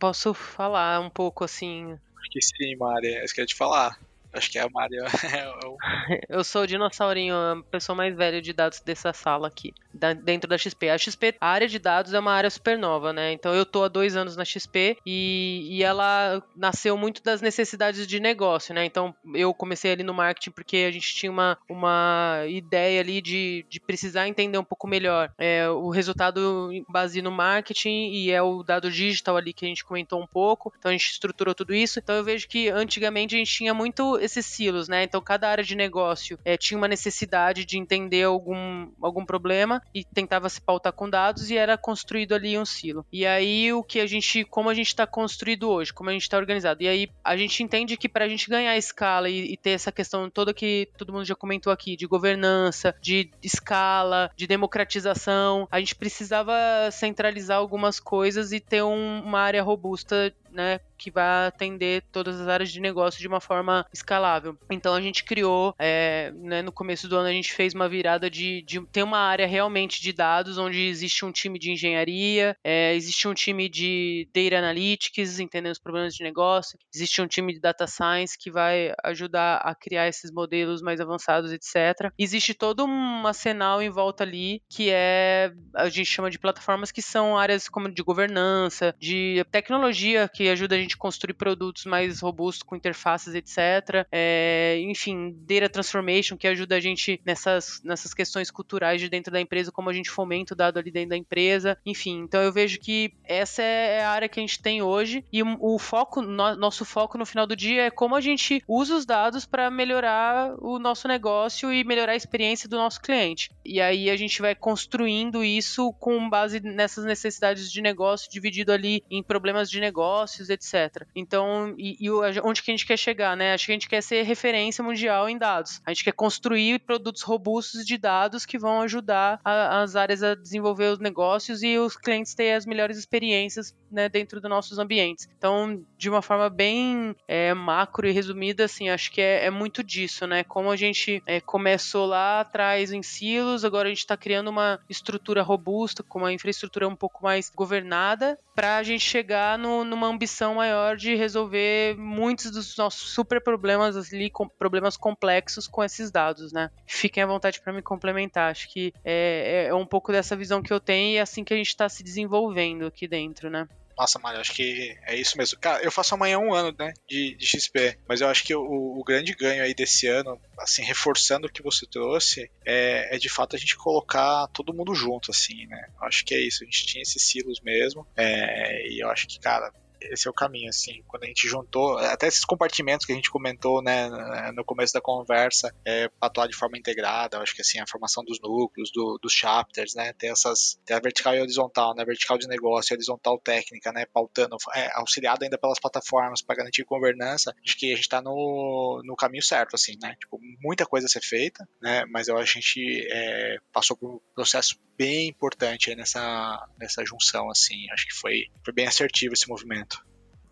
Posso 0.00 0.32
falar 0.32 0.98
um 0.98 1.10
pouco 1.10 1.44
assim? 1.44 1.92
Acho 1.92 2.30
que 2.30 2.40
sim, 2.40 2.74
Maria. 2.76 3.18
É 3.18 3.24
isso 3.24 3.34
que 3.34 3.40
eu 3.40 3.42
ia 3.42 3.46
te 3.46 3.54
falar. 3.54 3.96
Acho 4.32 4.50
que 4.50 4.58
é 4.58 4.62
a 4.62 4.68
Maria. 4.70 5.04
eu 6.28 6.42
sou 6.42 6.62
o 6.62 6.66
dinossaurinho, 6.66 7.34
a 7.34 7.62
pessoa 7.70 7.94
mais 7.94 8.16
velha 8.16 8.40
de 8.40 8.52
dados 8.52 8.80
dessa 8.80 9.12
sala 9.12 9.48
aqui, 9.48 9.74
dentro 10.22 10.48
da 10.48 10.56
XP. 10.56 10.90
A 10.90 10.98
XP, 10.98 11.34
a 11.40 11.48
área 11.48 11.68
de 11.68 11.78
dados 11.78 12.14
é 12.14 12.18
uma 12.18 12.32
área 12.32 12.50
super 12.50 12.78
nova, 12.78 13.12
né? 13.12 13.32
Então 13.32 13.54
eu 13.54 13.66
tô 13.66 13.84
há 13.84 13.88
dois 13.88 14.16
anos 14.16 14.36
na 14.36 14.44
XP 14.44 14.98
e, 15.04 15.66
e 15.70 15.82
ela 15.82 16.42
nasceu 16.56 16.96
muito 16.96 17.22
das 17.22 17.40
necessidades 17.40 18.06
de 18.06 18.20
negócio, 18.20 18.74
né? 18.74 18.84
Então 18.84 19.14
eu 19.34 19.52
comecei 19.52 19.92
ali 19.92 20.02
no 20.02 20.14
marketing 20.14 20.50
porque 20.50 20.78
a 20.88 20.90
gente 20.90 21.14
tinha 21.14 21.30
uma, 21.30 21.58
uma 21.68 22.42
ideia 22.48 23.00
ali 23.00 23.20
de, 23.20 23.66
de 23.68 23.80
precisar 23.80 24.28
entender 24.28 24.58
um 24.58 24.64
pouco 24.64 24.86
melhor 24.86 25.32
é, 25.38 25.68
o 25.68 25.90
resultado 25.90 26.70
base 26.88 27.20
no 27.20 27.30
marketing 27.30 28.10
e 28.12 28.30
é 28.30 28.40
o 28.42 28.62
dado 28.62 28.90
digital 28.90 29.36
ali 29.36 29.52
que 29.52 29.64
a 29.64 29.68
gente 29.68 29.84
comentou 29.84 30.20
um 30.20 30.26
pouco. 30.26 30.72
Então 30.78 30.90
a 30.90 30.92
gente 30.92 31.10
estruturou 31.10 31.54
tudo 31.54 31.74
isso. 31.74 31.98
Então 31.98 32.14
eu 32.14 32.24
vejo 32.24 32.48
que 32.48 32.68
antigamente 32.68 33.34
a 33.34 33.38
gente 33.38 33.52
tinha 33.52 33.74
muito 33.74 34.18
esses 34.18 34.46
silos, 34.46 34.88
né? 34.88 35.02
Então 35.02 35.20
cada 35.20 35.48
área 35.48 35.64
de 35.64 35.74
negócio 35.74 36.38
é, 36.44 36.56
tinha 36.56 36.78
uma 36.78 36.88
necessidade 36.88 37.64
de 37.64 37.78
entender 37.78 38.24
algum, 38.24 38.88
algum 39.00 39.24
problema 39.24 39.79
e 39.94 40.04
tentava 40.04 40.48
se 40.48 40.60
pautar 40.60 40.92
com 40.92 41.08
dados 41.08 41.50
e 41.50 41.56
era 41.56 41.76
construído 41.76 42.34
ali 42.34 42.58
um 42.58 42.64
silo. 42.64 43.04
E 43.12 43.26
aí 43.26 43.72
o 43.72 43.82
que 43.82 44.00
a 44.00 44.06
gente, 44.06 44.44
como 44.44 44.68
a 44.68 44.74
gente 44.74 44.88
está 44.88 45.06
construído 45.06 45.68
hoje, 45.70 45.92
como 45.92 46.10
a 46.10 46.12
gente 46.12 46.22
está 46.22 46.36
organizado. 46.36 46.82
E 46.82 46.88
aí 46.88 47.10
a 47.24 47.36
gente 47.36 47.62
entende 47.62 47.96
que 47.96 48.08
para 48.08 48.24
a 48.24 48.28
gente 48.28 48.48
ganhar 48.48 48.76
escala 48.76 49.28
e, 49.28 49.52
e, 49.52 49.56
ter 49.56 49.70
essa 49.70 49.92
questão 49.92 50.30
toda 50.30 50.54
que 50.54 50.88
todo 50.96 51.12
mundo 51.12 51.24
já 51.24 51.34
comentou 51.34 51.72
aqui 51.72 51.96
de 51.96 52.06
governança, 52.06 52.94
de 53.00 53.30
escala, 53.42 54.30
de 54.36 54.46
democratização, 54.46 55.68
a 55.70 55.78
gente 55.78 55.94
precisava 55.94 56.54
centralizar 56.90 57.58
algumas 57.58 58.00
coisas 58.00 58.52
e 58.52 58.60
ter 58.60 58.82
um, 58.82 59.20
uma 59.20 59.40
área 59.40 59.62
robusta 59.62 60.32
né, 60.52 60.80
que 60.98 61.10
vai 61.10 61.46
atender 61.46 62.02
todas 62.12 62.40
as 62.40 62.46
áreas 62.46 62.70
de 62.70 62.80
negócio 62.80 63.20
de 63.20 63.26
uma 63.26 63.40
forma 63.40 63.86
escalável. 63.92 64.56
Então 64.70 64.94
a 64.94 65.00
gente 65.00 65.24
criou, 65.24 65.74
é, 65.78 66.30
né, 66.36 66.60
no 66.62 66.70
começo 66.70 67.08
do 67.08 67.16
ano 67.16 67.28
a 67.28 67.32
gente 67.32 67.52
fez 67.52 67.74
uma 67.74 67.88
virada 67.88 68.28
de, 68.28 68.62
de 68.62 68.80
ter 68.86 69.02
uma 69.02 69.18
área 69.18 69.46
realmente 69.46 70.02
de 70.02 70.12
dados, 70.12 70.58
onde 70.58 70.86
existe 70.86 71.24
um 71.24 71.32
time 71.32 71.58
de 71.58 71.72
engenharia, 71.72 72.56
é, 72.62 72.94
existe 72.94 73.26
um 73.26 73.34
time 73.34 73.68
de 73.68 74.28
data 74.34 74.58
analytics, 74.58 75.40
entendendo 75.40 75.72
os 75.72 75.78
problemas 75.78 76.14
de 76.14 76.22
negócio, 76.22 76.78
existe 76.94 77.22
um 77.22 77.26
time 77.26 77.54
de 77.54 77.60
data 77.60 77.86
science 77.86 78.36
que 78.38 78.50
vai 78.50 78.92
ajudar 79.04 79.56
a 79.56 79.74
criar 79.74 80.08
esses 80.08 80.30
modelos 80.30 80.82
mais 80.82 81.00
avançados, 81.00 81.52
etc. 81.52 82.12
Existe 82.18 82.52
todo 82.52 82.84
um 82.84 83.26
arsenal 83.26 83.82
em 83.82 83.90
volta 83.90 84.24
ali 84.24 84.62
que 84.68 84.90
é 84.90 85.52
a 85.74 85.88
gente 85.88 86.06
chama 86.06 86.30
de 86.30 86.38
plataformas 86.38 86.90
que 86.92 87.02
são 87.02 87.38
áreas 87.38 87.68
como 87.68 87.90
de 87.90 88.02
governança, 88.02 88.94
de 88.98 89.44
tecnologia 89.50 90.28
que 90.28 90.39
ajuda 90.48 90.76
a 90.76 90.78
gente 90.78 90.94
a 90.94 90.98
construir 90.98 91.34
produtos 91.34 91.84
mais 91.84 92.20
robustos 92.20 92.62
com 92.62 92.76
interfaces, 92.76 93.34
etc. 93.34 94.06
É, 94.10 94.80
enfim, 94.82 95.36
data 95.46 95.68
transformation, 95.68 96.36
que 96.36 96.46
ajuda 96.46 96.76
a 96.76 96.80
gente 96.80 97.20
nessas, 97.24 97.80
nessas 97.84 98.14
questões 98.14 98.50
culturais 98.50 99.00
de 99.00 99.08
dentro 99.08 99.32
da 99.32 99.40
empresa, 99.40 99.72
como 99.72 99.90
a 99.90 99.92
gente 99.92 100.10
fomenta 100.10 100.54
o 100.54 100.56
dado 100.56 100.78
ali 100.78 100.90
dentro 100.90 101.10
da 101.10 101.16
empresa. 101.16 101.76
Enfim, 101.84 102.20
então 102.20 102.42
eu 102.42 102.52
vejo 102.52 102.78
que 102.78 103.12
essa 103.24 103.62
é 103.62 104.02
a 104.02 104.10
área 104.10 104.28
que 104.28 104.38
a 104.38 104.42
gente 104.42 104.60
tem 104.60 104.82
hoje 104.82 105.24
e 105.32 105.42
o 105.42 105.78
foco, 105.78 106.22
no, 106.22 106.56
nosso 106.56 106.84
foco 106.84 107.18
no 107.18 107.26
final 107.26 107.46
do 107.46 107.56
dia 107.56 107.86
é 107.86 107.90
como 107.90 108.14
a 108.14 108.20
gente 108.20 108.62
usa 108.66 108.96
os 108.96 109.06
dados 109.06 109.46
para 109.46 109.70
melhorar 109.70 110.54
o 110.58 110.78
nosso 110.78 111.08
negócio 111.08 111.72
e 111.72 111.84
melhorar 111.84 112.12
a 112.12 112.16
experiência 112.16 112.68
do 112.68 112.76
nosso 112.76 113.00
cliente. 113.00 113.50
E 113.64 113.80
aí 113.80 114.10
a 114.10 114.16
gente 114.16 114.40
vai 114.40 114.54
construindo 114.54 115.44
isso 115.44 115.92
com 115.94 116.28
base 116.28 116.60
nessas 116.60 117.04
necessidades 117.04 117.70
de 117.70 117.80
negócio, 117.80 118.30
dividido 118.30 118.72
ali 118.72 119.02
em 119.10 119.22
problemas 119.22 119.70
de 119.70 119.80
negócio 119.80 120.29
negócios, 120.30 120.50
etc. 120.50 121.06
Então, 121.14 121.74
e, 121.76 121.96
e 122.00 122.10
onde 122.42 122.62
que 122.62 122.70
a 122.70 122.74
gente 122.74 122.86
quer 122.86 122.96
chegar, 122.96 123.36
né? 123.36 123.54
Acho 123.54 123.66
que 123.66 123.72
a 123.72 123.74
gente 123.74 123.88
quer 123.88 124.02
ser 124.02 124.22
referência 124.22 124.82
mundial 124.82 125.28
em 125.28 125.36
dados. 125.36 125.80
A 125.84 125.92
gente 125.92 126.04
quer 126.04 126.12
construir 126.12 126.80
produtos 126.80 127.22
robustos 127.22 127.84
de 127.84 127.98
dados 127.98 128.46
que 128.46 128.58
vão 128.58 128.82
ajudar 128.82 129.40
a, 129.44 129.82
as 129.82 129.96
áreas 129.96 130.22
a 130.22 130.34
desenvolver 130.34 130.92
os 130.92 130.98
negócios 130.98 131.62
e 131.62 131.78
os 131.78 131.96
clientes 131.96 132.34
ter 132.34 132.52
as 132.52 132.66
melhores 132.66 132.96
experiências 132.96 133.74
né, 133.90 134.08
dentro 134.08 134.40
dos 134.40 134.48
nossos 134.48 134.78
ambientes. 134.78 135.28
Então, 135.36 135.82
de 135.96 136.08
uma 136.08 136.22
forma 136.22 136.48
bem 136.48 137.14
é, 137.26 137.52
macro 137.52 138.06
e 138.06 138.12
resumida, 138.12 138.64
assim, 138.64 138.88
acho 138.88 139.10
que 139.10 139.20
é, 139.20 139.46
é 139.46 139.50
muito 139.50 139.82
disso, 139.82 140.26
né? 140.26 140.44
Como 140.44 140.70
a 140.70 140.76
gente 140.76 141.22
é, 141.26 141.40
começou 141.40 142.06
lá 142.06 142.40
atrás 142.40 142.92
em 142.92 143.02
silos, 143.02 143.64
agora 143.64 143.88
a 143.88 143.90
gente 143.90 143.98
está 143.98 144.16
criando 144.16 144.48
uma 144.48 144.78
estrutura 144.88 145.42
robusta, 145.42 146.02
com 146.02 146.20
uma 146.20 146.32
infraestrutura 146.32 146.86
um 146.86 146.96
pouco 146.96 147.22
mais 147.22 147.50
governada, 147.50 148.38
para 148.60 148.76
a 148.76 148.82
gente 148.82 149.02
chegar 149.02 149.56
no, 149.56 149.84
numa 149.84 150.06
ambição 150.06 150.56
maior 150.56 150.94
de 150.94 151.14
resolver 151.14 151.96
muitos 151.96 152.50
dos 152.50 152.76
nossos 152.76 153.08
super 153.10 153.42
problemas 153.42 153.96
ali, 153.96 154.28
com, 154.28 154.46
problemas 154.46 154.98
complexos 154.98 155.66
com 155.66 155.82
esses 155.82 156.10
dados, 156.10 156.52
né? 156.52 156.70
Fiquem 156.86 157.22
à 157.22 157.26
vontade 157.26 157.58
para 157.58 157.72
me 157.72 157.80
complementar. 157.80 158.50
Acho 158.50 158.68
que 158.68 158.92
é, 159.02 159.64
é, 159.64 159.68
é 159.68 159.74
um 159.74 159.86
pouco 159.86 160.12
dessa 160.12 160.36
visão 160.36 160.60
que 160.60 160.70
eu 160.70 160.78
tenho 160.78 161.14
e 161.14 161.16
é 161.16 161.22
assim 161.22 161.42
que 161.42 161.54
a 161.54 161.56
gente 161.56 161.68
está 161.68 161.88
se 161.88 162.02
desenvolvendo 162.02 162.84
aqui 162.84 163.08
dentro, 163.08 163.48
né? 163.48 163.66
Nossa, 164.00 164.18
Mário, 164.18 164.40
acho 164.40 164.54
que 164.54 164.96
é 165.02 165.14
isso 165.14 165.36
mesmo. 165.36 165.58
Cara, 165.60 165.84
eu 165.84 165.92
faço 165.92 166.14
amanhã 166.14 166.38
um 166.38 166.54
ano, 166.54 166.74
né, 166.78 166.94
de, 167.06 167.34
de 167.34 167.46
XP, 167.46 167.98
mas 168.08 168.22
eu 168.22 168.28
acho 168.28 168.42
que 168.42 168.54
o, 168.54 168.62
o, 168.62 169.04
grande 169.04 169.34
ganho 169.34 169.62
aí 169.62 169.74
desse 169.74 170.06
ano, 170.06 170.40
assim, 170.58 170.82
reforçando 170.82 171.46
o 171.46 171.52
que 171.52 171.62
você 171.62 171.84
trouxe, 171.84 172.50
é, 172.64 173.14
é, 173.14 173.18
de 173.18 173.28
fato 173.28 173.54
a 173.54 173.58
gente 173.58 173.76
colocar 173.76 174.46
todo 174.54 174.72
mundo 174.72 174.94
junto, 174.94 175.30
assim, 175.30 175.66
né? 175.66 175.90
Eu 176.00 176.06
acho 176.06 176.24
que 176.24 176.34
é 176.34 176.40
isso, 176.40 176.62
a 176.62 176.64
gente 176.64 176.86
tinha 176.86 177.02
esses 177.02 177.22
silos 177.22 177.60
mesmo, 177.60 178.06
é, 178.16 178.88
e 178.88 179.04
eu 179.04 179.10
acho 179.10 179.28
que, 179.28 179.38
cara, 179.38 179.70
esse 180.00 180.26
é 180.26 180.30
o 180.30 180.34
caminho, 180.34 180.68
assim. 180.68 181.02
Quando 181.06 181.24
a 181.24 181.26
gente 181.26 181.48
juntou, 181.48 181.98
até 181.98 182.26
esses 182.26 182.44
compartimentos 182.44 183.06
que 183.06 183.12
a 183.12 183.14
gente 183.14 183.30
comentou, 183.30 183.82
né, 183.82 184.08
no 184.54 184.64
começo 184.64 184.92
da 184.92 185.00
conversa, 185.00 185.74
é, 185.86 186.10
atuar 186.20 186.46
de 186.46 186.56
forma 186.56 186.78
integrada, 186.78 187.38
acho 187.38 187.54
que, 187.54 187.62
assim, 187.62 187.78
a 187.78 187.86
formação 187.86 188.24
dos 188.24 188.40
núcleos, 188.40 188.90
do, 188.92 189.18
dos 189.22 189.32
chapters, 189.32 189.94
né, 189.94 190.12
tem 190.12 190.30
essas, 190.30 190.78
tem 190.84 190.96
a 190.96 191.00
vertical 191.00 191.34
e 191.34 191.40
horizontal, 191.40 191.94
né, 191.94 192.04
vertical 192.04 192.38
de 192.38 192.48
negócio, 192.48 192.94
horizontal 192.94 193.38
técnica, 193.38 193.92
né, 193.92 194.06
pautando, 194.12 194.56
é, 194.74 194.90
auxiliado 194.94 195.44
ainda 195.44 195.58
pelas 195.58 195.78
plataformas 195.78 196.42
para 196.42 196.56
garantir 196.56 196.84
governança, 196.84 197.54
acho 197.64 197.78
que 197.78 197.86
a 197.86 197.96
gente 197.96 198.00
está 198.00 198.22
no, 198.22 199.02
no 199.04 199.16
caminho 199.16 199.42
certo, 199.42 199.74
assim, 199.74 199.94
né, 200.00 200.16
tipo, 200.18 200.38
muita 200.60 200.86
coisa 200.86 201.06
a 201.06 201.10
ser 201.10 201.22
feita, 201.22 201.66
né, 201.80 202.04
mas 202.06 202.28
eu 202.28 202.36
acho 202.36 202.52
que 202.52 202.58
a 202.58 202.62
gente 202.62 203.08
é, 203.10 203.58
passou 203.72 203.96
por 203.96 204.14
um 204.14 204.20
processo 204.34 204.78
bem 205.00 205.28
importante 205.28 205.94
nessa, 205.96 206.68
nessa 206.78 207.02
junção, 207.06 207.50
assim, 207.50 207.90
acho 207.90 208.06
que 208.06 208.14
foi, 208.14 208.44
foi 208.62 208.74
bem 208.74 208.86
assertivo 208.86 209.32
esse 209.32 209.48
movimento. 209.48 210.04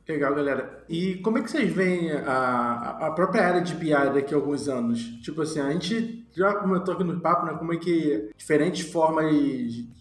Legal, 0.09 0.35
galera. 0.35 0.87
E 0.89 1.17
como 1.17 1.37
é 1.37 1.43
que 1.43 1.51
vocês 1.51 1.71
veem 1.71 2.13
a, 2.13 3.09
a 3.09 3.11
própria 3.11 3.47
área 3.47 3.61
de 3.61 3.75
BI 3.75 3.91
daqui 3.91 4.33
a 4.33 4.39
alguns 4.39 4.67
anos? 4.67 5.01
Tipo 5.21 5.43
assim, 5.43 5.61
a 5.61 5.71
gente 5.71 6.27
já 6.35 6.55
comentou 6.55 6.95
aqui 6.95 7.05
no 7.05 7.21
papo, 7.21 7.45
né, 7.45 7.59
como 7.59 7.75
é 7.75 7.77
que 7.77 8.31
diferentes 8.39 8.91
formas, 8.91 9.31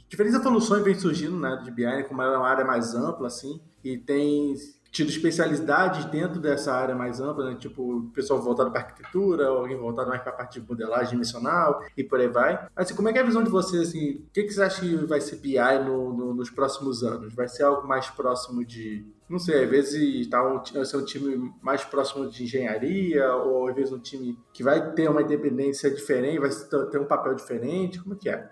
diferentes 0.07 0.39
evoluções 0.39 0.81
vêm 0.81 0.95
surgindo, 0.95 1.37
né, 1.37 1.59
de 1.61 1.69
BI, 1.69 2.05
como 2.07 2.21
é 2.21 2.37
uma 2.37 2.47
área 2.47 2.63
mais 2.63 2.95
ampla, 2.95 3.27
assim, 3.27 3.59
e 3.83 3.97
tem 3.97 4.55
tido 4.97 5.09
especialidades 5.09 6.05
dentro 6.05 6.39
dessa 6.39 6.73
área 6.73 6.95
mais 6.95 7.19
ampla, 7.19 7.51
né? 7.51 7.55
tipo, 7.55 8.09
pessoal 8.15 8.41
voltado 8.41 8.71
para 8.71 8.81
arquitetura, 8.81 9.47
alguém 9.47 9.77
voltado 9.77 10.09
mais 10.09 10.23
para 10.23 10.31
a 10.31 10.35
parte 10.35 10.59
de 10.59 10.67
modelagem 10.67 11.11
dimensional 11.11 11.85
e 11.95 12.03
por 12.03 12.19
aí 12.19 12.27
vai. 12.27 12.67
Assim, 12.75 12.95
como 12.95 13.07
é 13.07 13.13
que 13.13 13.19
é 13.19 13.21
a 13.21 13.25
visão 13.25 13.43
de 13.43 13.49
vocês, 13.51 13.89
assim, 13.89 14.13
o 14.13 14.29
que, 14.33 14.43
que 14.43 14.51
você 14.51 14.63
acha 14.63 14.81
que 14.81 14.95
vai 15.05 15.21
ser 15.21 15.35
BI 15.35 15.59
no, 15.85 16.13
no, 16.13 16.33
nos 16.33 16.49
próximos 16.49 17.03
anos? 17.03 17.31
Vai 17.35 17.47
ser 17.47 17.61
algo 17.61 17.87
mais 17.87 18.09
próximo 18.09 18.65
de, 18.65 19.05
não 19.29 19.37
sei, 19.37 19.65
às 19.65 19.69
vezes 19.69 20.27
tá 20.27 20.43
um, 20.43 20.65
ser 20.83 20.97
um 20.97 21.05
time 21.05 21.53
mais 21.61 21.83
próximo 21.83 22.27
de 22.27 22.43
engenharia, 22.43 23.31
ou 23.35 23.67
às 23.67 23.75
vezes 23.75 23.93
um 23.93 23.99
time 23.99 24.35
que 24.51 24.63
vai 24.63 24.93
ter 24.93 25.07
uma 25.11 25.21
independência 25.21 25.91
diferente, 25.91 26.39
vai 26.39 26.49
ter 26.89 26.99
um 26.99 27.05
papel 27.05 27.35
diferente, 27.35 28.01
como 28.01 28.15
que 28.15 28.29
é? 28.29 28.49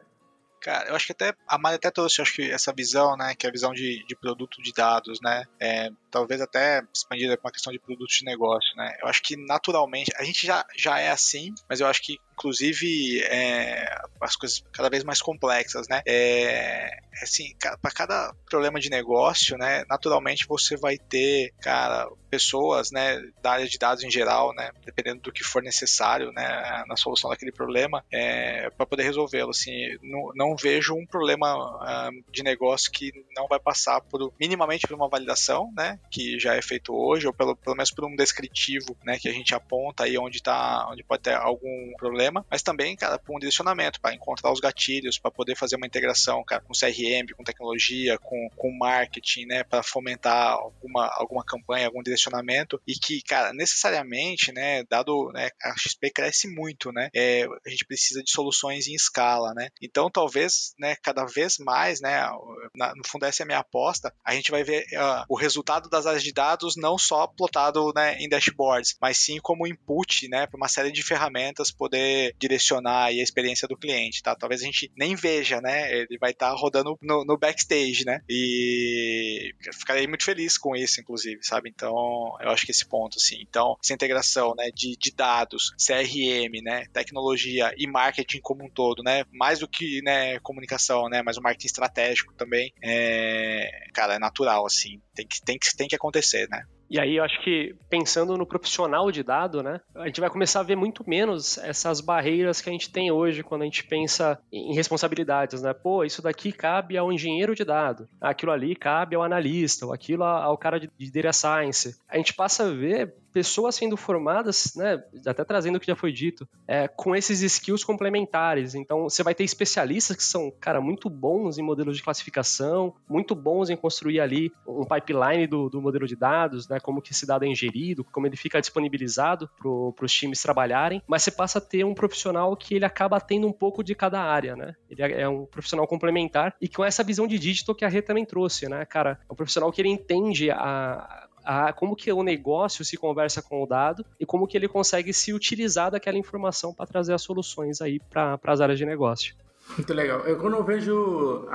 Cara, 0.66 0.89
eu 0.89 0.95
acho 0.95 1.05
que 1.05 1.11
até 1.11 1.32
a 1.47 1.59
Mari 1.59 1.76
até 1.76 1.91
trouxe, 1.91 2.24
acho 2.24 2.34
que 2.34 2.49
essa 2.49 2.74
visão, 2.74 3.16
né, 3.16 3.36
que 3.36 3.45
é 3.45 3.49
a 3.49 3.51
visão 3.51 3.72
de, 3.72 4.03
de 4.07 4.16
produto 4.16 4.59
de 4.63 4.74
dados, 4.74 5.22
né, 5.22 5.43
é, 5.61 5.91
talvez 6.09 6.41
até 6.41 6.82
expandida 6.91 7.38
com 7.38 7.47
a 7.47 7.51
questão 7.51 7.72
de 7.72 7.78
produto 7.78 8.09
de 8.09 8.26
negócio, 8.26 8.76
né. 8.76 8.97
Eu 8.99 9.07
acho 9.07 9.22
que 9.22 9.38
naturalmente 9.38 10.09
a 10.18 10.24
gente 10.24 10.47
já, 10.47 10.66
já 10.76 10.99
é 10.99 11.11
assim, 11.11 11.53
mas 11.70 11.82
eu 11.82 11.86
acho 11.86 12.01
que 12.01 12.18
inclusive 12.36 13.22
é, 13.24 13.98
as 14.22 14.36
coisas 14.36 14.64
cada 14.72 14.90
vez 14.90 15.04
mais 15.04 15.22
complexas, 15.22 15.88
né? 15.88 16.02
É, 16.06 17.00
assim, 17.24 17.56
para 17.82 17.92
cada 17.92 18.34
problema 18.50 18.80
de 18.80 18.90
negócio, 18.90 19.58
né, 19.58 19.84
naturalmente 19.90 20.46
você 20.48 20.76
vai 20.76 20.98
ter, 20.98 21.54
cara, 21.62 22.08
pessoas, 22.30 22.92
né, 22.92 23.22
da 23.42 23.54
área 23.54 23.68
de 23.68 23.78
dados 23.78 24.04
em 24.04 24.12
geral, 24.12 24.54
né, 24.54 24.72
dependendo 24.84 25.22
do 25.22 25.32
que 25.32 25.44
for 25.44 25.64
necessário, 25.64 26.32
né, 26.32 26.84
na 26.88 26.98
solução 26.98 27.30
daquele 27.30 27.52
problema, 27.52 28.04
é, 28.12 28.70
para 28.72 28.86
poder 28.86 29.04
resolvê-lo. 29.04 29.52
Assim, 29.52 29.98
não, 30.02 30.32
não, 30.36 30.56
vejo 30.56 30.94
um 30.94 31.06
problema 31.06 31.56
uh, 31.56 32.32
de 32.32 32.44
negócio 32.44 32.92
que 32.92 33.12
não 33.36 33.48
vai 33.48 33.60
passar 33.60 34.02
por 34.02 34.34
minimamente 34.40 34.88
por 34.88 34.96
uma 34.96 35.08
validação, 35.08 35.72
né, 35.76 36.00
que 36.12 36.38
já 36.40 36.56
é 36.56 36.62
feito 36.62 36.94
hoje, 36.94 37.28
ou 37.28 37.34
pelo, 37.34 37.56
pelo 37.56 37.76
menos 37.76 37.92
por 37.92 38.06
um 38.06 38.16
descritivo, 38.16 38.98
né, 39.04 39.18
que 39.18 39.30
a 39.30 39.34
gente 39.34 39.56
aponta 39.56 40.04
aí 40.04 40.18
onde 40.18 40.42
tá, 40.42 40.88
onde 40.92 41.04
pode 41.04 41.24
ter 41.24 41.36
algum 41.36 41.94
problema, 41.98 42.25
mas 42.32 42.62
também, 42.62 42.96
cara, 42.96 43.18
por 43.18 43.36
um 43.36 43.40
direcionamento 43.40 44.00
para 44.00 44.14
encontrar 44.14 44.52
os 44.52 44.60
gatilhos, 44.60 45.18
para 45.18 45.32
poder 45.32 45.56
fazer 45.56 45.76
uma 45.76 45.88
integração, 45.88 46.44
cara, 46.44 46.62
com 46.62 46.74
CRM, 46.74 47.34
com 47.36 47.44
tecnologia, 47.44 48.18
com, 48.18 48.50
com 48.56 48.72
marketing, 48.78 49.46
né, 49.46 49.64
para 49.64 49.84
fomentar 49.84 50.54
alguma, 50.54 51.08
alguma 51.14 51.44
campanha, 51.44 51.88
algum 51.88 52.04
direcionamento 52.04 52.82
e 52.88 52.94
que, 52.94 53.22
cara, 53.22 53.54
necessariamente, 53.54 54.52
né, 54.52 54.84
dado 54.90 55.32
né, 55.34 55.50
a 55.64 55.76
XP 55.78 56.12
cresce 56.12 56.48
muito, 56.48 56.92
né, 56.92 57.10
é, 57.14 57.46
a 57.66 57.70
gente 57.70 57.86
precisa 57.86 58.24
de 58.24 58.32
soluções 58.32 58.88
em 58.88 58.94
escala, 58.94 59.54
né. 59.54 59.70
Então, 59.82 60.10
talvez, 60.10 60.74
né, 60.80 60.96
cada 61.02 61.26
vez 61.26 61.58
mais, 61.60 62.02
né, 62.02 62.30
na, 62.76 62.94
no 62.96 63.08
fundo 63.08 63.26
essa 63.26 63.44
é 63.44 63.46
a 63.46 63.48
minha 63.48 63.60
aposta, 63.60 64.14
a 64.24 64.34
gente 64.34 64.52
vai 64.52 64.64
ver 64.64 64.86
uh, 64.94 65.26
o 65.30 65.36
resultado 65.36 65.90
das 65.90 66.06
áreas 66.06 66.24
de 66.24 66.32
dados 66.32 66.76
não 66.76 66.98
só 66.98 67.28
plotado, 67.28 67.92
né, 67.96 68.18
em 68.20 68.30
dashboards, 68.30 68.96
mas 69.02 69.18
sim 69.18 69.40
como 69.42 69.68
input, 69.68 70.28
né, 70.28 70.48
para 70.48 70.58
uma 70.58 70.68
série 70.68 70.92
de 70.92 71.04
ferramentas 71.04 71.72
poder 71.72 72.14
direcionar 72.38 73.05
a 73.05 73.11
experiência 73.11 73.68
do 73.68 73.78
cliente, 73.78 74.22
tá? 74.22 74.36
Talvez 74.36 74.61
a 74.61 74.66
gente 74.66 74.91
nem 74.97 75.16
veja, 75.16 75.61
né, 75.61 75.91
ele 75.93 76.18
vai 76.20 76.32
estar 76.32 76.51
tá 76.51 76.55
rodando 76.55 76.97
no, 77.01 77.26
no 77.26 77.38
backstage, 77.38 78.05
né, 78.05 78.22
e 78.30 79.53
ficarei 79.74 80.07
muito 80.07 80.24
feliz 80.24 80.57
com 80.57 80.76
isso, 80.76 80.99
inclusive, 81.01 81.39
sabe? 81.43 81.70
Então, 81.70 81.93
eu 82.41 82.49
acho 82.49 82.66
que 82.66 82.72
esse 82.72 82.86
ponto, 82.86 83.18
assim. 83.18 83.38
Então, 83.41 83.76
essa 83.84 83.93
integração, 83.93 84.53
né, 84.55 84.70
de, 84.74 84.95
de 84.97 85.11
dados, 85.11 85.74
CRM, 85.78 86.61
né, 86.63 86.86
tecnologia 86.93 87.74
e 87.78 87.88
marketing 87.88 88.39
como 88.41 88.66
um 88.66 88.70
todo, 88.70 89.03
né, 89.03 89.24
mais 89.32 89.59
do 89.59 89.68
que, 89.68 90.01
né, 90.01 90.39
comunicação, 90.39 91.09
né, 91.09 91.22
mas 91.22 91.38
o 91.38 91.41
marketing 91.41 91.68
estratégico 91.68 92.34
também, 92.34 92.74
é, 92.82 93.88
cara, 93.93 94.16
é 94.16 94.20
natural, 94.20 94.66
assim. 94.66 95.01
Tem 95.13 95.28
que, 95.28 95.41
tem 95.41 95.57
que, 95.57 95.76
tem 95.76 95.88
que 95.88 95.95
acontecer, 95.95 96.47
né. 96.49 96.66
E 96.90 97.00
aí 97.00 97.18
eu 97.18 97.24
acho 97.24 97.42
que 97.42 97.76
pensando 97.90 98.38
no 98.38 98.46
profissional 98.46 99.12
de 99.12 99.24
dado, 99.24 99.64
né, 99.64 99.82
a 99.96 100.06
gente 100.08 100.22
vai 100.22 100.30
começar 100.30 100.60
a 100.60 100.64
ver 100.64 100.76
muito 100.76 101.08
menos 101.08 101.58
essas 101.58 102.00
barreiras 102.02 102.62
que 102.62 102.70
a 102.70 102.72
gente 102.72 102.92
tem 102.92 103.12
hoje 103.12 103.44
quando 103.44 103.64
a 103.64 103.66
gente 103.66 103.84
pensa 103.84 104.40
em 104.52 104.74
responsabilidades, 104.74 105.62
né? 105.62 105.74
Pô, 105.74 106.04
isso 106.04 106.22
daqui 106.22 106.52
cabe 106.52 106.98
ao 106.98 107.12
engenheiro 107.12 107.56
de 107.56 107.64
dado, 107.64 108.08
aquilo 108.22 108.52
ali 108.52 108.76
cabe 108.76 109.16
ao 109.16 109.24
analista, 109.24 109.86
ou 109.86 109.94
aquilo 109.94 110.24
ao 110.24 110.58
cara 110.58 110.80
de 110.80 111.12
data 111.12 111.34
science. 111.34 112.00
A 112.08 112.18
gente 112.18 112.34
passa 112.34 112.66
a 112.66 112.72
ver 112.72 113.16
pessoas 113.36 113.76
sendo 113.76 113.98
formadas, 113.98 114.72
né, 114.78 115.04
até 115.26 115.44
trazendo 115.44 115.76
o 115.76 115.80
que 115.82 115.88
já 115.88 115.96
foi 115.96 116.14
dito, 116.14 116.48
é, 116.66 116.88
com 116.88 117.14
esses 117.14 117.42
skills 117.42 117.84
complementares. 117.84 118.76
Então, 118.76 119.10
você 119.10 119.24
vai 119.24 119.36
ter 119.36 119.44
especialistas 119.44 120.16
que 120.16 120.24
são, 120.24 120.50
cara, 120.58 120.80
muito 120.80 121.10
bons 121.10 121.58
em 121.58 121.62
modelos 121.62 121.98
de 121.98 122.04
classificação, 122.04 122.96
muito 123.10 123.36
bons 123.36 123.70
em 123.70 123.76
construir 123.76 124.22
ali 124.22 124.54
um 124.66 124.86
pipeline 124.86 125.48
do, 125.48 125.68
do 125.68 125.82
modelo 125.82 126.08
de 126.08 126.16
dados, 126.16 126.70
né, 126.70 126.80
como 126.80 127.02
que 127.02 127.12
esse 127.12 127.28
dado 127.28 127.44
é 127.44 127.48
ingerido, 127.50 128.06
como 128.06 128.26
ele 128.26 128.38
fica 128.38 128.62
disponibilizado 128.62 129.50
para 129.60 130.06
os 130.06 130.14
times 130.14 130.42
trabalharem, 130.42 131.02
mas 131.06 131.24
você 131.24 131.32
passa 131.32 131.58
a 131.58 131.62
ter 131.62 131.84
um 131.84 131.94
profissional 131.94 132.56
que 132.56 132.74
ele 132.74 132.86
acaba 132.86 133.20
tendo 133.20 133.48
um 133.48 133.52
pouco 133.52 133.84
de 133.84 133.94
cada 133.94 134.22
área, 134.22 134.56
né? 134.56 134.76
Ele 134.90 135.02
é, 135.02 135.24
é 135.24 135.28
um 135.28 135.46
profissional 135.46 135.86
complementar 135.86 136.56
e 136.62 136.70
com 136.70 136.86
essa 136.86 137.04
visão 137.04 137.28
de 137.28 137.38
digital 137.38 137.76
que 137.76 137.84
a 137.84 137.90
Rê 137.90 138.02
também 138.02 138.26
trouxe, 138.26 138.70
né, 138.70 138.86
cara? 138.86 139.20
É 139.30 139.34
um 139.34 139.36
profissional 139.36 139.74
que 139.74 139.82
ele 139.82 139.90
entende 139.90 140.50
a, 140.50 141.25
a 141.46 141.72
como 141.72 141.96
que 141.96 142.12
o 142.12 142.24
negócio 142.24 142.84
se 142.84 142.98
conversa 142.98 143.41
com 143.41 143.64
o 143.64 143.68
dado 143.68 144.06
e 144.20 144.26
como 144.26 144.48
que 144.48 144.58
ele 144.58 144.68
consegue 144.68 145.14
se 145.14 145.34
utilizar 145.34 145.91
daquela 145.91 146.18
informação 146.18 146.74
para 146.74 146.86
trazer 146.86 147.14
as 147.14 147.22
soluções 147.22 147.82
aí 147.82 148.00
para 148.10 148.39
as 148.43 148.62
áreas 148.62 148.78
de 148.78 148.86
negócio. 148.86 149.36
Muito 149.78 149.93
legal. 149.93 150.22
Eu 150.22 150.38
quando 150.38 150.56
eu 150.56 150.64
vejo 150.64 151.48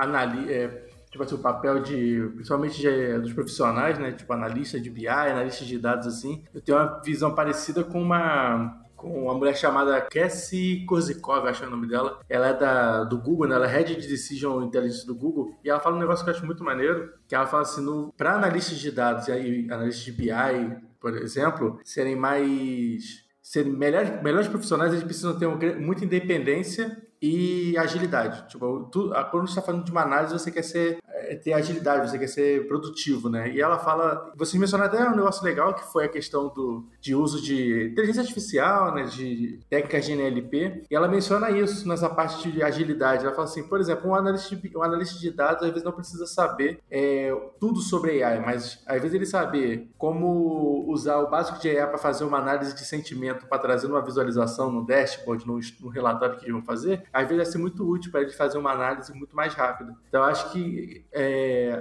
é, 0.49 0.67
tipo 1.09 1.23
assim, 1.23 1.35
o 1.35 1.39
papel 1.39 1.81
de, 1.81 2.29
principalmente 2.35 2.79
de, 2.79 3.19
dos 3.19 3.33
profissionais, 3.33 3.99
né, 3.99 4.11
tipo 4.13 4.31
analista 4.31 4.79
de 4.79 4.89
BI, 4.89 5.07
analista 5.07 5.65
de 5.65 5.77
dados 5.77 6.07
assim, 6.07 6.43
eu 6.53 6.61
tenho 6.61 6.77
uma 6.77 7.01
visão 7.01 7.35
parecida 7.35 7.83
com 7.83 8.01
uma 8.01 8.80
com 9.01 9.23
uma 9.23 9.33
mulher 9.33 9.55
chamada 9.55 9.99
Cassie 9.99 10.85
Korzikov, 10.85 11.47
acho 11.47 11.59
que 11.59 11.65
é 11.65 11.67
o 11.67 11.71
nome 11.71 11.87
dela. 11.87 12.19
Ela 12.29 12.47
é 12.49 12.53
da, 12.53 13.03
do 13.03 13.17
Google, 13.17 13.47
né? 13.47 13.55
Ela 13.55 13.65
é 13.65 13.69
Head 13.69 13.95
de 13.95 14.07
Decision 14.07 14.61
Intelligence 14.61 15.05
do 15.05 15.15
Google. 15.15 15.57
E 15.63 15.69
ela 15.69 15.79
fala 15.79 15.95
um 15.95 15.99
negócio 15.99 16.23
que 16.23 16.29
eu 16.29 16.35
acho 16.35 16.45
muito 16.45 16.63
maneiro, 16.63 17.11
que 17.27 17.35
ela 17.35 17.47
fala 17.47 17.63
assim, 17.63 18.11
para 18.15 18.35
analistas 18.35 18.77
de 18.77 18.91
dados 18.91 19.27
e 19.27 19.31
aí, 19.31 19.67
analistas 19.71 20.05
de 20.05 20.11
BI, 20.11 20.31
por 20.99 21.17
exemplo, 21.17 21.79
serem 21.83 22.15
mais 22.15 23.29
serem 23.41 23.73
melhores, 23.73 24.21
melhores 24.21 24.47
profissionais, 24.47 24.93
eles 24.93 25.03
precisam 25.03 25.37
ter 25.37 25.47
muita 25.77 26.05
independência 26.05 27.01
e 27.21 27.77
agilidade. 27.77 28.47
Tipo, 28.47 28.89
tu, 28.91 29.11
quando 29.29 29.47
você 29.47 29.59
está 29.59 29.61
falando 29.61 29.83
de 29.83 29.91
uma 29.91 30.01
análise, 30.01 30.33
você 30.33 30.49
quer 30.51 30.63
ser 30.63 30.99
é, 31.31 31.35
ter 31.35 31.53
agilidade, 31.53 32.09
você 32.09 32.19
quer 32.19 32.27
ser 32.27 32.67
produtivo, 32.67 33.29
né? 33.29 33.49
E 33.51 33.61
ela 33.61 33.79
fala, 33.79 34.31
vocês 34.35 34.59
mencionaram 34.59 34.93
até 34.93 35.09
um 35.09 35.15
negócio 35.15 35.43
legal 35.43 35.73
que 35.73 35.83
foi 35.91 36.05
a 36.05 36.09
questão 36.09 36.49
do 36.49 36.85
de 36.99 37.15
uso 37.15 37.41
de 37.41 37.87
inteligência 37.91 38.21
artificial, 38.21 38.93
né, 38.93 39.03
de 39.03 39.59
técnicas 39.69 40.05
de 40.05 40.11
NLP, 40.11 40.83
e 40.89 40.95
ela 40.95 41.07
menciona 41.07 41.49
isso 41.49 41.87
nessa 41.87 42.09
parte 42.09 42.51
de 42.51 42.61
agilidade. 42.61 43.25
Ela 43.25 43.33
fala 43.33 43.47
assim, 43.47 43.63
por 43.63 43.79
exemplo, 43.79 44.09
um 44.09 44.15
analista 44.15 44.55
de, 44.55 44.77
um 44.77 44.83
analista 44.83 45.19
de 45.19 45.31
dados 45.31 45.63
às 45.63 45.69
vezes 45.69 45.83
não 45.83 45.91
precisa 45.91 46.25
saber 46.25 46.79
é, 46.89 47.33
tudo 47.59 47.79
sobre 47.79 48.21
AI, 48.21 48.39
mas 48.39 48.83
às 48.85 49.01
vezes 49.01 49.15
ele 49.15 49.25
saber 49.25 49.89
como 49.97 50.85
usar 50.87 51.17
o 51.19 51.29
básico 51.29 51.59
de 51.59 51.69
AI 51.69 51.87
para 51.87 51.97
fazer 51.97 52.25
uma 52.25 52.39
análise 52.39 52.75
de 52.75 52.85
sentimento, 52.85 53.47
para 53.47 53.57
trazer 53.57 53.87
uma 53.87 54.01
visualização 54.01 54.71
no 54.71 54.85
dashboard, 54.85 55.47
no, 55.47 55.59
no 55.79 55.89
relatório 55.89 56.35
que 56.35 56.43
eles 56.43 56.53
vão 56.53 56.63
fazer, 56.63 57.03
às 57.13 57.23
vezes 57.23 57.37
vai 57.37 57.45
ser 57.45 57.57
muito 57.57 57.87
útil 57.87 58.11
para 58.11 58.21
ele 58.21 58.31
fazer 58.31 58.57
uma 58.57 58.71
análise 58.71 59.13
muito 59.13 59.35
mais 59.35 59.53
rápida. 59.53 59.95
Então, 60.09 60.23
acho 60.23 60.51
que, 60.51 61.05
é, 61.11 61.20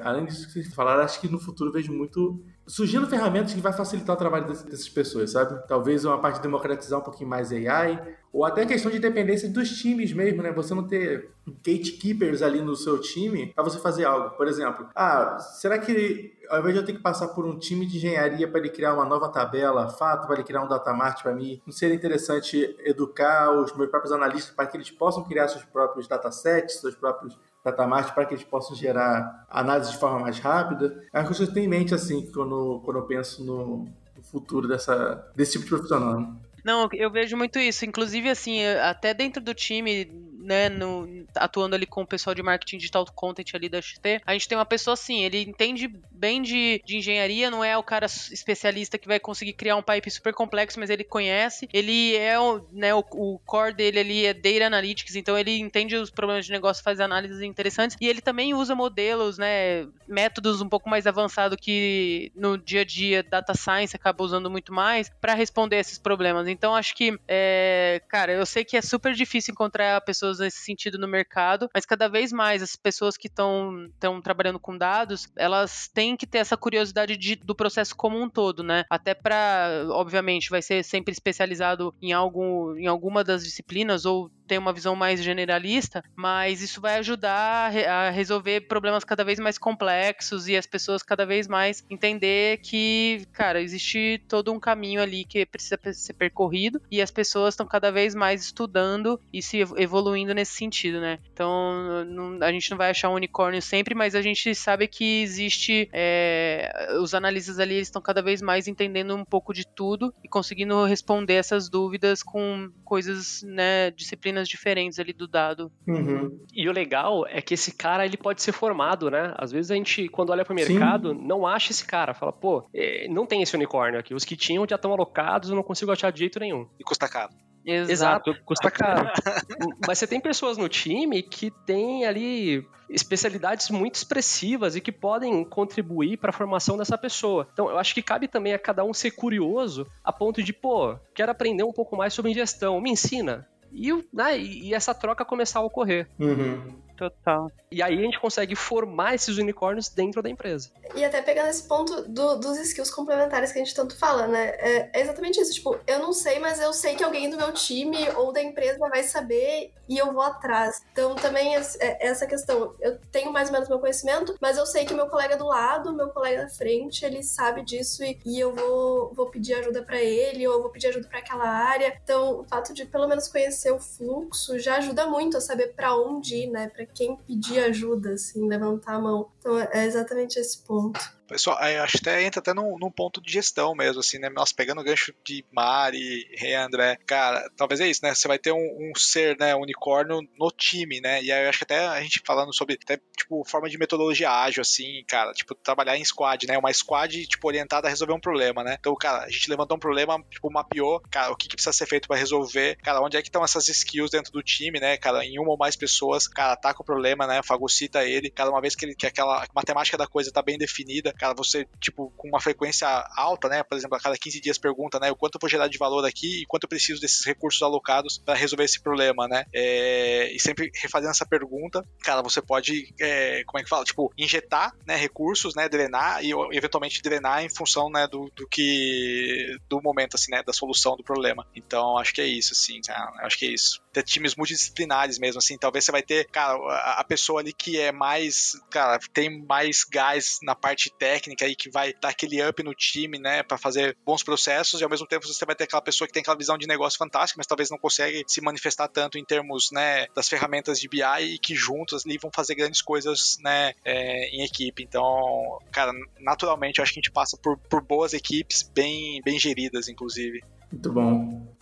além 0.02 0.24
disso 0.24 0.46
que 0.46 0.52
vocês 0.52 0.74
falaram, 0.74 1.02
acho 1.02 1.20
que 1.20 1.28
no 1.28 1.38
futuro 1.38 1.72
vejo 1.72 1.92
muito 1.92 2.42
surgindo 2.66 3.06
ferramentas 3.06 3.52
que 3.52 3.60
vai 3.60 3.72
facilitar 3.72 4.14
o 4.14 4.18
trabalho 4.18 4.46
dessas 4.46 4.88
pessoas, 4.88 5.32
sabe? 5.32 5.60
Talvez 5.66 6.04
uma 6.04 6.18
parte 6.20 6.36
de 6.36 6.42
democratizar 6.42 7.00
um 7.00 7.02
pouquinho 7.02 7.28
mais 7.28 7.50
AI, 7.50 8.16
ou 8.32 8.44
até 8.44 8.64
questão 8.64 8.90
de 8.90 9.00
dependência 9.00 9.48
dos 9.48 9.70
times 9.70 10.12
mesmo, 10.12 10.40
né? 10.40 10.52
Você 10.52 10.72
não 10.72 10.86
ter 10.86 11.30
gatekeepers 11.64 12.42
ali 12.42 12.60
no 12.60 12.76
seu 12.76 13.00
time 13.00 13.52
para 13.52 13.64
você 13.64 13.78
fazer 13.78 14.04
algo. 14.04 14.36
Por 14.36 14.46
exemplo, 14.46 14.88
ah, 14.94 15.38
será 15.38 15.78
que 15.78 16.38
ao 16.48 16.58
invés 16.60 16.74
de 16.74 16.80
eu 16.80 16.86
ter 16.86 16.92
que 16.92 17.00
passar 17.00 17.28
por 17.28 17.46
um 17.46 17.58
time 17.58 17.86
de 17.86 17.96
engenharia 17.96 18.46
para 18.48 18.58
ele 18.58 18.70
criar 18.70 18.94
uma 18.94 19.04
nova 19.04 19.28
tabela, 19.28 19.88
fato, 19.88 20.26
para 20.26 20.36
ele 20.36 20.44
criar 20.44 20.62
um 20.62 20.68
datamart 20.68 21.22
para 21.22 21.32
mim, 21.32 21.60
não 21.64 21.72
seria 21.72 21.94
interessante 21.94 22.76
educar 22.84 23.52
os 23.52 23.72
meus 23.76 23.88
próprios 23.88 24.12
analistas 24.12 24.54
para 24.54 24.66
que 24.66 24.76
eles 24.76 24.90
possam 24.90 25.22
criar 25.24 25.46
seus 25.48 25.64
próprios 25.64 26.08
datasets, 26.08 26.80
seus 26.80 26.94
próprios 26.94 27.38
datamart 27.64 28.14
para 28.14 28.24
que 28.24 28.34
eles 28.34 28.44
possam 28.44 28.74
gerar 28.74 29.46
análise 29.48 29.92
de 29.92 29.98
forma 29.98 30.20
mais 30.20 30.38
rápida? 30.38 31.02
É 31.12 31.18
uma 31.18 31.26
coisa 31.26 31.44
que 31.44 31.50
eu 31.50 31.54
tenho 31.54 31.66
em 31.66 31.68
mente, 31.68 31.94
assim, 31.94 32.30
quando, 32.32 32.80
quando 32.84 32.98
eu 32.98 33.04
penso 33.04 33.44
no, 33.44 33.88
futuro 34.22 34.68
dessa, 34.68 35.30
desse 35.34 35.52
tipo 35.52 35.64
de 35.64 35.70
profissional. 35.70 36.34
Não, 36.64 36.88
eu 36.92 37.10
vejo 37.10 37.36
muito 37.36 37.58
isso. 37.58 37.84
Inclusive, 37.84 38.28
assim, 38.28 38.64
até 38.64 39.14
dentro 39.14 39.42
do 39.42 39.54
time, 39.54 40.04
né, 40.40 40.68
no, 40.68 41.26
atuando 41.34 41.74
ali 41.74 41.86
com 41.86 42.02
o 42.02 42.06
pessoal 42.06 42.34
de 42.34 42.42
marketing 42.42 42.78
digital 42.78 43.04
content 43.14 43.54
ali 43.54 43.68
da 43.68 43.80
XT, 43.80 44.22
a 44.26 44.32
gente 44.32 44.48
tem 44.48 44.56
uma 44.56 44.64
pessoa 44.64 44.94
assim, 44.94 45.22
ele 45.24 45.42
entende 45.42 45.92
bem 46.10 46.42
de, 46.42 46.82
de 46.84 46.96
engenharia, 46.96 47.50
não 47.50 47.62
é 47.62 47.76
o 47.76 47.82
cara 47.82 48.06
especialista 48.06 48.98
que 48.98 49.08
vai 49.08 49.20
conseguir 49.20 49.52
criar 49.52 49.76
um 49.76 49.82
pipe 49.82 50.10
super 50.10 50.32
complexo, 50.32 50.80
mas 50.80 50.90
ele 50.90 51.04
conhece, 51.04 51.68
ele 51.72 52.16
é 52.16 52.38
o, 52.38 52.66
né, 52.72 52.94
o, 52.94 53.04
o 53.12 53.38
core 53.44 53.74
dele 53.74 53.98
ali 54.00 54.26
é 54.26 54.34
Data 54.34 54.66
Analytics, 54.66 55.14
então 55.16 55.38
ele 55.38 55.58
entende 55.58 55.96
os 55.96 56.10
problemas 56.10 56.46
de 56.46 56.52
negócio, 56.52 56.82
faz 56.82 57.00
análises 57.00 57.40
interessantes, 57.42 57.96
e 58.00 58.08
ele 58.08 58.20
também 58.20 58.54
usa 58.54 58.74
modelos, 58.74 59.38
né, 59.38 59.86
métodos 60.06 60.60
um 60.60 60.68
pouco 60.68 60.88
mais 60.88 61.06
avançados 61.06 61.58
que 61.60 62.32
no 62.34 62.56
dia 62.56 62.80
a 62.80 62.84
dia 62.84 63.22
Data 63.22 63.54
Science 63.54 63.94
acaba 63.94 64.24
usando 64.24 64.50
muito 64.50 64.72
mais 64.72 65.10
para 65.20 65.34
responder 65.34 65.76
esses 65.76 65.98
problemas. 65.98 66.48
Então 66.48 66.74
acho 66.74 66.94
que, 66.94 67.18
é, 67.28 68.00
cara, 68.08 68.32
eu 68.32 68.46
sei 68.46 68.64
que 68.64 68.76
é 68.76 68.82
super 68.82 69.14
difícil 69.14 69.52
encontrar 69.52 70.00
pessoas 70.02 70.29
nesse 70.38 70.58
sentido 70.58 70.98
no 70.98 71.08
mercado, 71.08 71.68
mas 71.74 71.84
cada 71.84 72.08
vez 72.08 72.32
mais 72.32 72.62
as 72.62 72.76
pessoas 72.76 73.16
que 73.16 73.28
estão 73.28 73.90
trabalhando 74.22 74.58
com 74.58 74.76
dados, 74.76 75.28
elas 75.36 75.88
têm 75.88 76.16
que 76.16 76.26
ter 76.26 76.38
essa 76.38 76.56
curiosidade 76.56 77.16
de, 77.16 77.36
do 77.36 77.54
processo 77.54 77.94
como 77.96 78.20
um 78.20 78.28
todo, 78.28 78.62
né? 78.62 78.84
Até 78.88 79.14
para, 79.14 79.86
obviamente, 79.90 80.50
vai 80.50 80.62
ser 80.62 80.84
sempre 80.84 81.12
especializado 81.12 81.94
em 82.00 82.12
algo, 82.12 82.76
em 82.76 82.86
alguma 82.86 83.24
das 83.24 83.44
disciplinas 83.44 84.04
ou 84.04 84.30
ter 84.50 84.58
uma 84.58 84.72
visão 84.72 84.96
mais 84.96 85.22
generalista, 85.22 86.02
mas 86.16 86.60
isso 86.60 86.80
vai 86.80 86.98
ajudar 86.98 87.72
a 87.88 88.10
resolver 88.10 88.62
problemas 88.62 89.04
cada 89.04 89.22
vez 89.22 89.38
mais 89.38 89.56
complexos 89.56 90.48
e 90.48 90.56
as 90.56 90.66
pessoas 90.66 91.04
cada 91.04 91.24
vez 91.24 91.46
mais 91.46 91.84
entender 91.88 92.58
que, 92.58 93.28
cara, 93.32 93.62
existe 93.62 94.20
todo 94.26 94.52
um 94.52 94.58
caminho 94.58 95.00
ali 95.00 95.24
que 95.24 95.46
precisa 95.46 95.78
ser 95.92 96.14
percorrido 96.14 96.82
e 96.90 97.00
as 97.00 97.12
pessoas 97.12 97.54
estão 97.54 97.64
cada 97.64 97.92
vez 97.92 98.12
mais 98.12 98.42
estudando 98.42 99.20
e 99.32 99.40
se 99.40 99.60
evoluindo 99.76 100.34
nesse 100.34 100.54
sentido, 100.54 101.00
né? 101.00 101.20
Então, 101.32 102.04
não, 102.04 102.44
a 102.44 102.50
gente 102.50 102.72
não 102.72 102.78
vai 102.78 102.90
achar 102.90 103.08
um 103.08 103.14
unicórnio 103.14 103.62
sempre, 103.62 103.94
mas 103.94 104.16
a 104.16 104.22
gente 104.22 104.52
sabe 104.52 104.88
que 104.88 105.22
existe 105.22 105.88
é, 105.92 106.96
os 107.00 107.14
analistas 107.14 107.60
ali 107.60 107.78
estão 107.78 108.02
cada 108.02 108.20
vez 108.20 108.42
mais 108.42 108.66
entendendo 108.66 109.14
um 109.14 109.24
pouco 109.24 109.54
de 109.54 109.64
tudo 109.64 110.12
e 110.24 110.28
conseguindo 110.28 110.84
responder 110.86 111.34
essas 111.34 111.68
dúvidas 111.68 112.20
com 112.20 112.68
coisas, 112.84 113.44
né, 113.44 113.92
disciplinas 113.92 114.39
disciplinas 114.40 114.48
diferentes 114.48 114.98
ali 114.98 115.12
do 115.12 115.26
dado. 115.26 115.70
Uhum. 115.86 116.38
E 116.52 116.68
o 116.68 116.72
legal 116.72 117.26
é 117.26 117.40
que 117.40 117.54
esse 117.54 117.74
cara 117.74 118.04
ele 118.04 118.16
pode 118.16 118.42
ser 118.42 118.52
formado, 118.52 119.10
né? 119.10 119.34
Às 119.36 119.52
vezes 119.52 119.70
a 119.70 119.74
gente, 119.74 120.08
quando 120.08 120.30
olha 120.30 120.44
para 120.44 120.52
o 120.52 120.56
mercado, 120.56 121.10
Sim. 121.10 121.20
não 121.22 121.46
acha 121.46 121.72
esse 121.72 121.84
cara. 121.84 122.14
Fala, 122.14 122.32
pô, 122.32 122.68
é, 122.74 123.08
não 123.08 123.26
tem 123.26 123.42
esse 123.42 123.54
unicórnio 123.54 123.98
aqui. 123.98 124.14
Os 124.14 124.24
que 124.24 124.36
tinham 124.36 124.66
já 124.68 124.76
estão 124.76 124.92
alocados, 124.92 125.50
eu 125.50 125.56
não 125.56 125.62
consigo 125.62 125.92
achar 125.92 126.10
de 126.10 126.20
jeito 126.20 126.38
nenhum. 126.40 126.66
E 126.78 126.84
custa 126.84 127.08
caro. 127.08 127.32
Exato. 127.64 128.30
Exato, 128.30 128.44
custa 128.44 128.70
caro. 128.70 129.10
Mas 129.86 129.98
você 129.98 130.06
tem 130.06 130.20
pessoas 130.20 130.56
no 130.56 130.68
time 130.68 131.22
que 131.22 131.50
têm 131.66 132.06
ali 132.06 132.66
especialidades 132.88 133.70
muito 133.70 133.94
expressivas 133.96 134.74
e 134.74 134.80
que 134.80 134.90
podem 134.90 135.44
contribuir 135.44 136.16
para 136.16 136.30
a 136.30 136.32
formação 136.32 136.76
dessa 136.76 136.98
pessoa. 136.98 137.46
Então, 137.52 137.68
eu 137.68 137.78
acho 137.78 137.94
que 137.94 138.02
cabe 138.02 138.26
também 138.26 138.52
a 138.52 138.58
cada 138.58 138.82
um 138.82 138.92
ser 138.92 139.12
curioso 139.12 139.86
a 140.02 140.12
ponto 140.12 140.42
de, 140.42 140.52
pô, 140.52 140.96
quero 141.14 141.30
aprender 141.30 141.62
um 141.62 141.72
pouco 141.72 141.96
mais 141.96 142.12
sobre 142.12 142.34
gestão, 142.34 142.80
me 142.80 142.90
ensina 142.90 143.46
e, 143.72 143.92
né, 144.12 144.38
e 144.38 144.74
essa 144.74 144.94
troca 144.94 145.24
começar 145.24 145.60
a 145.60 145.64
ocorrer. 145.64 146.08
Uhum. 146.18 146.74
Total. 147.00 147.50
E 147.70 147.82
aí 147.82 147.98
a 147.98 148.02
gente 148.02 148.20
consegue 148.20 148.54
formar 148.54 149.14
esses 149.14 149.38
unicórnios 149.38 149.88
dentro 149.88 150.20
da 150.20 150.28
empresa. 150.28 150.70
E 150.94 151.02
até 151.02 151.22
pegando 151.22 151.48
esse 151.48 151.62
ponto 151.62 152.02
do, 152.02 152.36
dos 152.36 152.58
skills 152.58 152.90
complementares 152.90 153.52
que 153.52 153.58
a 153.58 153.64
gente 153.64 153.74
tanto 153.74 153.96
fala, 153.96 154.26
né? 154.26 154.48
É, 154.58 154.90
é, 154.92 155.00
exatamente 155.00 155.40
isso. 155.40 155.54
Tipo, 155.54 155.78
eu 155.86 155.98
não 155.98 156.12
sei, 156.12 156.38
mas 156.38 156.60
eu 156.60 156.74
sei 156.74 156.96
que 156.96 157.02
alguém 157.02 157.30
do 157.30 157.38
meu 157.38 157.52
time 157.52 157.96
ou 158.16 158.34
da 158.34 158.42
empresa 158.42 158.78
vai 158.90 159.02
saber 159.02 159.72
e 159.88 159.96
eu 159.96 160.12
vou 160.12 160.20
atrás. 160.20 160.82
Então 160.92 161.14
também 161.14 161.56
é, 161.56 161.62
é 161.78 162.08
essa 162.08 162.26
questão. 162.26 162.74
Eu 162.80 162.98
tenho 163.10 163.32
mais 163.32 163.48
ou 163.48 163.54
menos 163.54 163.68
meu 163.68 163.78
conhecimento, 163.78 164.36
mas 164.38 164.58
eu 164.58 164.66
sei 164.66 164.84
que 164.84 164.92
meu 164.92 165.06
colega 165.06 165.38
do 165.38 165.46
lado, 165.46 165.94
meu 165.94 166.10
colega 166.10 166.42
da 166.42 166.48
frente, 166.50 167.02
ele 167.04 167.22
sabe 167.22 167.62
disso 167.62 168.04
e, 168.04 168.18
e 168.26 168.38
eu 168.38 168.54
vou, 168.54 169.14
vou 169.14 169.30
pedir 169.30 169.54
ajuda 169.54 169.82
para 169.82 169.98
ele 170.02 170.46
ou 170.46 170.54
eu 170.54 170.62
vou 170.62 170.70
pedir 170.70 170.88
ajuda 170.88 171.08
para 171.08 171.20
aquela 171.20 171.48
área. 171.48 171.98
Então 172.04 172.40
o 172.40 172.44
fato 172.44 172.74
de 172.74 172.84
pelo 172.84 173.08
menos 173.08 173.26
conhecer 173.26 173.72
o 173.72 173.78
fluxo 173.78 174.58
já 174.58 174.76
ajuda 174.76 175.06
muito 175.06 175.38
a 175.38 175.40
saber 175.40 175.68
para 175.68 175.96
onde 175.96 176.34
ir, 176.34 176.46
né? 176.48 176.68
Pra 176.68 176.89
quem 176.94 177.16
pedir 177.16 177.60
ajuda, 177.60 178.12
assim, 178.12 178.48
levantar 178.48 178.94
a 178.94 179.00
mão. 179.00 179.30
Então 179.38 179.58
é 179.58 179.86
exatamente 179.86 180.38
esse 180.38 180.58
ponto. 180.62 181.19
Pessoal, 181.30 181.58
acho 181.58 181.98
até 181.98 182.24
entra 182.24 182.40
até 182.40 182.52
num, 182.52 182.76
num, 182.76 182.90
ponto 182.90 183.20
de 183.20 183.32
gestão 183.32 183.72
mesmo, 183.72 184.00
assim, 184.00 184.18
né? 184.18 184.28
Nós 184.30 184.52
pegando 184.52 184.80
o 184.80 184.84
gancho 184.84 185.14
de 185.24 185.44
Mari, 185.52 186.28
Rei 186.36 186.56
André, 186.56 186.98
cara, 187.06 187.48
talvez 187.56 187.80
é 187.80 187.86
isso, 187.86 188.00
né? 188.02 188.12
Você 188.12 188.26
vai 188.26 188.36
ter 188.36 188.50
um, 188.50 188.56
um, 188.58 188.92
ser, 188.96 189.38
né, 189.38 189.54
unicórnio 189.54 190.20
no 190.36 190.50
time, 190.50 191.00
né? 191.00 191.22
E 191.22 191.30
aí 191.30 191.44
eu 191.44 191.48
acho 191.48 191.58
que 191.58 191.64
até 191.64 191.86
a 191.86 192.02
gente 192.02 192.20
falando 192.26 192.52
sobre 192.52 192.76
até, 192.82 193.00
tipo, 193.16 193.44
forma 193.46 193.70
de 193.70 193.78
metodologia 193.78 194.28
ágil, 194.28 194.60
assim, 194.60 195.04
cara, 195.06 195.32
tipo, 195.32 195.54
trabalhar 195.54 195.96
em 195.96 196.04
squad, 196.04 196.48
né? 196.48 196.58
Uma 196.58 196.72
squad, 196.72 197.24
tipo, 197.28 197.46
orientada 197.46 197.86
a 197.86 197.90
resolver 197.90 198.12
um 198.12 198.20
problema, 198.20 198.64
né? 198.64 198.76
Então, 198.80 198.96
cara, 198.96 199.22
a 199.22 199.30
gente 199.30 199.48
levantou 199.48 199.76
um 199.76 199.80
problema, 199.80 200.20
tipo, 200.28 200.50
mapeou, 200.50 201.00
cara, 201.12 201.30
o 201.30 201.36
que, 201.36 201.46
que 201.46 201.54
precisa 201.54 201.72
ser 201.72 201.86
feito 201.86 202.08
para 202.08 202.16
resolver, 202.16 202.76
cara, 202.82 203.00
onde 203.00 203.16
é 203.16 203.22
que 203.22 203.28
estão 203.28 203.44
essas 203.44 203.68
skills 203.68 204.10
dentro 204.10 204.32
do 204.32 204.42
time, 204.42 204.80
né? 204.80 204.96
Cara, 204.96 205.24
em 205.24 205.38
uma 205.38 205.50
ou 205.50 205.56
mais 205.56 205.76
pessoas, 205.76 206.26
cara, 206.26 206.56
com 206.74 206.82
o 206.82 206.86
problema, 206.86 207.24
né? 207.24 207.40
Fagocita 207.44 208.04
ele, 208.04 208.30
cada 208.30 208.50
uma 208.50 208.60
vez 208.60 208.74
que, 208.74 208.84
ele, 208.84 208.96
que 208.96 209.06
aquela 209.06 209.46
matemática 209.54 209.96
da 209.96 210.08
coisa 210.08 210.32
tá 210.32 210.42
bem 210.42 210.58
definida, 210.58 211.12
cara, 211.20 211.34
você, 211.34 211.68
tipo, 211.78 212.10
com 212.16 212.28
uma 212.28 212.40
frequência 212.40 212.88
alta, 213.14 213.46
né? 213.46 213.62
Por 213.62 213.76
exemplo, 213.76 213.94
a 213.94 214.00
cada 214.00 214.16
15 214.16 214.40
dias 214.40 214.56
pergunta, 214.56 214.98
né? 214.98 215.10
O 215.10 215.16
quanto 215.16 215.34
eu 215.34 215.38
vou 215.38 215.50
gerar 215.50 215.68
de 215.68 215.76
valor 215.76 216.02
aqui 216.06 216.40
e 216.42 216.46
quanto 216.46 216.64
eu 216.64 216.68
preciso 216.68 216.98
desses 216.98 217.26
recursos 217.26 217.60
alocados 217.60 218.16
para 218.16 218.34
resolver 218.34 218.64
esse 218.64 218.80
problema, 218.80 219.28
né? 219.28 219.44
É, 219.52 220.34
e 220.34 220.40
sempre 220.40 220.70
refazendo 220.74 221.10
essa 221.10 221.26
pergunta, 221.26 221.84
cara, 222.02 222.22
você 222.22 222.40
pode, 222.40 222.94
é, 222.98 223.44
como 223.44 223.60
é 223.60 223.62
que 223.62 223.68
fala? 223.68 223.84
Tipo, 223.84 224.10
injetar, 224.16 224.72
né? 224.86 224.96
Recursos, 224.96 225.54
né? 225.54 225.68
Drenar 225.68 226.24
e 226.24 226.30
eventualmente 226.56 227.02
drenar 227.02 227.44
em 227.44 227.50
função, 227.50 227.90
né? 227.90 228.06
Do, 228.06 228.32
do 228.34 228.48
que, 228.48 229.58
do 229.68 229.82
momento, 229.82 230.14
assim, 230.14 230.30
né? 230.30 230.42
Da 230.42 230.54
solução 230.54 230.96
do 230.96 231.04
problema. 231.04 231.46
Então, 231.54 231.98
acho 231.98 232.14
que 232.14 232.22
é 232.22 232.26
isso, 232.26 232.54
assim, 232.54 232.80
cara, 232.80 233.12
acho 233.26 233.38
que 233.38 233.44
é 233.44 233.50
isso. 233.50 233.82
Ter 233.92 234.02
times 234.02 234.34
multidisciplinares 234.34 235.18
mesmo, 235.18 235.38
assim. 235.38 235.56
Talvez 235.58 235.84
você 235.84 235.92
vai 235.92 236.02
ter, 236.02 236.26
cara, 236.26 236.54
a, 236.98 237.04
pessoa 237.04 237.40
ali 237.40 237.52
que 237.52 237.78
é 237.78 237.92
mais, 237.92 238.52
cara, 238.70 238.98
tem 239.12 239.44
mais 239.44 239.84
gás 239.84 240.38
na 240.42 240.54
parte 240.54 240.90
técnica 240.90 241.44
aí, 241.44 241.56
que 241.56 241.70
vai 241.70 241.92
dar 242.00 242.10
aquele 242.10 242.42
up 242.46 242.62
no 242.62 242.74
time, 242.74 243.18
né, 243.18 243.42
para 243.42 243.58
fazer 243.58 243.96
bons 244.04 244.22
processos, 244.22 244.80
e 244.80 244.84
ao 244.84 244.90
mesmo 244.90 245.06
tempo 245.06 245.26
você 245.26 245.44
vai 245.44 245.54
ter 245.54 245.64
aquela 245.64 245.82
pessoa 245.82 246.06
que 246.06 246.12
tem 246.12 246.20
aquela 246.20 246.36
visão 246.36 246.56
de 246.56 246.66
negócio 246.66 246.98
fantástica, 246.98 247.38
mas 247.38 247.46
talvez 247.46 247.70
não 247.70 247.78
consegue 247.78 248.24
se 248.26 248.40
manifestar 248.40 248.88
tanto 248.88 249.18
em 249.18 249.24
termos, 249.24 249.70
né, 249.72 250.06
das 250.14 250.28
ferramentas 250.28 250.78
de 250.78 250.88
BI 250.88 251.02
e 251.20 251.38
que 251.38 251.54
juntos 251.54 252.04
ali 252.04 252.18
vão 252.18 252.30
fazer 252.32 252.54
grandes 252.54 252.82
coisas, 252.82 253.38
né, 253.40 253.72
é, 253.84 254.28
em 254.30 254.42
equipe. 254.44 254.82
Então, 254.82 255.58
cara, 255.72 255.92
naturalmente 256.20 256.78
eu 256.78 256.82
acho 256.82 256.92
que 256.92 257.00
a 257.00 257.02
gente 257.02 257.12
passa 257.12 257.36
por, 257.36 257.58
por 257.58 257.82
boas 257.82 258.12
equipes, 258.12 258.62
bem, 258.62 259.20
bem 259.22 259.38
geridas, 259.38 259.88
inclusive. 259.88 260.42
Muito 260.70 260.92
bom. 260.92 261.59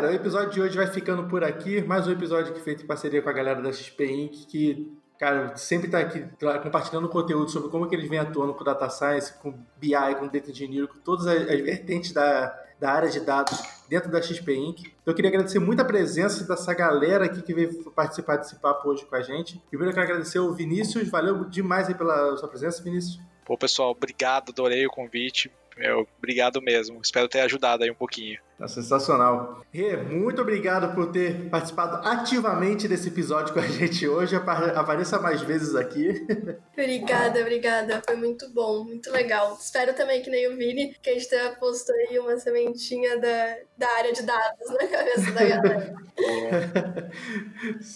Galera. 0.00 0.12
O 0.12 0.16
episódio 0.16 0.50
de 0.50 0.60
hoje 0.60 0.76
vai 0.76 0.86
ficando 0.86 1.24
por 1.28 1.44
aqui. 1.44 1.82
Mais 1.82 2.08
um 2.08 2.12
episódio 2.12 2.54
que 2.54 2.60
feito 2.60 2.82
em 2.82 2.86
parceria 2.86 3.20
com 3.20 3.28
a 3.28 3.32
galera 3.32 3.60
da 3.60 3.72
XP 3.72 4.06
Inc., 4.06 4.46
que, 4.46 4.90
cara, 5.18 5.54
sempre 5.56 5.86
está 5.86 6.00
aqui 6.00 6.24
compartilhando 6.62 7.08
conteúdo 7.08 7.50
sobre 7.50 7.68
como 7.68 7.86
que 7.86 7.94
eles 7.94 8.08
vêm 8.08 8.18
atuando 8.18 8.54
com 8.54 8.64
Data 8.64 8.88
Science, 8.88 9.34
com 9.34 9.52
BI, 9.76 10.14
com 10.18 10.26
Data 10.26 10.50
Engineering, 10.50 10.86
com 10.86 10.98
todas 11.00 11.26
as, 11.26 11.60
vertentes 11.60 12.12
da, 12.12 12.46
da 12.78 12.90
área 12.90 13.10
de 13.10 13.20
dados 13.20 13.60
dentro 13.88 14.10
da 14.10 14.22
XP 14.22 14.54
Inc. 14.54 14.80
Então 14.80 15.12
eu 15.12 15.14
queria 15.14 15.28
agradecer 15.28 15.58
muito 15.58 15.80
a 15.80 15.84
presença 15.84 16.44
dessa 16.44 16.72
galera 16.72 17.26
aqui 17.26 17.42
que 17.42 17.52
veio 17.52 17.84
participar 17.90 18.36
desse 18.36 18.56
papo 18.56 18.88
hoje 18.88 19.04
com 19.04 19.16
a 19.16 19.22
gente. 19.22 19.60
Primeiro 19.68 19.90
eu 19.90 19.94
quero 19.94 20.06
agradecer 20.06 20.38
o 20.38 20.54
Vinícius, 20.54 21.08
valeu 21.10 21.44
demais 21.44 21.92
pela 21.94 22.36
sua 22.36 22.48
presença, 22.48 22.82
Vinícius. 22.82 23.20
Pô, 23.44 23.58
pessoal, 23.58 23.90
obrigado, 23.90 24.50
adorei 24.50 24.86
o 24.86 24.90
convite. 24.90 25.50
Meu, 25.76 26.06
obrigado 26.18 26.62
mesmo. 26.62 27.00
Espero 27.02 27.28
ter 27.28 27.40
ajudado 27.40 27.82
aí 27.82 27.90
um 27.90 27.94
pouquinho. 27.94 28.38
Tá 28.60 28.68
sensacional. 28.68 29.62
Rê, 29.72 29.96
muito 29.96 30.42
obrigado 30.42 30.94
por 30.94 31.10
ter 31.10 31.48
participado 31.48 32.06
ativamente 32.06 32.86
desse 32.86 33.08
episódio 33.08 33.54
com 33.54 33.60
a 33.60 33.66
gente 33.66 34.06
hoje. 34.06 34.36
Apareça 34.36 35.18
mais 35.18 35.40
vezes 35.40 35.74
aqui. 35.74 36.26
Obrigada, 36.80 37.40
obrigada. 37.40 38.02
Foi 38.06 38.16
muito 38.16 38.48
bom, 38.54 38.84
muito 38.84 39.10
legal. 39.12 39.54
Espero 39.60 39.92
também 39.92 40.22
que 40.22 40.30
nem 40.30 40.48
o 40.48 40.56
Vini, 40.56 40.96
que 41.02 41.10
a 41.10 41.12
gente 41.12 41.28
tenha 41.28 41.50
posto 41.56 41.92
aí 41.92 42.18
uma 42.18 42.38
sementinha 42.38 43.20
da, 43.20 43.56
da 43.76 43.88
área 43.98 44.12
de 44.14 44.22
dados 44.22 44.70
na 44.70 44.86
cabeça 44.88 45.30
da 45.30 45.44
galera. 45.44 45.94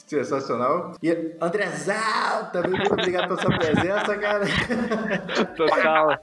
Sensacional. 0.06 0.92
E 1.02 1.34
Andrezal, 1.40 2.50
também 2.52 2.72
muito 2.72 2.92
obrigado 2.92 3.28
pela 3.28 3.40
sua 3.40 3.58
presença, 3.58 4.18
cara. 4.18 4.44
Total. 5.56 6.18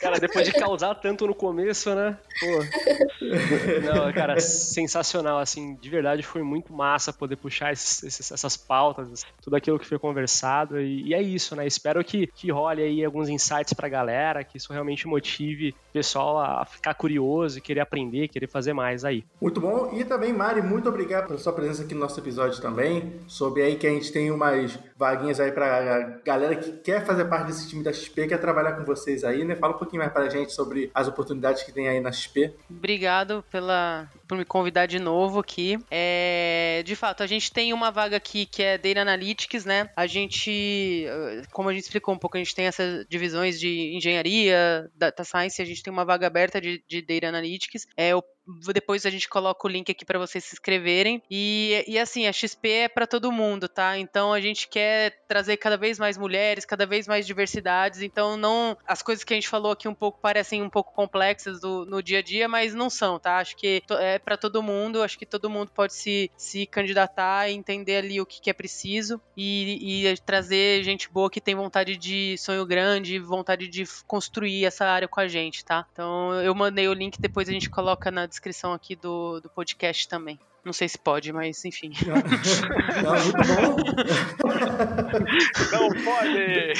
Cara, 0.00 0.20
depois 0.20 0.46
de 0.46 0.52
causar 0.52 0.94
tanto 0.94 1.26
no 1.26 1.34
começo, 1.34 1.92
né? 1.96 2.16
Pô. 2.38 2.46
Não, 3.82 4.12
cara, 4.12 4.40
sensacional, 4.40 5.38
assim, 5.38 5.74
de 5.74 5.88
verdade 5.88 6.22
foi 6.22 6.42
muito 6.42 6.72
massa 6.72 7.12
poder 7.12 7.36
puxar 7.36 7.72
esses, 7.72 8.02
esses, 8.02 8.32
essas 8.32 8.56
pautas, 8.56 9.24
tudo 9.42 9.56
aquilo 9.56 9.78
que 9.78 9.86
foi 9.86 9.98
conversado, 9.98 10.80
e, 10.80 11.08
e, 11.08 11.14
é 11.14 11.22
isso, 11.22 11.54
né? 11.54 11.66
Espero 11.66 12.02
que, 12.04 12.26
que 12.28 12.50
role 12.50 12.82
aí 12.82 13.04
alguns 13.04 13.28
insights 13.28 13.72
pra 13.72 13.88
galera, 13.88 14.44
que 14.44 14.56
isso 14.56 14.72
realmente 14.72 15.06
motive 15.06 15.70
o 15.70 15.92
pessoal 15.92 16.38
a 16.38 16.64
ficar 16.64 16.94
curioso, 16.94 17.60
querer 17.60 17.80
aprender, 17.80 18.28
querer 18.28 18.48
fazer 18.48 18.72
mais 18.72 19.04
aí. 19.04 19.24
Muito 19.40 19.60
bom, 19.60 19.90
e 19.92 20.04
também, 20.04 20.32
Mari, 20.32 20.62
muito 20.62 20.88
obrigado 20.88 21.26
pela 21.26 21.38
sua 21.38 21.52
presença 21.52 21.82
aqui 21.82 21.94
no 21.94 22.00
nosso 22.00 22.18
episódio 22.20 22.60
também, 22.60 23.12
sobre 23.26 23.62
aí 23.62 23.76
que 23.76 23.86
a 23.86 23.90
gente 23.90 24.12
tem 24.12 24.30
umas 24.30 24.78
vaguinhas 24.96 25.40
aí 25.40 25.52
pra 25.52 26.20
galera 26.24 26.56
que 26.56 26.72
quer 26.72 27.04
fazer 27.04 27.24
parte 27.26 27.46
desse 27.46 27.68
time 27.68 27.82
da 27.82 27.92
XP, 27.92 28.28
quer 28.28 28.38
trabalhar 28.38 28.72
com 28.72 28.84
vocês 28.84 29.24
aí, 29.24 29.44
né? 29.44 29.54
Fala 29.56 29.74
um 29.74 29.78
pouquinho 29.78 30.00
mais 30.00 30.12
pra 30.12 30.28
gente 30.28 30.52
sobre 30.52 30.90
as 30.94 31.08
oportunidades 31.08 31.62
que 31.62 31.72
tem 31.72 31.88
aí 31.88 32.00
na 32.00 32.12
XP. 32.12 32.52
Obrigado 32.70 33.44
pela, 33.58 34.08
por 34.28 34.36
me 34.36 34.44
convidar 34.44 34.86
de 34.86 34.98
novo 34.98 35.40
aqui. 35.40 35.78
É, 35.90 36.82
de 36.84 36.94
fato, 36.94 37.22
a 37.22 37.26
gente 37.26 37.50
tem 37.50 37.72
uma 37.72 37.90
vaga 37.90 38.16
aqui 38.16 38.44
que 38.44 38.62
é 38.62 38.76
Data 38.76 39.00
Analytics, 39.00 39.64
né? 39.64 39.90
A 39.96 40.06
gente, 40.06 41.06
como 41.50 41.70
a 41.70 41.72
gente 41.72 41.84
explicou 41.84 42.14
um 42.14 42.18
pouco, 42.18 42.36
a 42.36 42.40
gente 42.40 42.54
tem 42.54 42.66
essas 42.66 43.06
divisões 43.08 43.58
de 43.58 43.96
engenharia, 43.96 44.90
data 44.94 45.24
science, 45.24 45.60
a 45.60 45.64
gente 45.64 45.82
tem 45.82 45.92
uma 45.92 46.04
vaga 46.04 46.26
aberta 46.26 46.60
de, 46.60 46.84
de 46.86 47.00
Data 47.00 47.26
Analytics. 47.28 47.86
É, 47.96 48.12
depois 48.72 49.04
a 49.04 49.10
gente 49.10 49.28
coloca 49.28 49.66
o 49.66 49.70
link 49.70 49.90
aqui 49.90 50.04
para 50.04 50.18
vocês 50.18 50.44
se 50.44 50.54
inscreverem. 50.54 51.22
E, 51.30 51.84
e 51.86 51.98
assim, 51.98 52.26
a 52.26 52.32
XP 52.32 52.68
é 52.68 52.88
para 52.88 53.06
todo 53.06 53.32
mundo, 53.32 53.68
tá? 53.68 53.98
Então 53.98 54.32
a 54.32 54.40
gente 54.40 54.68
quer 54.68 55.22
trazer 55.28 55.56
cada 55.58 55.76
vez 55.76 55.98
mais 55.98 56.16
mulheres, 56.16 56.64
cada 56.64 56.86
vez 56.86 57.06
mais 57.06 57.26
diversidades. 57.26 58.00
Então 58.00 58.36
não 58.36 58.76
as 58.86 59.02
coisas 59.02 59.24
que 59.24 59.34
a 59.34 59.36
gente 59.36 59.48
falou 59.48 59.72
aqui 59.72 59.86
um 59.86 59.94
pouco 59.94 60.20
parecem 60.20 60.62
um 60.62 60.70
pouco 60.70 60.94
complexas 60.94 61.60
do, 61.60 61.84
no 61.84 62.02
dia 62.02 62.18
a 62.18 62.22
dia, 62.22 62.48
mas 62.48 62.74
não 62.74 62.88
são, 62.88 63.18
tá? 63.18 63.38
Acho 63.38 63.56
que 63.56 63.82
é 63.90 64.17
para 64.18 64.36
todo 64.36 64.62
mundo. 64.62 65.02
Acho 65.02 65.18
que 65.18 65.26
todo 65.26 65.48
mundo 65.48 65.70
pode 65.74 65.94
se, 65.94 66.30
se 66.36 66.66
candidatar 66.66 67.50
entender 67.50 67.96
ali 67.96 68.20
o 68.20 68.26
que, 68.26 68.40
que 68.40 68.50
é 68.50 68.52
preciso 68.52 69.20
e, 69.36 70.04
e 70.10 70.18
trazer 70.18 70.82
gente 70.82 71.08
boa 71.10 71.30
que 71.30 71.40
tem 71.40 71.54
vontade 71.54 71.96
de 71.96 72.36
sonho 72.38 72.66
grande, 72.66 73.18
vontade 73.18 73.68
de 73.68 73.84
construir 74.06 74.64
essa 74.64 74.84
área 74.84 75.08
com 75.08 75.20
a 75.20 75.28
gente, 75.28 75.64
tá? 75.64 75.86
Então 75.92 76.34
eu 76.42 76.54
mandei 76.54 76.88
o 76.88 76.92
link, 76.92 77.20
depois 77.20 77.48
a 77.48 77.52
gente 77.52 77.70
coloca 77.70 78.10
na 78.10 78.26
descrição 78.26 78.58
descrição 78.58 78.72
aqui 78.72 78.96
do, 78.96 79.40
do 79.40 79.48
podcast 79.48 80.08
também. 80.08 80.38
Não 80.68 80.72
sei 80.74 80.86
se 80.86 80.98
pode, 80.98 81.32
mas 81.32 81.64
enfim. 81.64 81.92
Não, 82.06 82.16
muito 83.24 83.42
bom. 83.48 83.76
Não 85.72 85.88
pode! 86.04 86.74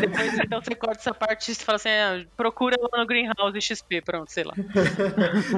Depois 0.00 0.38
então 0.40 0.60
você 0.60 0.74
corta 0.74 0.98
essa 0.98 1.14
parte 1.14 1.52
e 1.52 1.54
fala 1.54 1.76
assim: 1.76 1.90
ah, 1.90 2.26
procura 2.36 2.74
lá 2.80 2.98
no 2.98 3.06
Greenhouse 3.06 3.60
XP, 3.60 4.02
pronto, 4.02 4.32
sei 4.32 4.42
lá. 4.42 4.52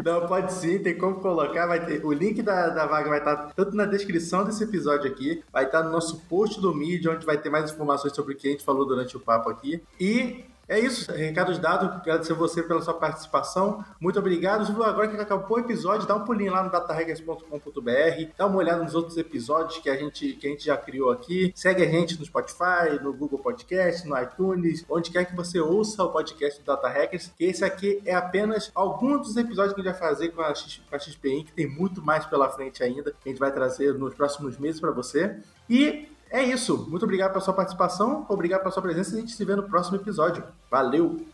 Não, 0.05 0.27
pode 0.27 0.53
sim, 0.53 0.81
tem 0.81 0.99
como 0.99 1.15
colocar. 1.15 1.67
Vai 1.67 1.87
ter, 1.87 2.05
o 2.05 2.13
link 2.13 2.43
da, 2.43 2.69
da 2.69 2.85
vaga 2.85 3.09
vai 3.09 3.21
estar 3.21 3.55
tanto 3.57 3.75
na 3.75 3.87
descrição 3.87 4.45
desse 4.45 4.63
episódio 4.63 5.11
aqui, 5.11 5.43
vai 5.51 5.65
estar 5.65 5.83
no 5.83 5.91
nosso 5.91 6.21
post 6.29 6.61
do 6.61 6.75
Medium, 6.75 7.15
onde 7.15 7.25
vai 7.25 7.39
ter 7.39 7.49
mais 7.49 7.73
informações 7.73 8.15
sobre 8.15 8.35
o 8.35 8.37
que 8.37 8.49
a 8.49 8.51
gente 8.51 8.63
falou 8.63 8.87
durante 8.87 9.17
o 9.17 9.21
papo 9.21 9.49
aqui. 9.49 9.83
E 9.99 10.45
é 10.69 10.79
isso, 10.79 11.11
recados 11.13 11.59
dados. 11.59 11.91
Agradecer 11.91 12.33
você 12.35 12.63
pela 12.63 12.81
sua 12.81 12.95
participação. 12.95 13.85
Muito 14.01 14.19
obrigado. 14.19 14.65
Agora 14.83 15.09
que 15.09 15.17
acabou 15.17 15.59
o 15.59 15.61
episódio, 15.61 16.07
dá 16.07 16.15
um 16.15 16.25
pulinho 16.25 16.53
lá 16.53 16.63
no 16.63 16.71
dataregras.com.br, 16.71 18.33
dá 18.37 18.47
uma 18.47 18.57
olhada 18.57 18.83
nos 18.83 18.95
outros 18.95 19.17
episódios 19.17 19.79
que 19.79 19.91
a, 19.91 19.97
gente, 19.97 20.33
que 20.35 20.47
a 20.47 20.51
gente 20.51 20.65
já 20.65 20.77
criou 20.77 21.11
aqui. 21.11 21.53
Segue 21.55 21.83
a 21.83 21.87
gente 21.87 22.19
no 22.19 22.25
Spotify, 22.25 23.03
no 23.03 23.13
Google 23.13 23.39
Podcast, 23.39 24.09
no 24.09 24.19
iTunes, 24.21 24.85
onde 24.89 25.11
quer 25.11 25.27
que 25.27 25.37
você 25.37 25.61
ouça 25.61 26.03
o 26.03 26.11
podcast 26.11 26.61
do 26.61 26.65
Data 26.65 26.89
Hackers, 26.89 27.31
que 27.37 27.45
esse 27.45 27.65
aqui 27.65 28.01
é 28.05 28.15
apenas 28.15 28.71
alguns 28.75 29.27
dos 29.27 29.37
episódios 29.37 29.75
que 29.75 29.81
a 29.81 29.85
gente 29.85 29.93
vai 29.93 30.09
fazer 30.09 30.29
com 30.31 30.41
a, 30.41 30.55
X, 30.55 30.81
com 30.89 30.97
a 30.97 30.99
XPI, 30.99 31.45
que 31.45 31.53
tem 31.53 31.69
muito 31.69 32.01
mais 32.03 32.25
pela 32.27 32.49
frente 32.49 32.83
ainda, 32.83 33.11
que 33.11 33.29
a 33.29 33.29
gente 33.29 33.39
vai 33.39 33.53
trazer 33.53 33.95
nos 33.95 34.15
próximos 34.15 34.59
meses 34.59 34.81
para 34.81 34.91
você. 34.91 35.37
E 35.69 36.09
é 36.35 36.43
isso. 36.43 36.87
Muito 36.91 37.05
obrigado 37.05 37.31
pela 37.31 37.45
sua 37.45 37.55
participação, 37.55 38.27
obrigado 38.29 38.61
pela 38.61 38.73
sua 38.73 38.83
presença 38.83 39.15
e 39.15 39.19
a 39.19 39.21
gente 39.21 39.33
se 39.33 39.45
vê 39.45 39.55
no 39.55 39.63
próximo 39.63 39.97
episódio. 39.97 40.43
Valeu! 40.71 41.34